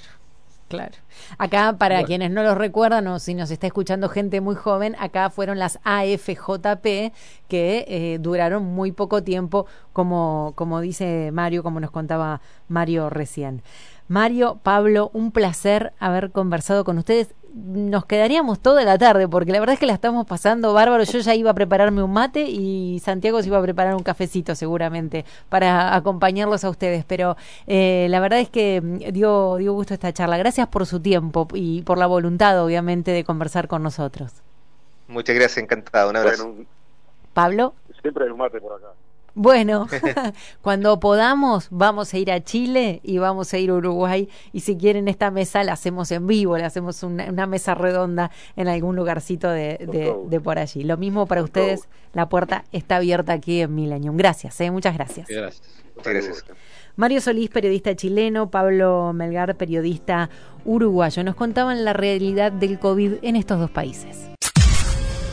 Claro. 0.68 0.96
Acá, 1.38 1.76
para 1.78 2.04
quienes 2.04 2.32
no 2.32 2.42
lo 2.42 2.56
recuerdan 2.56 3.06
o 3.08 3.20
si 3.20 3.36
nos 3.36 3.52
está 3.52 3.68
escuchando 3.68 4.10
gente 4.10 4.42
muy 4.42 4.56
joven, 4.56 4.96
acá 4.98 5.30
fueron 5.30 5.60
las 5.60 5.78
AFJP 5.84 7.14
que 7.48 7.86
eh, 7.88 8.18
duraron 8.20 8.64
muy 8.64 8.92
poco 8.92 9.24
tiempo, 9.24 9.68
como, 9.94 10.54
como 10.56 10.82
dice 10.82 11.30
Mario, 11.32 11.62
como 11.62 11.80
nos 11.80 11.92
contaba 11.92 12.42
Mario 12.68 13.12
recién. 13.12 13.62
Mario, 14.08 14.60
Pablo, 14.64 15.10
un 15.14 15.32
placer 15.32 15.94
haber 16.00 16.32
conversado 16.32 16.84
con 16.84 16.98
ustedes. 16.98 17.34
Nos 17.54 18.06
quedaríamos 18.06 18.60
toda 18.60 18.84
la 18.84 18.98
tarde 18.98 19.28
porque 19.28 19.52
la 19.52 19.60
verdad 19.60 19.76
es 19.76 19.80
que 19.80 19.86
la 19.86 19.94
estamos 19.94 20.26
pasando 20.26 20.74
bárbaro. 20.74 21.04
Yo 21.04 21.20
ya 21.20 21.36
iba 21.36 21.52
a 21.52 21.54
prepararme 21.54 22.02
un 22.02 22.12
mate 22.12 22.42
y 22.50 23.00
Santiago 23.00 23.42
se 23.42 23.48
iba 23.48 23.60
a 23.60 23.62
preparar 23.62 23.94
un 23.96 24.02
cafecito 24.02 24.56
seguramente 24.56 25.24
para 25.50 25.96
acompañarlos 25.96 26.64
a 26.64 26.70
ustedes. 26.70 27.06
Pero 27.06 27.38
eh, 27.68 28.08
la 28.10 28.20
verdad 28.20 28.40
es 28.40 28.50
que 28.50 28.82
mm, 28.82 28.98
dio, 29.14 29.58
dio 29.58 29.74
gusto 29.74 29.94
esta 29.94 30.12
charla. 30.12 30.38
Gracias 30.38 30.68
por 30.68 30.86
su 30.88 31.00
tiempo 31.00 31.48
y 31.54 31.84
por 31.84 32.00
la 32.00 32.08
voluntad, 32.08 32.60
obviamente, 32.64 33.12
de 33.12 33.24
conversar 33.24 33.68
con 33.68 33.84
nosotros. 33.84 34.32
Muchas 35.08 35.36
gracias, 35.36 35.60
encantado. 35.60 36.10
Un 36.10 36.18
abrazo. 36.18 36.56
Pablo. 37.34 37.76
Siempre 38.02 38.26
hay 38.26 38.32
un 38.32 38.38
mate 38.38 38.60
por 38.60 38.74
acá. 38.74 38.88
Bueno, 39.36 39.88
cuando 40.62 41.00
podamos 41.00 41.68
vamos 41.72 42.14
a 42.14 42.18
ir 42.18 42.32
a 42.32 42.44
Chile 42.44 43.00
y 43.04 43.18
vamos 43.18 43.54
a 43.54 43.58
ir 43.58 43.70
a 43.70 43.74
Uruguay 43.74 44.30
y 44.52 44.62
si 44.62 44.78
quieren 44.78 45.08
esta 45.08 45.32
mesa 45.32 45.64
la 45.64 45.74
hacemos 45.74 46.12
en 46.12 46.28
vivo, 46.28 46.58
le 46.58 46.66
hacemos 46.66 47.04
una, 47.04 47.48
mesa 47.48 47.76
redonda 47.76 48.32
en 48.56 48.68
algún 48.68 48.96
lugarcito 48.96 49.50
de, 49.50 50.16
de, 50.30 50.40
por 50.40 50.60
allí. 50.60 50.84
Lo 50.84 50.98
mismo 50.98 51.26
para 51.26 51.44
ustedes, 51.44 51.88
la 52.14 52.30
puerta 52.30 52.64
está 52.72 52.98
abierta 52.98 53.34
aquí 53.34 53.62
en 53.62 53.76
Millennium. 53.76 54.18
Gracias, 54.18 54.60
¿eh? 54.62 54.72
muchas 54.72 54.94
gracias. 54.94 55.28
Gracias. 55.28 55.84
Mario 56.96 57.22
Solís, 57.22 57.50
periodista 57.50 57.96
chileno, 57.96 58.50
Pablo 58.50 59.14
Melgar, 59.14 59.56
periodista 59.56 60.30
uruguayo, 60.66 61.24
nos 61.24 61.36
contaban 61.36 61.84
la 61.84 61.94
realidad 61.94 62.52
del 62.52 62.80
COVID 62.80 63.16
en 63.22 63.36
estos 63.36 63.60
dos 63.60 63.72
países. 63.72 64.30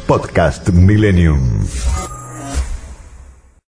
Podcast 0.07 0.71
Millennium. 0.71 1.41